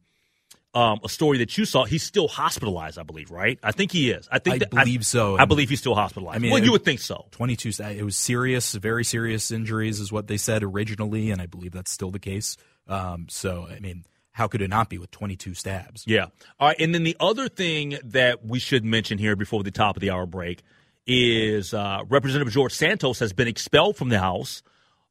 um, 0.73 0.99
a 1.03 1.09
story 1.09 1.37
that 1.37 1.57
you 1.57 1.63
saw, 1.65 1.85
he's 1.85 2.03
still 2.03 2.27
hospitalized. 2.27 2.99
I 2.99 3.03
believe, 3.03 3.31
right? 3.31 3.57
I 3.63 3.71
think 3.71 3.91
he 3.91 4.11
is. 4.11 4.27
I 4.31 4.39
think 4.39 4.55
I 4.55 4.59
that- 4.59 4.71
believe 4.71 5.05
so. 5.05 5.37
I 5.37 5.45
believe 5.45 5.69
he's 5.69 5.79
still 5.79 5.95
hospitalized. 5.95 6.35
I 6.35 6.39
mean, 6.39 6.51
well, 6.51 6.61
it- 6.61 6.65
you 6.65 6.71
would 6.71 6.83
think 6.83 6.99
so. 6.99 7.27
22 7.31 7.69
it 7.83 8.03
was 8.03 8.17
serious 8.17 8.73
very 8.73 9.03
serious 9.03 9.51
injuries 9.51 9.99
is 9.99 10.11
what 10.11 10.27
they 10.27 10.37
said 10.37 10.63
originally 10.63 11.31
and 11.31 11.41
i 11.41 11.45
believe 11.45 11.71
that's 11.71 11.91
still 11.91 12.11
the 12.11 12.19
case 12.19 12.57
um, 12.87 13.25
so 13.29 13.67
i 13.69 13.79
mean 13.79 14.03
how 14.31 14.47
could 14.47 14.61
it 14.61 14.69
not 14.69 14.89
be 14.89 14.97
with 14.97 15.09
22 15.11 15.53
stabs 15.53 16.03
Yeah. 16.05 16.25
All 16.59 16.67
right. 16.67 16.75
And 16.79 16.93
then 16.93 17.03
the 17.03 17.15
other 17.21 17.47
thing 17.47 17.97
that 18.03 18.45
we 18.45 18.59
should 18.59 18.83
mention 18.83 19.17
here 19.17 19.37
before 19.37 19.63
the 19.63 19.71
top 19.71 19.95
of 19.95 20.01
the 20.01 20.09
hour 20.09 20.25
break 20.25 20.61
is 21.07 21.73
uh, 21.73 22.03
Representative 22.07 22.53
George 22.53 22.73
Santos 22.73 23.19
has 23.19 23.33
been 23.33 23.47
expelled 23.47 23.97
from 23.97 24.09
the 24.09 24.19
House, 24.19 24.63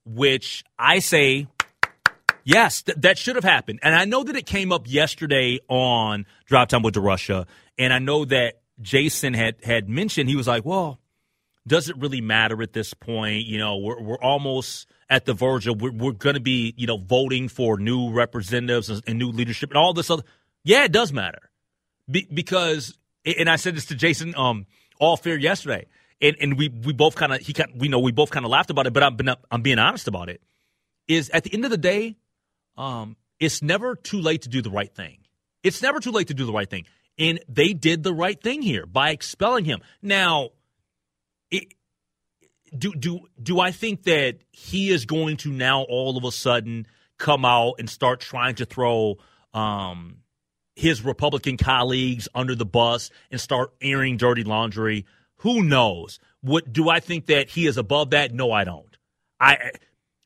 which 0.04 0.64
I 0.78 0.98
say, 0.98 1.46
yes, 2.42 2.82
th- 2.82 2.98
that 2.98 3.18
should 3.18 3.36
have 3.36 3.44
happened. 3.44 3.80
And 3.82 3.94
I 3.94 4.04
know 4.04 4.24
that 4.24 4.36
it 4.36 4.46
came 4.46 4.72
up 4.72 4.90
yesterday 4.90 5.60
on 5.68 6.26
Drive 6.46 6.68
Time 6.68 6.82
with 6.82 6.94
DeRusha, 6.94 7.46
and 7.78 7.92
I 7.92 7.98
know 7.98 8.24
that 8.24 8.60
Jason 8.80 9.34
had 9.34 9.56
had 9.62 9.88
mentioned 9.88 10.28
he 10.28 10.36
was 10.36 10.48
like, 10.48 10.64
well, 10.64 10.98
does 11.66 11.88
it 11.88 11.96
really 11.96 12.20
matter 12.20 12.60
at 12.62 12.72
this 12.72 12.92
point? 12.94 13.46
You 13.46 13.58
know, 13.58 13.76
we're 13.78 14.00
we're 14.00 14.20
almost 14.20 14.86
at 15.08 15.24
the 15.24 15.34
verge 15.34 15.66
of 15.66 15.80
we're, 15.80 15.92
we're 15.92 16.12
going 16.12 16.34
to 16.34 16.40
be 16.40 16.74
you 16.76 16.86
know 16.86 16.98
voting 16.98 17.48
for 17.48 17.78
new 17.78 18.10
representatives 18.10 18.90
and, 18.90 19.02
and 19.06 19.18
new 19.18 19.30
leadership 19.30 19.70
and 19.70 19.76
all 19.76 19.94
this 19.94 20.10
other. 20.10 20.24
Yeah, 20.64 20.84
it 20.84 20.92
does 20.92 21.12
matter 21.12 21.50
be, 22.10 22.26
because 22.32 22.98
and 23.24 23.48
I 23.48 23.56
said 23.56 23.76
this 23.76 23.86
to 23.86 23.94
Jason 23.94 24.34
um 24.36 24.66
all 24.98 25.16
fair 25.16 25.36
yesterday, 25.36 25.86
and 26.20 26.36
and 26.40 26.58
we 26.58 26.68
we 26.68 26.92
both 26.92 27.14
kind 27.14 27.32
of 27.32 27.40
he 27.40 27.52
kind 27.52 27.72
we 27.76 27.88
know 27.88 27.98
we 27.98 28.12
both 28.12 28.30
kind 28.30 28.44
of 28.44 28.50
laughed 28.50 28.70
about 28.70 28.86
it, 28.86 28.92
but 28.92 29.02
I'm 29.02 29.16
been 29.16 29.34
I'm 29.50 29.62
being 29.62 29.78
honest 29.78 30.08
about 30.08 30.28
it. 30.28 30.42
Is 31.06 31.30
at 31.30 31.44
the 31.44 31.52
end 31.52 31.64
of 31.64 31.70
the 31.70 31.78
day, 31.78 32.16
um, 32.76 33.16
it's 33.38 33.62
never 33.62 33.94
too 33.94 34.20
late 34.20 34.42
to 34.42 34.48
do 34.48 34.62
the 34.62 34.70
right 34.70 34.94
thing. 34.94 35.18
It's 35.62 35.82
never 35.82 36.00
too 36.00 36.12
late 36.12 36.28
to 36.28 36.34
do 36.34 36.46
the 36.46 36.52
right 36.52 36.68
thing, 36.68 36.84
and 37.18 37.40
they 37.48 37.72
did 37.72 38.02
the 38.02 38.14
right 38.14 38.40
thing 38.40 38.62
here 38.62 38.86
by 38.86 39.10
expelling 39.10 39.64
him. 39.64 39.80
Now 40.02 40.50
it, 41.50 41.74
do 42.76 42.92
do 42.92 43.20
do 43.42 43.60
I 43.60 43.70
think 43.70 44.04
that 44.04 44.38
he 44.50 44.90
is 44.90 45.04
going 45.04 45.36
to 45.38 45.50
now 45.50 45.82
all 45.82 46.16
of 46.16 46.24
a 46.24 46.32
sudden 46.32 46.86
come 47.18 47.44
out 47.44 47.74
and 47.78 47.88
start 47.88 48.20
trying 48.20 48.56
to 48.56 48.64
throw 48.64 49.16
um, 49.52 50.18
his 50.74 51.02
Republican 51.04 51.56
colleagues 51.56 52.28
under 52.34 52.54
the 52.54 52.64
bus 52.66 53.10
and 53.30 53.40
start 53.40 53.72
airing 53.80 54.16
dirty 54.16 54.44
laundry? 54.44 55.06
Who 55.38 55.62
knows? 55.62 56.18
What 56.40 56.72
do 56.72 56.88
I 56.88 57.00
think 57.00 57.26
that 57.26 57.48
he 57.48 57.66
is 57.66 57.76
above 57.76 58.10
that? 58.10 58.32
No, 58.32 58.50
I 58.52 58.64
don't. 58.64 58.96
I 59.40 59.70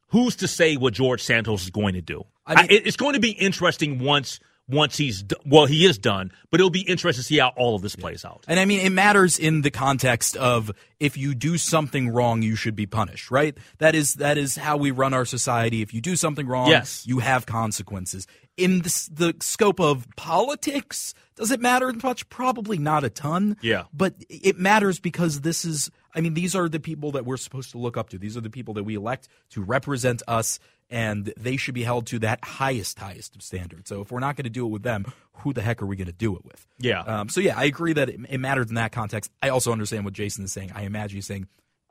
who's 0.08 0.36
to 0.36 0.48
say 0.48 0.76
what 0.76 0.94
George 0.94 1.22
Santos 1.22 1.62
is 1.64 1.70
going 1.70 1.94
to 1.94 2.00
do? 2.02 2.24
I 2.46 2.62
mean- 2.62 2.70
I- 2.70 2.82
it's 2.84 2.96
going 2.96 3.14
to 3.14 3.20
be 3.20 3.30
interesting 3.30 3.98
once 3.98 4.40
once 4.68 4.96
he's 4.96 5.22
d- 5.22 5.36
well, 5.46 5.66
he 5.66 5.86
is 5.86 5.98
done. 5.98 6.30
But 6.50 6.60
it'll 6.60 6.70
be 6.70 6.82
interesting 6.82 7.22
to 7.22 7.26
see 7.26 7.38
how 7.38 7.48
all 7.56 7.74
of 7.74 7.82
this 7.82 7.96
plays 7.96 8.24
out. 8.24 8.44
And 8.48 8.60
I 8.60 8.64
mean, 8.64 8.80
it 8.80 8.90
matters 8.90 9.38
in 9.38 9.62
the 9.62 9.70
context 9.70 10.36
of 10.36 10.70
if 11.00 11.16
you 11.16 11.34
do 11.34 11.56
something 11.58 12.08
wrong, 12.10 12.42
you 12.42 12.54
should 12.56 12.76
be 12.76 12.86
punished, 12.86 13.30
right? 13.30 13.56
That 13.78 13.94
is 13.94 14.14
that 14.14 14.36
is 14.38 14.56
how 14.56 14.76
we 14.76 14.90
run 14.90 15.14
our 15.14 15.24
society. 15.24 15.82
If 15.82 15.92
you 15.94 16.00
do 16.00 16.16
something 16.16 16.46
wrong, 16.46 16.68
Yes. 16.68 17.06
you 17.06 17.18
have 17.20 17.46
consequences. 17.46 18.26
In 18.56 18.80
the, 18.82 19.08
the 19.12 19.34
scope 19.40 19.78
of 19.80 20.06
politics, 20.16 21.14
does 21.36 21.50
it 21.50 21.60
matter 21.60 21.92
much? 22.02 22.28
Probably 22.28 22.76
not 22.78 23.04
a 23.04 23.10
ton. 23.10 23.56
Yeah. 23.62 23.84
But 23.92 24.14
it 24.28 24.58
matters 24.58 24.98
because 24.98 25.42
this 25.42 25.64
is, 25.64 25.90
I 26.14 26.20
mean, 26.20 26.34
these 26.34 26.56
are 26.56 26.68
the 26.68 26.80
people 26.80 27.12
that 27.12 27.24
we're 27.24 27.36
supposed 27.36 27.70
to 27.72 27.78
look 27.78 27.96
up 27.96 28.10
to. 28.10 28.18
These 28.18 28.36
are 28.36 28.40
the 28.40 28.50
people 28.50 28.74
that 28.74 28.84
we 28.84 28.94
elect 28.94 29.28
to 29.50 29.62
represent 29.62 30.22
us, 30.26 30.58
and 30.90 31.32
they 31.36 31.56
should 31.56 31.74
be 31.74 31.82
held 31.82 32.06
to 32.08 32.18
that 32.20 32.42
highest, 32.42 32.98
highest 32.98 33.36
of 33.36 33.42
standards. 33.42 33.88
So 33.88 34.00
if 34.00 34.10
we're 34.10 34.20
not 34.20 34.36
going 34.36 34.44
to 34.44 34.50
do 34.50 34.66
it 34.66 34.70
with 34.70 34.82
them, 34.82 35.04
who 35.34 35.52
the 35.52 35.60
heck 35.60 35.82
are 35.82 35.86
we 35.86 35.96
going 35.96 36.06
to 36.06 36.12
do 36.12 36.34
it 36.36 36.44
with? 36.44 36.66
Yeah. 36.78 37.02
Um, 37.02 37.28
so 37.28 37.40
yeah, 37.40 37.58
I 37.58 37.64
agree 37.64 37.92
that 37.92 38.08
it, 38.08 38.20
it 38.28 38.38
matters 38.38 38.68
in 38.68 38.74
that 38.76 38.92
context. 38.92 39.30
I 39.42 39.50
also 39.50 39.70
understand 39.70 40.04
what 40.04 40.14
Jason 40.14 40.44
is 40.44 40.52
saying. 40.52 40.72
I 40.74 40.82
imagine 40.82 41.16
he's 41.16 41.26
saying, 41.26 41.46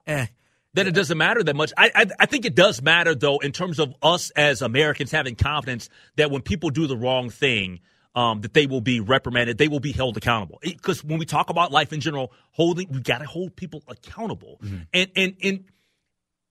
eh. 0.07 0.27
then 0.73 0.87
it 0.87 0.95
doesn't 0.95 1.17
matter 1.17 1.43
that 1.43 1.55
much. 1.55 1.71
I, 1.77 1.91
I 1.93 2.05
I 2.19 2.25
think 2.25 2.45
it 2.45 2.55
does 2.55 2.81
matter 2.81 3.13
though 3.13 3.39
in 3.39 3.51
terms 3.51 3.79
of 3.79 3.93
us 4.01 4.31
as 4.31 4.61
Americans 4.61 5.11
having 5.11 5.35
confidence 5.35 5.89
that 6.15 6.31
when 6.31 6.41
people 6.41 6.69
do 6.71 6.87
the 6.87 6.97
wrong 6.97 7.29
thing, 7.29 7.79
um, 8.15 8.41
that 8.41 8.53
they 8.53 8.67
will 8.67 8.81
be 8.81 8.99
reprimanded, 8.99 9.57
they 9.57 9.67
will 9.67 9.79
be 9.79 9.91
held 9.91 10.17
accountable. 10.17 10.59
Because 10.61 11.03
when 11.03 11.19
we 11.19 11.25
talk 11.25 11.49
about 11.49 11.71
life 11.71 11.93
in 11.93 11.99
general, 11.99 12.31
holding 12.51 12.89
we 12.89 12.99
got 12.99 13.19
to 13.19 13.25
hold 13.25 13.55
people 13.55 13.83
accountable, 13.87 14.59
and 14.93 15.11
and 15.15 15.35
and 15.43 15.63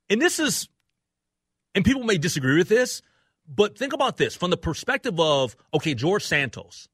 and 0.09 0.22
this 0.22 0.38
is, 0.38 0.68
and 1.74 1.84
people 1.84 2.04
may 2.04 2.18
disagree 2.18 2.57
with 2.57 2.68
this, 2.68 3.02
but 3.48 3.76
think 3.76 3.92
about 3.92 4.16
this 4.16 4.36
from 4.36 4.50
the 4.50 4.57
perspective 4.57 5.18
of 5.18 5.57
okay, 5.74 5.94
George 5.94 6.24
Santos, 6.24 6.88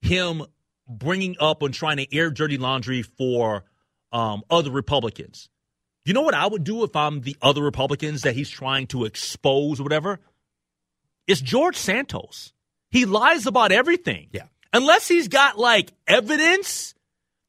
him 0.00 0.44
bringing 0.88 1.36
up 1.40 1.62
and 1.62 1.72
trying 1.74 1.96
to 1.96 2.16
air 2.16 2.30
dirty 2.30 2.58
laundry 2.58 3.02
for 3.02 3.64
um, 4.12 4.42
other 4.50 4.70
Republicans. 4.70 5.48
You 6.04 6.14
know 6.14 6.22
what 6.22 6.34
I 6.34 6.46
would 6.46 6.64
do 6.64 6.82
if 6.82 6.94
I'm 6.96 7.20
the 7.20 7.36
other 7.40 7.62
Republicans 7.62 8.22
that 8.22 8.34
he's 8.34 8.50
trying 8.50 8.88
to 8.88 9.04
expose 9.04 9.78
or 9.78 9.84
whatever? 9.84 10.18
It's 11.26 11.40
George 11.40 11.76
Santos. 11.76 12.52
He 12.92 13.04
lies 13.06 13.46
about 13.46 13.72
everything. 13.72 14.28
Yeah. 14.32 14.44
Unless 14.72 15.08
he's 15.08 15.26
got 15.28 15.58
like 15.58 15.90
evidence 16.06 16.94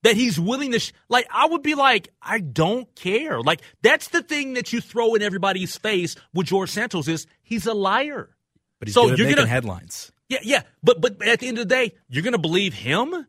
that 0.02 0.16
he's 0.16 0.39
willing 0.39 0.72
to, 0.72 0.80
sh- 0.80 0.91
like, 1.08 1.28
I 1.32 1.46
would 1.46 1.62
be 1.62 1.76
like, 1.76 2.10
I 2.22 2.39
don't 2.39 2.94
care. 2.96 3.39
Like, 3.41 3.62
that's 3.82 4.08
the 4.10 4.22
thing 4.24 4.56
that 4.56 4.74
you 4.74 4.82
throw 4.82 5.14
in 5.16 5.22
everybody's 5.22 5.78
face 5.78 6.16
with 6.34 6.48
George 6.48 6.70
Santos 6.72 7.08
is 7.08 7.28
he's 7.44 7.68
a 7.68 7.74
liar. 7.74 8.36
But 8.80 8.88
he's 8.88 8.96
So 8.96 9.04
good 9.04 9.12
at 9.14 9.18
you're 9.20 9.28
making 9.28 9.38
gonna- 9.44 9.50
headlines. 9.50 10.12
Yeah, 10.30 10.39
yeah. 10.44 10.62
But 10.82 11.00
but 11.02 11.22
at 11.28 11.39
the 11.39 11.48
end 11.48 11.60
of 11.60 11.68
the 11.70 11.76
day, 11.76 11.94
you're 12.10 12.24
gonna 12.24 12.38
believe 12.39 12.74
him? 12.74 13.28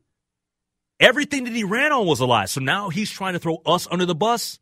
Everything 1.01 1.45
that 1.45 1.53
he 1.53 1.65
ran 1.65 1.93
on 1.93 2.07
was 2.07 2.21
a 2.21 2.27
lie. 2.27 2.47
So 2.47 2.61
now 2.61 2.89
he's 2.89 3.11
trying 3.11 3.33
to 3.35 3.39
throw 3.39 3.61
us 3.67 3.87
under 3.91 4.07
the 4.07 4.15
bus. 4.15 4.59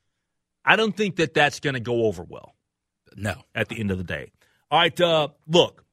I 0.64 0.76
don't 0.76 0.96
think 0.96 1.16
that 1.16 1.34
that's 1.34 1.60
gonna 1.60 1.80
go 1.80 2.06
over 2.06 2.22
well 2.24 2.54
No. 3.16 3.34
at 3.54 3.68
the 3.68 3.78
end 3.78 3.90
of 3.90 3.98
the 3.98 4.04
day. 4.04 4.32
All 4.70 4.78
right, 4.78 4.98
uh, 5.00 5.28
look, 5.46 5.84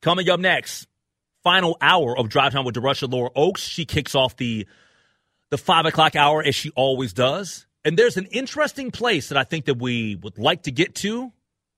coming 0.00 0.28
up 0.28 0.40
next, 0.40 0.86
final 1.42 1.76
hour 1.80 2.16
of 2.16 2.28
Drive 2.28 2.52
Time 2.52 2.64
with 2.64 2.74
DeRusha 2.74 3.10
Laura 3.10 3.30
Oaks. 3.34 3.62
She 3.62 3.84
kicks 3.84 4.14
off 4.14 4.36
the 4.36 4.66
the 5.50 5.58
five 5.58 5.86
o'clock 5.86 6.16
hour 6.16 6.42
as 6.42 6.54
she 6.54 6.70
always 6.70 7.12
does. 7.12 7.66
And 7.84 7.96
there's 7.96 8.16
an 8.16 8.26
interesting 8.26 8.90
place 8.90 9.28
that 9.28 9.38
I 9.38 9.44
think 9.44 9.66
that 9.66 9.78
we 9.78 10.16
would 10.16 10.38
like 10.38 10.64
to 10.64 10.72
get 10.72 10.96
to. 10.96 11.32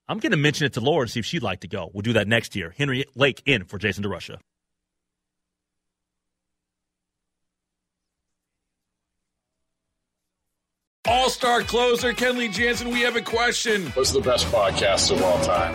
I'm 0.09 0.19
going 0.19 0.31
to 0.31 0.39
mention 0.39 0.65
it 0.67 0.73
to 0.73 0.81
Laura 0.81 1.03
and 1.03 1.11
see 1.11 1.21
if 1.21 1.27
she'd 1.27 1.43
like 1.43 1.61
to 1.61 1.69
go. 1.69 1.91
We'll 1.93 2.01
do 2.01 2.15
that 2.15 2.27
next 2.27 2.57
year. 2.57 2.75
Henry 2.77 3.05
Lake 3.15 3.43
in 3.45 3.65
for 3.65 3.77
Jason 3.77 4.05
DeRusha. 4.05 4.39
All 11.07 11.31
star 11.31 11.63
closer 11.63 12.13
Kenley 12.13 12.53
Jansen, 12.53 12.91
we 12.91 13.01
have 13.01 13.17
a 13.17 13.23
question. 13.23 13.87
What's 13.93 14.13
the 14.13 14.21
best 14.21 14.47
podcast 14.47 15.11
of 15.11 15.23
all 15.23 15.43
time? 15.43 15.75